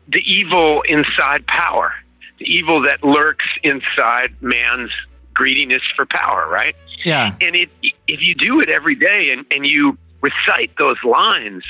[0.07, 1.93] the evil inside power,
[2.39, 4.91] the evil that lurks inside man's
[5.33, 6.75] greediness for power, right?
[7.05, 7.69] yeah And it,
[8.07, 11.63] if you do it every day and, and you recite those lines,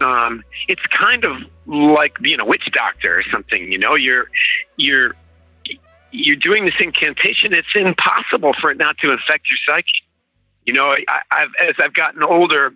[0.00, 1.36] um, it's kind of
[1.66, 3.70] like being a witch doctor or something.
[3.70, 4.26] You know, you're
[4.76, 5.14] you're
[6.10, 10.02] you're doing this incantation, it's impossible for it not to infect your psyche.
[10.64, 12.72] You know, I, I've, as I've gotten older,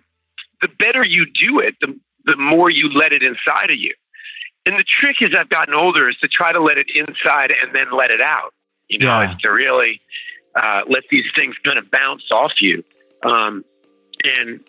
[0.63, 1.95] the better you do it, the,
[2.25, 3.93] the more you let it inside of you.
[4.65, 7.75] And the trick as I've gotten older is to try to let it inside and
[7.75, 8.53] then let it out.
[8.87, 9.33] You know, Yeah.
[9.33, 10.01] it's to really
[10.55, 12.83] uh, let these things kind of bounce off you.
[13.23, 13.63] Um,
[14.39, 14.59] and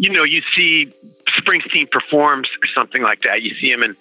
[0.00, 0.92] you know, you see
[1.36, 3.42] Springsteen performs or something like that.
[3.42, 3.96] You see him in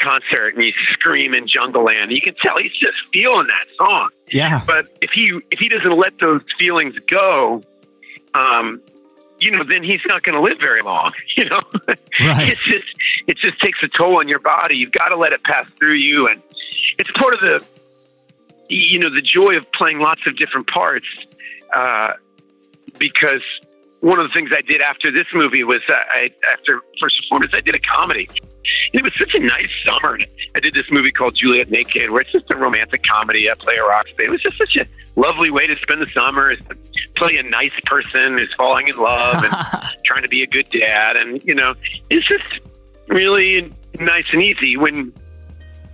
[0.00, 2.12] concert and he's screaming Jungleland.
[2.12, 4.10] You can tell he's just feeling that song.
[4.30, 4.62] Yeah.
[4.64, 7.64] But if he if he doesn't let those feelings go,
[8.32, 8.80] um,
[9.40, 11.12] you know, then he's not going to live very long.
[11.36, 11.60] You know,
[12.20, 12.52] Right.
[12.52, 12.86] it's just
[13.26, 14.76] it just takes a toll on your body.
[14.76, 16.42] You've got to let it pass through you, and
[16.98, 17.64] it's part of the
[18.68, 21.06] you know the joy of playing lots of different parts.
[21.74, 22.12] Uh,
[22.98, 23.42] because
[24.00, 27.54] one of the things I did after this movie was uh, I after First Reformed
[27.54, 28.28] I did a comedy.
[28.92, 30.18] It was such a nice summer.
[30.54, 33.50] I did this movie called Juliet Naked, where it's just a romantic comedy.
[33.50, 34.26] I play a rock star.
[34.26, 36.50] It was just such a lovely way to spend the summer.
[36.50, 36.76] Is to
[37.14, 39.54] play a nice person who's falling in love and
[40.04, 41.74] trying to be a good dad, and you know,
[42.10, 42.60] it's just
[43.08, 45.12] really nice and easy when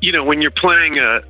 [0.00, 1.22] you know when you're playing a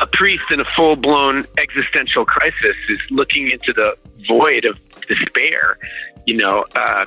[0.00, 3.96] a priest in a full blown existential crisis is looking into the
[4.26, 5.78] void of despair.
[6.26, 7.06] You know, uh,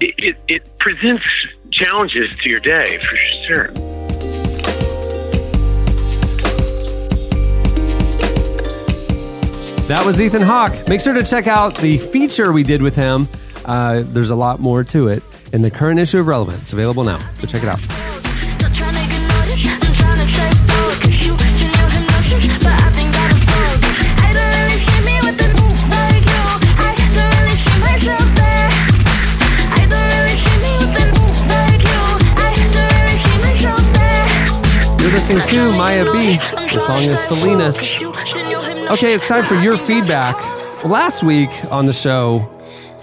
[0.00, 1.24] it, it, it presents
[1.70, 3.16] challenges to your day for
[3.46, 3.68] sure.
[9.88, 10.88] That was Ethan Hawke.
[10.88, 13.28] Make sure to check out the feature we did with him.
[13.64, 15.22] Uh, there's a lot more to it
[15.52, 16.60] in the current issue of Relevant.
[16.62, 17.18] It's available now.
[17.40, 17.80] Go check it out.
[17.90, 18.20] You're
[35.20, 36.36] listening to Maya B.
[36.72, 37.76] The song is Salinas.
[38.90, 40.34] Okay, it's time for your feedback.
[40.82, 42.48] Last week on the show,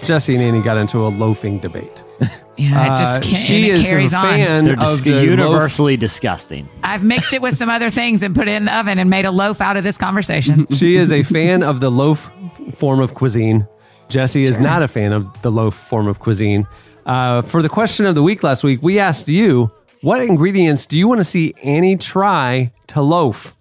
[0.02, 2.02] Jesse and Annie got into a loafing debate.
[2.60, 4.22] Yeah, it just Uh, she and it is a carries on.
[4.24, 6.68] fan They're of dis- the loaf- universally disgusting.
[6.82, 9.26] I've mixed it with some other things and put it in the oven and made
[9.26, 10.66] a loaf out of this conversation.
[10.74, 12.32] she is a fan of the loaf
[12.74, 13.68] form of cuisine.
[14.08, 16.66] Jesse is not a fan of the loaf form of cuisine.
[17.06, 19.70] Uh, for the question of the week last week, we asked you,
[20.02, 23.54] what ingredients do you want to see Annie try to loaf?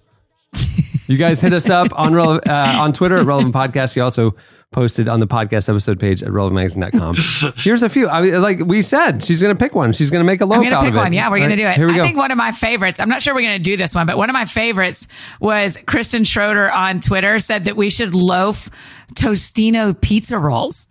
[1.07, 2.41] You guys hit us up on uh,
[2.80, 3.95] on Twitter at Relevant Podcast.
[3.95, 4.35] You also
[4.73, 7.15] posted on the podcast episode page at relevantmagazine.com.
[7.55, 8.09] Here's a few.
[8.09, 9.93] I mean, like we said, she's going to pick one.
[9.93, 10.99] She's going to make a loaf I'm going out to pick of it.
[11.03, 11.14] one.
[11.14, 11.77] Yeah, we're going to do it.
[11.77, 12.03] Here we I go.
[12.03, 14.18] think one of my favorites, I'm not sure we're going to do this one, but
[14.18, 15.07] one of my favorites
[15.39, 18.69] was Kristen Schroeder on Twitter said that we should loaf
[19.15, 20.88] Tostino pizza rolls.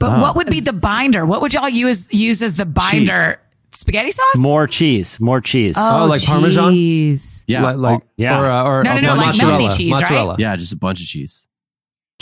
[0.00, 0.20] But Oh.
[0.20, 1.24] what would be the binder?
[1.24, 3.40] What would y'all use use as the binder?
[3.74, 4.36] Spaghetti sauce?
[4.36, 5.76] More cheese, more cheese.
[5.78, 6.72] Oh, like Parmesan?
[6.72, 7.44] cheese.
[7.46, 7.62] Yeah.
[7.62, 8.40] Like, like Yeah.
[8.40, 9.58] or, uh, or No, no, no, like mozzarella.
[9.58, 10.00] melty cheese, right?
[10.02, 10.36] mozzarella.
[10.38, 11.43] Yeah, just a bunch of cheese.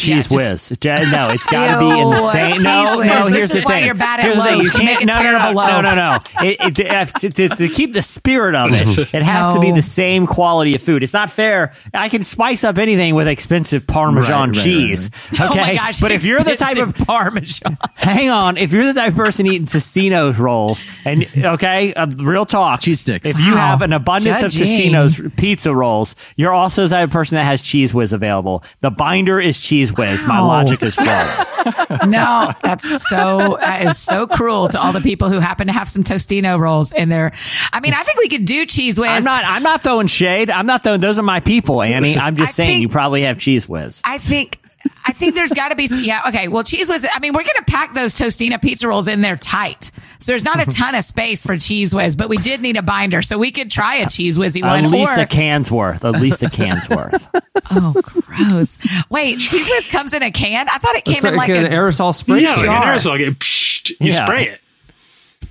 [0.02, 1.10] Cheese Yeah, whiz.
[1.10, 2.54] No, it's got to be in the same.
[2.54, 3.06] cheese No, whiz.
[3.06, 3.24] no.
[3.28, 3.84] This Here's is the why thing.
[3.86, 4.58] you're bad at here's the thing.
[4.58, 4.74] loaves.
[4.74, 5.06] You You can't.
[5.06, 5.82] No, no, no, no, loaf.
[5.82, 6.18] no, no.
[6.46, 9.70] It, it, uh, to, to, to keep the spirit of it, it has to be
[9.70, 11.02] the same quality of food.
[11.02, 11.72] It's not fair.
[11.94, 15.10] I can spice up anything with expensive Parmesan Right, right, right, cheese.
[15.40, 16.00] Oh Okay, my gosh!
[16.00, 18.56] but if you're the type of Parmesan, Hang on.
[18.56, 23.00] If you're the type of person eating Tostino's rolls, and okay, uh, real talk, Cheese
[23.00, 23.28] sticks.
[23.28, 23.68] If you Wow.
[23.68, 24.62] have an abundance Judging.
[24.62, 28.64] of Tostino's pizza rolls, you're also the type of person that has cheese whiz available.
[28.80, 30.22] The binder is cheese whiz.
[30.24, 30.48] My Wow.
[30.48, 31.58] logic is flawless.
[32.06, 35.88] no, that's so that is so cruel to all the people who happen to have
[35.88, 37.32] some Tostino rolls in there.
[37.72, 39.08] I mean, I think we could do cheese whiz.
[39.10, 39.44] I'm not.
[39.46, 40.50] I'm not throwing shade.
[40.50, 41.00] I'm not throwing.
[41.00, 42.16] Those are my people, Annie.
[42.16, 44.02] I'm just I saying think- you probably have cheese whiz.
[44.04, 44.58] I think.
[45.04, 46.48] I think there's got to be, yeah, okay.
[46.48, 47.06] Well, cheese whiz.
[47.12, 50.44] I mean, we're going to pack those Tostina pizza rolls in there tight, so there's
[50.44, 52.16] not a ton of space for cheese whiz.
[52.16, 54.84] But we did need a binder, so we could try a cheese whizzy one.
[54.84, 56.04] At least or, a can's worth.
[56.04, 57.28] At least a can's worth.
[57.72, 58.78] oh, gross!
[59.10, 60.68] Wait, cheese whiz comes in a can.
[60.68, 62.40] I thought it came It's in like like an a aerosol spray.
[62.42, 63.18] Yeah, like an aerosol.
[63.18, 64.24] Get, psh, you Yeah.
[64.24, 64.60] spray it.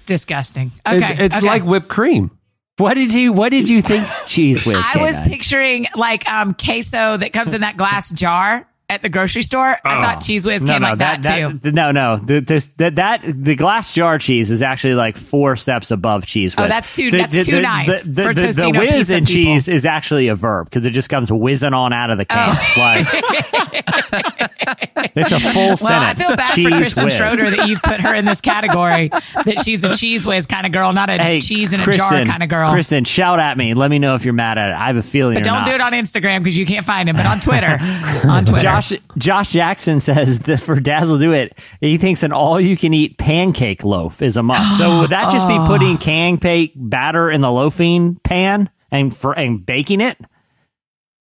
[0.05, 0.71] disgusting.
[0.87, 1.45] Okay, It's, it's okay.
[1.45, 2.31] like whipped cream.
[2.77, 4.77] What did you What did you think cheese whiz?
[4.77, 5.25] I came was in?
[5.25, 9.77] picturing like um queso that comes in that glass jar at the grocery store.
[9.85, 10.19] I thought oh.
[10.19, 11.71] cheese whiz came like that, too.
[11.71, 15.91] No, no, the, this, that that the glass jar cheese is actually like four steps
[15.91, 18.41] above cheese Oh, that's too- The- that's the- too the- nice The, the, for the,
[18.51, 19.43] the whiz and people.
[19.53, 22.49] cheese is actually a verb because it just comes whizzing on out of the can.
[22.49, 22.73] Oh.
[22.77, 23.07] Like
[25.15, 26.27] it's a full Well, I sentence.
[26.27, 27.13] feel bad cheese for Kristen whiz.
[27.15, 29.09] Schroeder that you've put her in this category.
[29.09, 32.07] that she's a cheese whiz kind of girl, not a Hey, cheese in a Kristen,
[32.09, 32.71] jar kind of girl.
[32.71, 33.73] Kristen, shout at me.
[33.73, 34.75] Let me know if you're mad at it.
[34.75, 35.65] I have a feeling but don't not.
[35.67, 37.15] do it on Instagram because you can't find him.
[37.15, 37.77] But on Twitter,
[38.27, 38.80] on Twitter, Josh
[39.17, 43.17] Josh Jackson says that for Dazzle Do It, he thinks an all you can eat
[43.17, 44.77] pancake loaf is a must.
[44.77, 45.65] So would that just be Oh.
[45.67, 50.17] putting pancake batter in the loafing pan and for and baking it.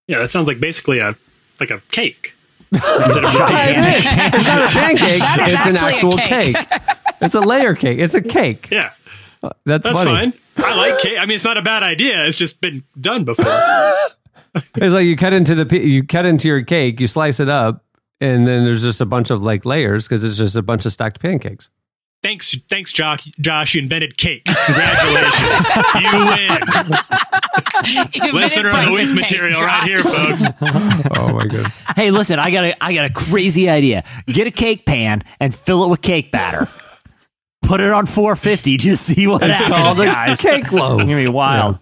[0.08, 1.16] Yeah, that sounds like basically a
[1.60, 2.34] like a cake.
[2.72, 3.76] Instead of pancake.
[3.78, 4.06] is.
[4.34, 5.18] It's not a pancake.
[5.18, 6.56] That is it's an actually a actual cake.
[6.56, 6.80] cake.
[7.20, 7.98] It's a layer cake.
[7.98, 8.68] It's a cake.
[8.70, 8.90] Yeah,
[9.42, 10.10] That's, that's funny.
[10.10, 10.32] fine.
[10.56, 11.18] I like cake.
[11.18, 12.24] I mean, it's not a bad idea.
[12.26, 13.44] It's just been done before.
[14.76, 17.84] It's like you cut into the you cut into your cake, you slice it up,
[18.20, 20.92] and then there's just a bunch of like layers because it's just a bunch of
[20.92, 21.68] stacked pancakes.
[22.22, 23.24] thanks, thanks, Josh.
[23.40, 24.44] Josh, you invented cake.
[24.44, 26.98] Congratulations, you win.
[28.22, 30.44] You Listener of the invented week material cake, right here, folks.
[31.16, 31.66] Oh my god!
[31.96, 34.04] Hey, listen, I got a I got a crazy idea.
[34.26, 36.68] Get a cake pan and fill it with cake batter.
[37.70, 38.76] Put it on 450.
[38.78, 40.40] Just see what It's happens, called a guys.
[40.40, 41.00] cake loaf.
[41.00, 41.78] It's gonna be wild.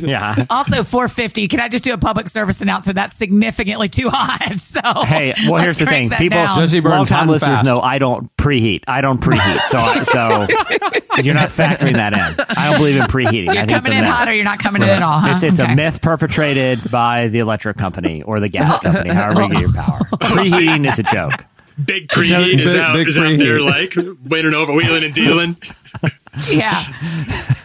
[0.00, 0.34] Yeah.
[0.50, 1.46] Also, 450.
[1.46, 2.96] Can I just do a public service announcement?
[2.96, 4.54] That's significantly too hot.
[4.58, 6.10] So, Hey, well, here's the thing.
[6.10, 6.58] People, down.
[6.58, 7.64] Jesse Burns long-time listeners fast.
[7.66, 8.82] know I don't preheat.
[8.88, 9.60] I don't preheat.
[9.66, 12.44] So, so you're not factoring that in.
[12.58, 13.50] I don't believe in preheating.
[13.50, 14.12] I You're think it's coming a in myth.
[14.12, 15.20] hot or you're not coming in at all.
[15.20, 15.30] Huh?
[15.34, 15.72] It's it's Okay.
[15.72, 19.72] a myth perpetrated by the electric company or the gas company, however you get your
[19.72, 20.00] power.
[20.14, 21.44] Preheating is a joke.
[21.84, 23.94] Big preheat is Big- out, big is out there like
[24.24, 25.56] winning over, wheeling and dealing.
[26.52, 26.72] Yeah.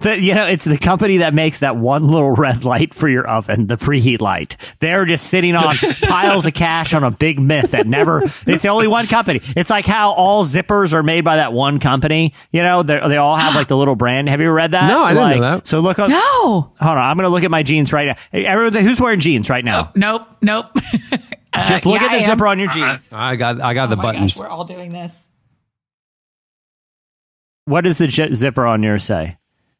[0.00, 3.26] The, you know, it's the company that makes that one little red light for your
[3.26, 4.56] oven, the preheat light.
[4.80, 8.22] They're just sitting on piles of cash on a big myth that never.
[8.24, 9.40] It's the only one company.
[9.56, 12.34] It's like how all zippers are made by that one company.
[12.50, 14.28] You know, they they all have like the little brand.
[14.28, 14.88] Have you read that?
[14.88, 15.66] No, I didn't know that.
[15.68, 16.10] So look up.
[16.10, 16.18] No.
[16.18, 18.16] Hold on, I'm going to look at my jeans right now.
[18.38, 19.86] Everyone, who's wearing jeans right now?
[19.86, 20.28] Oh, nope.
[20.42, 20.76] Nope.
[21.54, 22.26] Uh, Just look yeah, at the I am.
[22.30, 23.10] zipper on your jeans.
[23.12, 24.34] I got I got the oh my buttons.
[24.34, 25.28] Gosh, we're all doing this.
[27.66, 29.38] What does the j- zipper on yours say?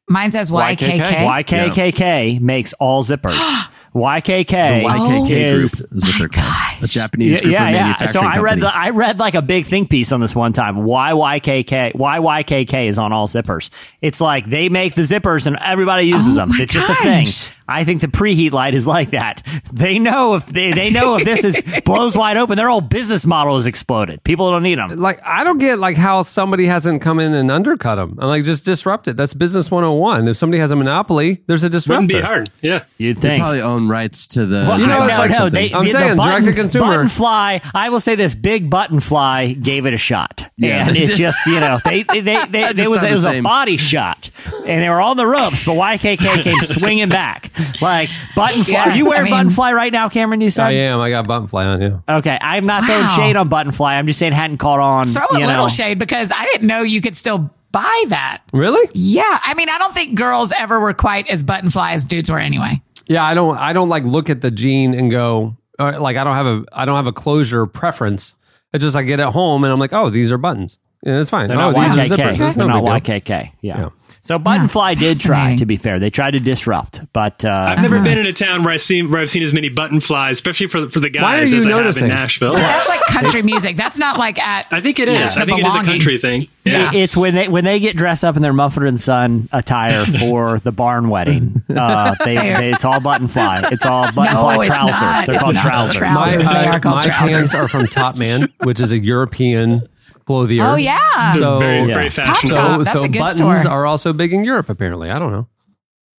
[0.09, 1.01] Mine says YKK.
[1.45, 3.39] YKKK makes all zippers.
[3.95, 6.74] YKK, The YKK is group is what they're called.
[6.83, 7.83] A Japanese yeah, group yeah, yeah.
[7.83, 8.71] manufacturing So I read the.
[8.75, 10.85] I read like a big think piece on this one time.
[10.85, 11.95] Why YKK?
[11.95, 13.71] Why YKK is on all zippers?
[14.01, 16.51] It's like they make the zippers and everybody uses Oh them.
[16.51, 17.29] my It's just a thing.
[17.67, 19.43] I think the preheat light is like that.
[19.73, 23.25] They know if they they know if this is blows wide open, their whole business
[23.27, 24.23] model is exploded.
[24.25, 24.91] People don't need them.
[25.01, 28.19] Like I don't get like how somebody hasn't come in and undercut them.
[28.21, 29.17] I'm like just disrupt it.
[29.17, 30.29] That's business 101.
[30.29, 32.03] If somebody has a monopoly, there's a disruptor.
[32.03, 32.51] Wouldn't be hard.
[32.61, 32.85] Yeah.
[32.99, 33.41] You'd They think.
[33.41, 34.65] probably own rights to the.
[34.69, 35.55] Well, You know, it's like no, something.
[35.69, 36.64] they, I'm the- saying, the direct-to-consumer.
[36.73, 37.61] Button fly.
[37.75, 40.87] I will say this: big button fly gave it a shot, Yeah.
[40.89, 43.27] and it just you know they they they, they Just it was it the was
[43.27, 44.31] a body shot,
[44.67, 47.51] and they were on the ropes, but YKK came swinging back
[47.81, 48.73] like button fly.
[48.75, 50.41] Yeah, Are you wearing I mean- button fly right now, Cameron?
[50.41, 51.01] You said I am.
[51.01, 52.03] I got button fly on you.
[52.09, 52.39] okay.
[52.41, 53.97] I'm not throwing shade on button fly.
[53.97, 55.05] I'm just saying it hadn't caught on.
[55.07, 55.69] Throw a you little know.
[55.69, 58.43] shade because I didn't know you could still buy that.
[58.53, 58.89] Really?
[58.95, 59.41] Yeah.
[59.43, 62.39] I mean, I don't think girls ever were quite as button fly as dudes were
[62.39, 62.81] anyway.
[63.07, 63.57] Yeah, I don't.
[63.59, 66.65] I don't like look at the jean and go or, like I don't have a.
[66.73, 68.35] I don't have a closure preference.
[68.73, 70.79] It's just I get it home and I'm like, oh, these are buttons.
[71.05, 71.49] And it's fine.
[71.49, 72.17] They're oh, not these are YKK.
[72.17, 72.39] zippers.
[72.39, 73.03] That's They're no not.
[73.03, 73.53] YKK.
[73.61, 73.79] Yeah.
[73.79, 73.89] Yeah.
[74.27, 75.55] So Buttonfly did try.
[75.57, 78.65] To be fair, they tried to disrupt, but uh, I've never been in a town
[78.65, 81.23] where I've seen where I've seen as many button flies, especially for for the guys
[81.23, 82.05] Why are you I noticing?
[82.05, 82.53] have in Nashville.
[82.55, 83.77] That's like country music.
[83.77, 84.67] That's not like at.
[84.73, 85.37] I think it is.
[85.37, 85.43] Yeah.
[85.43, 86.49] I think it is a country thing.
[86.65, 86.89] Yeah.
[86.89, 90.07] It- It's when they when they get dressed up in their Mumford and Son attire
[90.19, 91.63] for the barn wedding.
[91.69, 93.69] Uh, they, they it's all button fly.
[93.73, 95.01] It's all button No, it's trousers.
[95.03, 95.27] not.
[95.27, 95.97] They're It's called trousers.
[95.97, 96.45] Trousers.
[96.45, 97.31] My, They uh, are called my trousers.
[97.31, 99.83] pants are from Top Man, which is a European
[100.25, 100.65] clothier.
[100.65, 101.33] Oh yeah.
[101.33, 101.95] So very, Yeah.
[101.95, 102.57] very Top fashionable.
[102.57, 102.71] Shop.
[102.73, 103.73] so, That's so a good buttons store.
[103.73, 104.69] are also big in Europe.
[104.69, 105.49] Apparently, I don't know.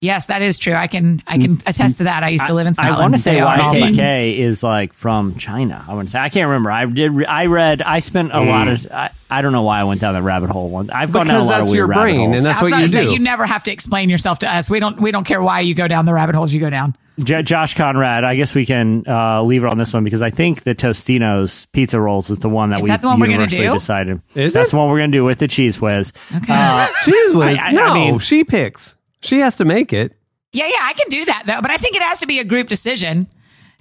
[0.01, 0.73] Yes, that is true.
[0.73, 2.21] I can I can attest to that.
[2.21, 2.99] I used to live in I Scotland.
[2.99, 3.93] want to say They are all button.
[3.95, 5.83] YKK is like from China.
[5.87, 6.69] I want to say I can't remember.
[6.69, 7.25] I did.
[7.25, 7.81] I read.
[7.81, 8.77] I spent a lot of.
[8.79, 8.91] Mm.
[8.93, 10.69] I, I don't know why I went down that rabbit hole.
[10.69, 10.91] One.
[10.91, 12.35] I've gone down a lot of weird your rabbit brain, holes.
[12.37, 13.11] and that's I was what about you to say, do.
[13.13, 14.69] you never have to explain yourself to us.
[14.69, 16.95] We don't we don't care why you go down the rabbit holes you go down.
[17.23, 18.23] J- Josh Conrad.
[18.23, 21.65] I guess we can uh, leave it on this one because I think the Tostino's
[21.67, 23.73] pizza rolls is the one that Is we that the one we're gonna universally do?
[23.73, 24.21] decided.
[24.35, 24.71] Is That's it?
[24.71, 26.11] the one we're going to do with the cheese whiz.
[26.35, 26.45] Okay.
[26.53, 27.59] Uh, Cheese whiz.
[27.61, 28.95] I- I- no, I mean- she picks.
[29.21, 30.13] She has to make it.
[30.53, 32.43] yeah, yeah, I can do that though, but I think it has to be a
[32.43, 33.27] group decision.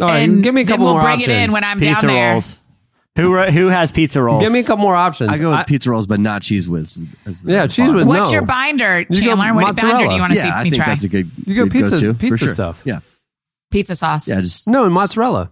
[0.01, 1.29] All right, and give me a couple we'll more bring options.
[1.29, 2.33] it in when I'm pizza down there.
[2.33, 2.61] rolls.
[3.17, 4.43] Who ro- who has pizza rolls?
[4.43, 5.31] Give me a couple more options.
[5.31, 7.05] I go with pizza rolls, but not cheese whiz.
[7.45, 8.05] Yeah, cheese whiz.
[8.07, 8.33] What's no.
[8.33, 9.55] your binder, You go Chandler?
[9.55, 10.93] What binder do you want to Yeah, see I me think try?
[10.93, 11.31] that's a good.
[11.47, 12.49] You go good pizza- go-to, pizza sure.
[12.55, 12.83] stuff.
[12.85, 13.01] Yeah,
[13.75, 14.29] Pizza sauce.
[14.29, 14.41] yeah.
[14.41, 15.51] Just No, and mozzarella.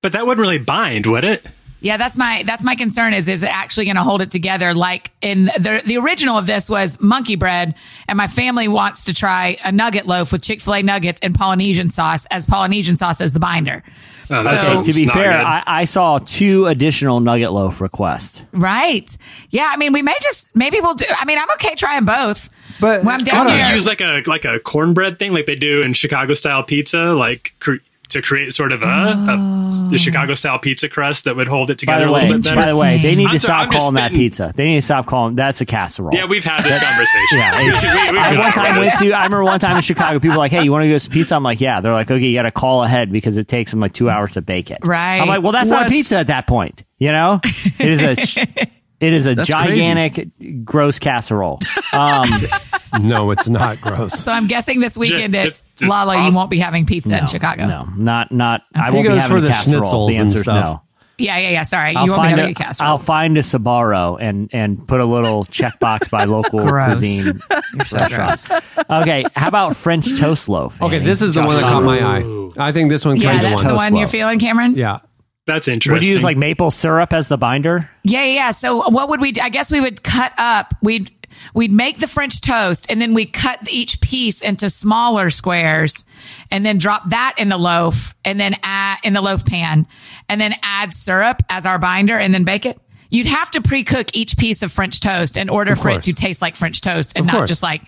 [0.00, 1.44] But that wouldn't really bind, would it?
[1.80, 4.72] Yeah, that's my that's my concern is is it actually going to hold it together
[4.72, 7.74] like in the the original of this was monkey bread
[8.08, 12.24] and my family wants to try a nugget loaf with Chick-fil-A nuggets and Polynesian sauce
[12.30, 13.82] as Polynesian sauce as the binder.
[14.30, 15.32] Oh, that So- Okay, to be fair.
[15.44, 18.42] I, I saw two additional nugget loaf requests.
[18.52, 19.14] Right.
[19.50, 22.48] Yeah, I mean we may just maybe we'll do I mean I'm okay trying both.
[22.80, 25.56] But when I'm down Can you use like a like a cornbread thing, like they
[25.56, 27.12] do in Chicago style pizza?
[27.12, 27.74] Like cr-
[28.10, 29.96] to create sort of a, a the oh.
[29.96, 32.44] Chicago style pizza crust that would hold it By together the a way, little bit
[32.44, 32.56] better.
[32.60, 34.52] by the way, they need I'm to sorry, stop I'm calling that pizza.
[34.54, 36.14] They need to stop calling that's a casserole.
[36.14, 37.38] Yeah, we've had this conversation.
[37.38, 39.12] Yeah, it's- We- we've I one time went to.
[39.12, 41.10] I remember one time in Chicago, people were like, "Hey, you want to go to
[41.10, 43.70] pizza?" I'm like, "Yeah." They're like, "Okay, you got to call ahead because it takes
[43.70, 45.18] them like two hours to bake it." Right.
[45.20, 48.46] I'm like, "Well, that's not a pizza at that point." You know, it is a.
[49.00, 50.28] It is a That's gigantic,
[50.64, 51.58] gross casserole.
[51.92, 52.28] Um,
[53.02, 54.14] no, it's not gross.
[54.14, 57.26] So I'm guessing this weekend at It's- it's Lolla, you won't be having pizza in
[57.26, 57.66] Chicago.
[57.66, 58.62] No, not not.
[58.74, 59.82] I won't be goes having for a the casserole.
[59.82, 60.64] schnitzels The and answer is stuff.
[60.64, 60.80] no.
[61.18, 61.62] Yeah, yeah, yeah.
[61.64, 62.88] Sorry, I'll you won't be find having a, a casserole.
[62.90, 67.40] I'll find a Sbarro and and put a little checkbox by local cuisine
[67.86, 68.50] so restaurants.
[68.88, 70.80] Okay, how about French toast loaf?
[70.80, 72.50] Okay, this is the one that caught my eye.
[72.58, 73.92] I think this one yeah, could that's the the one.
[73.92, 74.74] one you're feeling, Cameron.
[74.76, 75.00] Yeah.
[75.46, 75.92] That's interesting.
[75.92, 77.90] Would you use like maple syrup as the binder?
[78.02, 78.50] Yeah, yeah, yeah.
[78.52, 79.42] So what would we do?
[79.42, 80.74] I guess we would cut up.
[80.82, 81.10] We'd
[81.52, 86.06] we'd make the French toast and then we cut each piece into smaller squares
[86.50, 89.86] and then drop that in the loaf and then add in the loaf pan
[90.28, 92.78] and then add syrup as our binder and then bake it.
[93.10, 96.12] You'd have to pre-cook each piece of French toast in order Of for it to
[96.14, 97.50] taste like French toast and Of not course.
[97.50, 97.82] just like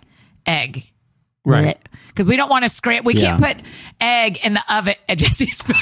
[0.45, 0.83] egg.
[1.45, 1.79] Right.
[2.17, 3.05] Because we don't want to scram.
[3.05, 3.37] We Yeah.
[3.37, 3.67] can't put
[4.01, 5.77] egg in the oven at Jesse's face.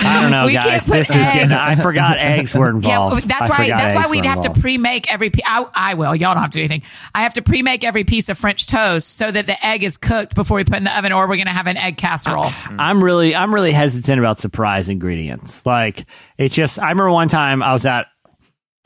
[0.00, 0.86] I don't know, We can't guys.
[0.86, 1.52] put This is egg- getting.
[1.52, 3.16] I forgot eggs were involved.
[3.22, 3.68] Yeah, that's I why.
[3.68, 5.30] That's why we'd have to pre-make every.
[5.46, 6.14] I, I will.
[6.14, 6.82] Y'all don't have to do anything.
[7.14, 10.34] I have to pre-make every piece of French toast so that the egg is cooked
[10.34, 12.50] before we put it in the oven, or we're going to have an egg casserole.
[12.78, 15.64] I'm really I'm really hesitant about surprise ingredients.
[15.66, 16.04] Like
[16.36, 18.06] it just I remember one time I was at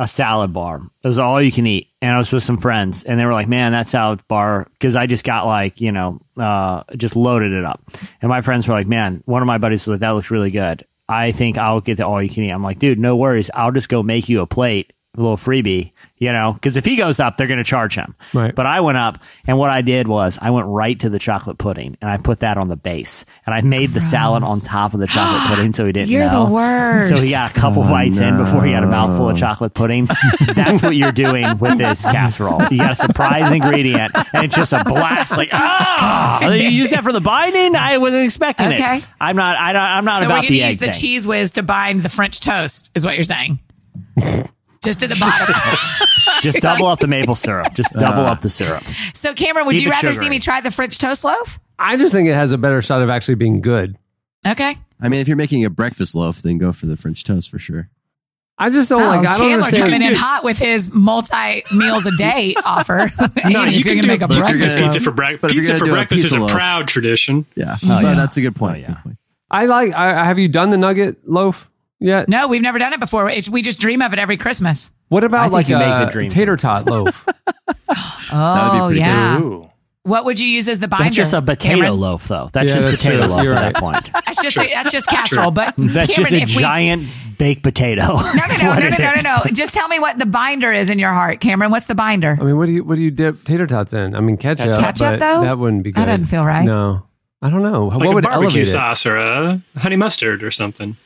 [0.03, 0.81] a salad bar.
[1.05, 1.89] It was all you can eat.
[2.03, 4.97] And I was with some friends and they were like, Man, that salad bar because
[4.97, 7.81] I just got like, you know, uh just loaded it up.
[8.21, 10.51] And my friends were like, Man, one of my buddies was like, That looks really
[10.51, 10.85] good.
[11.09, 12.51] I think I'll get the all you can eat.
[12.51, 13.51] I'm like, dude, no worries.
[13.55, 17.21] I'll just go make you a plate, little freebie, you know, because if he goes
[17.21, 18.15] up, they're going to charge him.
[18.33, 18.55] Right.
[18.55, 21.59] But I went up, and what I did was I went right to the chocolate
[21.59, 24.95] pudding, and I put that on the base, and I made the salad on top
[24.95, 26.51] of the chocolate pudding, so he didn't You're the know.
[26.51, 27.11] worst.
[27.11, 29.75] So he got a couple Oh, bites in before he had a mouthful of chocolate
[29.75, 30.09] pudding.
[30.55, 32.63] That's what you're doing with this casserole.
[32.71, 35.37] You got a surprise ingredient, and it's just a blast.
[35.37, 37.77] Like, ah, you use that for the binding?
[37.77, 38.97] I wasn't expecting Okay.
[38.99, 39.07] it.
[39.21, 39.59] I'm not.
[39.59, 40.95] I don't, I'm not so we're about going to the egg use the thing.
[40.95, 42.91] cheese whiz to bind the French toast.
[42.95, 43.61] Is what you're saying?
[44.83, 45.55] Just at the bottom.
[46.43, 47.73] Just double up the maple syrup.
[47.75, 48.83] Just uh, double up the syrup.
[49.15, 50.31] so Cameron, would Keep you it rather see sugary.
[50.31, 51.61] me try the French toast loaf?
[51.79, 53.97] I just think it has a better shot of actually being good.
[54.47, 54.77] Okay.
[55.01, 57.59] I mean, if you're making a breakfast loaf, then go for the French toast for
[57.59, 57.89] sure.
[58.59, 59.21] I just don't Oh, like.
[59.21, 59.85] I don't Chandler understand.
[59.85, 63.11] coming in hot with his multi meals a day offer.
[63.49, 64.87] No, Andy, you if you're can going to make a but if you're breakfast gonna-
[64.87, 64.95] loaf.
[64.95, 66.41] pizza for, brec- But if you're pizza gonna for do a breakfast is pizza a
[66.43, 67.47] loaf- proud tradition.
[67.57, 68.15] Yeah, Oh, But yeah.
[68.15, 68.77] that's a good point.
[68.77, 68.87] Oh, yeah.
[68.89, 69.19] Good point.
[69.51, 69.93] I like.
[69.95, 71.71] I, have you done the nugget loaf
[72.03, 72.29] yet?
[72.29, 73.29] No, we've never done it before.
[73.31, 74.93] It's, we just dream of it every Christmas.
[75.09, 77.27] What I about think like you a make the dream tater tot loaf?
[78.35, 79.41] Oh, pretty yeah.
[79.41, 79.69] Ooh.
[80.05, 81.05] What would you use as the binder?
[81.05, 82.01] That's just a potato Cameron?
[82.01, 82.49] loaf, though.
[82.53, 83.33] That's Yeah, just that's potato true.
[83.35, 83.75] loaf You're at right.
[83.75, 84.11] that point.
[84.27, 85.51] That's just that's just casserole.
[85.51, 87.07] But That's Cameron, just a if we, giant
[87.39, 88.03] baked potato.
[88.07, 89.43] No, no, no, no, no, no, no, no.
[89.53, 91.71] Just tell me what the binder is in your heart, Cameron.
[91.71, 92.37] What's the binder?
[92.41, 94.15] I mean, what do you what do you dip tater tots in?
[94.17, 94.71] I mean, ketchup.
[94.81, 95.43] Ketchup, but though?
[95.43, 96.01] That wouldn't be good.
[96.01, 96.65] That doesn't feel right.
[96.65, 97.07] No,
[97.43, 97.89] I don't know.
[97.89, 98.71] Like what a would barbecue elevate it?
[98.73, 100.97] sauce or a honey mustard or something.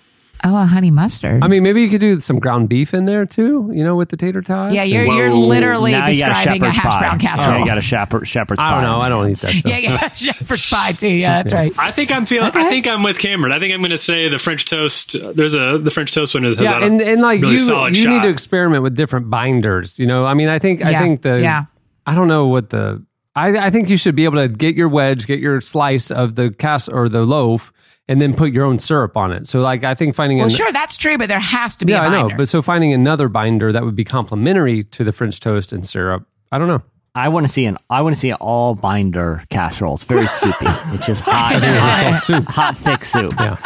[0.44, 1.42] Oh, a honey mustard.
[1.42, 3.70] I mean, maybe you could do some ground beef in there too.
[3.74, 4.74] You know, with the tater tots.
[4.74, 6.98] yeah, you're you're literally now you got a describing a shepherd's hash pie.
[7.00, 7.58] brown Yeah, casserole.
[7.60, 9.00] you got a shepherd, shepherd's I don't know.
[9.00, 9.70] I don't eat that stuff.
[9.72, 11.08] yeah, yeah, shepherd's pie too.
[11.08, 11.72] Yeah, that's right.
[11.78, 12.48] I think I'm feeling.
[12.50, 12.60] Okay.
[12.66, 13.52] I think I'm with Cameron.
[13.52, 15.16] I think I'm going to say the French toast.
[15.16, 17.40] uh, There's a the French toast one is has yeah, had a and, and like
[17.40, 18.10] really you, solid you shot.
[18.10, 19.98] need to experiment with different binders.
[19.98, 21.64] You know, I mean, I think I Yeah, think the yeah.
[22.06, 23.04] I don't know what the
[23.34, 26.34] I I think you should be able to get your wedge, get your slice of
[26.36, 27.72] the cast or the loaf,
[28.08, 29.46] and then put your own syrup on it.
[29.46, 31.92] So like I think finding Well, an, sure, that's true, but there has to be
[31.92, 32.28] yeah, a I binder.
[32.30, 35.86] know, but so finding another binder that would be complementary to the French toast and
[35.86, 36.26] syrup.
[36.52, 36.82] I don't know.
[37.14, 39.94] I want to see an I want to see an all binder casserole.
[39.94, 40.66] It's very soupy.
[40.94, 42.44] It's just hot, I it's soup.
[42.44, 43.32] hot thick soup.
[43.40, 43.56] Yeah.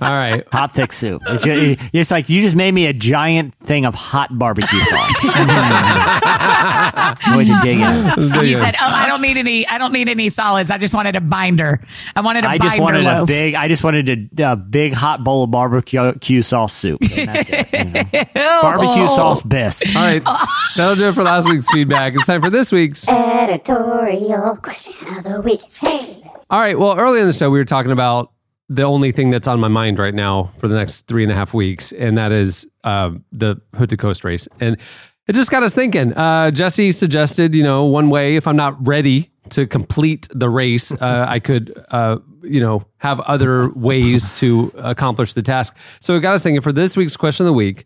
[0.00, 0.46] All right.
[0.52, 1.22] Hot thick soup.
[1.26, 5.24] It's, ju- it's like you just made me a giant thing of hot barbecue sauce.
[7.36, 8.04] Way to dig in.
[8.44, 9.66] you said, "Oh, I don't need any.
[9.66, 10.70] I don't need any solids.
[10.70, 11.80] I just wanted a binder.
[12.16, 13.54] I wanted a I binder just wanted loaf." a big.
[13.54, 14.08] I just wanted
[14.40, 17.00] a, a big hot bowl of barbecue sauce soup.
[17.00, 17.68] That's it.
[17.72, 18.02] you know.
[18.34, 18.62] Oh.
[18.62, 19.16] Barbecue Oh.
[19.16, 19.94] sauce bisque.
[19.96, 20.22] All right.
[20.76, 22.14] That'll do it for last week's feedback.
[22.14, 23.08] It's time for this week's.
[23.08, 25.60] Editorial question of the week.
[25.80, 26.22] Hey.
[26.50, 26.78] All right.
[26.78, 28.30] Well, earlier in the show, we were talking about
[28.74, 31.34] the only thing that's on my mind right now for the next three and a
[31.34, 34.48] half weeks, and that is uh, the Hood to Coast race.
[34.60, 34.78] And
[35.28, 36.12] it just got us thinking.
[36.14, 40.90] Uh, Jesse suggested, you know, one way if I'm not ready to complete the race,
[40.92, 45.76] uh, I could, uh, you know, have other ways to accomplish the task.
[46.00, 47.84] So it got us thinking for this week's question of the week.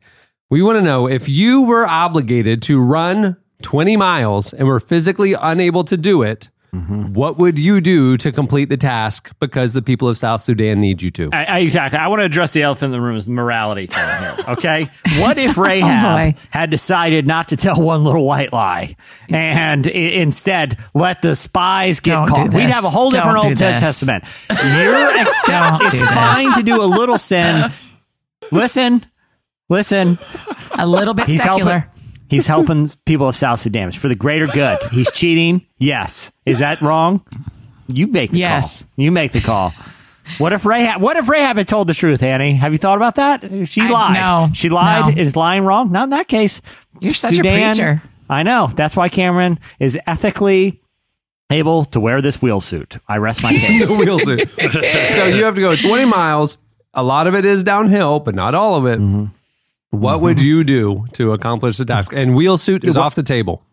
[0.49, 5.35] We want to know if you were obligated to run 20 miles and were physically
[5.35, 7.13] unable to do it, Mm-hmm.
[7.15, 11.01] What would you do to complete the task because the people of South Sudan need
[11.03, 11.31] you to?
[11.33, 11.99] I, I, exactly.
[11.99, 14.37] I want to address the elephant in the room is morality thing here.
[14.49, 14.89] Okay.
[15.19, 16.41] What if Oh, Rahab boy.
[16.51, 18.95] had decided not to tell one little white lie
[19.29, 22.55] and i- instead let the spies get Don't caught?
[22.55, 23.81] We'd have a whole different Don't Old this.
[23.81, 24.25] Testament.
[24.51, 26.11] You're accept- Don't it's do this.
[26.15, 27.71] fine to do a little sin.
[28.53, 29.05] Listen,
[29.69, 30.19] listen.
[30.79, 31.79] A little bit He's secular.
[31.81, 31.91] helping.
[32.29, 33.89] He's helping people of South Sudan.
[33.89, 34.79] It's for the greater good.
[34.91, 35.65] He's cheating.
[35.79, 36.33] Yes.
[36.45, 37.25] Is that wrong?
[37.89, 38.83] You make the Yes.
[38.83, 38.91] call.
[39.05, 39.73] You make the call.
[40.39, 41.01] What if Rahab?
[41.01, 42.55] What if Rahab had told the truth, Annie?
[42.55, 43.69] Have you thought about that?
[43.69, 44.15] She I- lied.
[44.15, 44.49] no.
[44.55, 45.17] she lied.
[45.17, 45.23] No.
[45.23, 45.93] Is lying wrong?
[45.93, 46.61] Not in that case.
[46.99, 48.03] You're such a preacher.
[48.29, 48.67] I know.
[48.75, 50.81] That's why Cameron is ethically
[51.49, 52.99] able to wear this wheel suit.
[53.07, 53.89] I rest my case.
[53.89, 54.49] the wheel suit.
[55.15, 56.59] so you have to go 20 miles.
[56.93, 58.99] A lot of it is downhill, but not all of it.
[58.99, 59.27] Mm-hmm.
[59.91, 60.47] What would mm-hmm.
[60.47, 62.13] you do to accomplish the task?
[62.13, 63.66] And wheel suit is what- off the table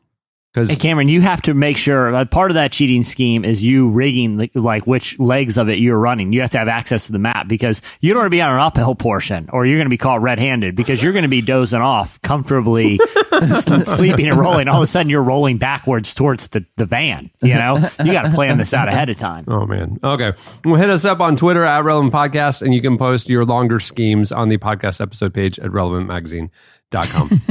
[0.54, 3.64] because Hey Cameron, you have to make sure that part of that cheating scheme is
[3.64, 6.32] you rigging the, like which legs of it you're running.
[6.32, 8.54] You have to have access to the map because you don't want to be on
[8.54, 11.42] an uphill portion, or you're going to be caught red-handed because you're going to be
[11.42, 13.00] dozing off comfortably,
[13.86, 14.68] sleeping and rolling.
[14.68, 17.32] All of a sudden, you're rolling backwards towards the, the van.
[17.42, 19.46] You know, you got to plan this out ahead of time.
[19.48, 19.98] Oh man.
[20.04, 20.34] Okay.
[20.64, 23.80] Well, hit us up on Twitter at Relevant Podcast, and you can post your longer
[23.80, 27.42] schemes on the podcast episode page at relevantmagazine.com.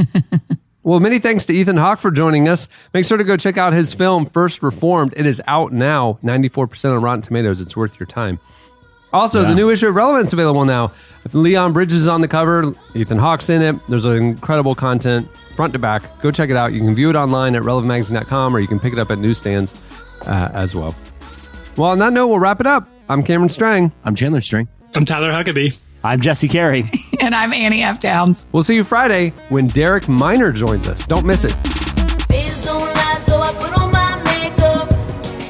[0.83, 2.67] well, many thanks to Ethan Hawke for joining us.
[2.93, 5.13] Make sure to go check out his film First Reformed.
[5.15, 7.61] It is out now, 94% on Rotten Tomatoes.
[7.61, 8.39] It's worth your time.
[9.13, 10.91] Also, the new issue of Relevance available now.
[11.33, 12.73] Leon Bridges is on the cover.
[12.95, 13.75] Ethan Hawke's in it.
[13.87, 16.19] There's incredible content front to back.
[16.19, 16.73] Go check it out.
[16.73, 19.75] You can view it online at relevantmagazine.com or you can pick it up at newsstands
[20.25, 20.95] uh, as well.
[21.77, 22.89] Well, on that note, we'll wrap it up.
[23.07, 23.91] I'm Cameron Strang.
[24.03, 24.67] I'm Chandler Strang.
[24.95, 25.79] I'm Tyler Huckabee.
[26.03, 26.89] I'm Jesse Carey.
[27.21, 27.99] and I'm Annie F.
[27.99, 28.45] Downs.
[28.51, 31.07] We'll see you Friday when Derek Minor joins us.
[31.07, 31.55] Don't miss it.
[32.27, 34.91] Biz don't lie, so I put on my makeup.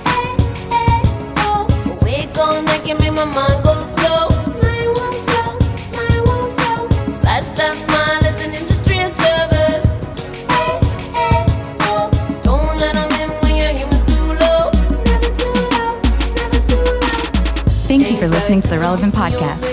[0.05, 0.37] Hey,
[0.69, 1.97] hey.
[2.03, 4.29] Wig on, I can make my mind go slow.
[4.61, 5.57] Mine won't slow,
[5.97, 7.19] mine won't slow.
[7.21, 9.85] Flash that smile is an industry of service.
[10.53, 10.79] Hey,
[11.17, 11.45] hey.
[12.43, 14.69] Don't let 'em in when your humor's too low.
[15.03, 15.99] Never too low,
[16.35, 17.31] never too low.
[17.89, 19.72] Thank you for listening to the Relevant Podcast.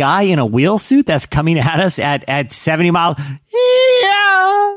[0.00, 3.18] Guy in a wheel suit that's coming at us at, at 70 miles?
[4.02, 4.76] Yeah.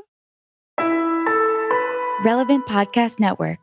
[2.26, 3.62] Relevant Podcast Network.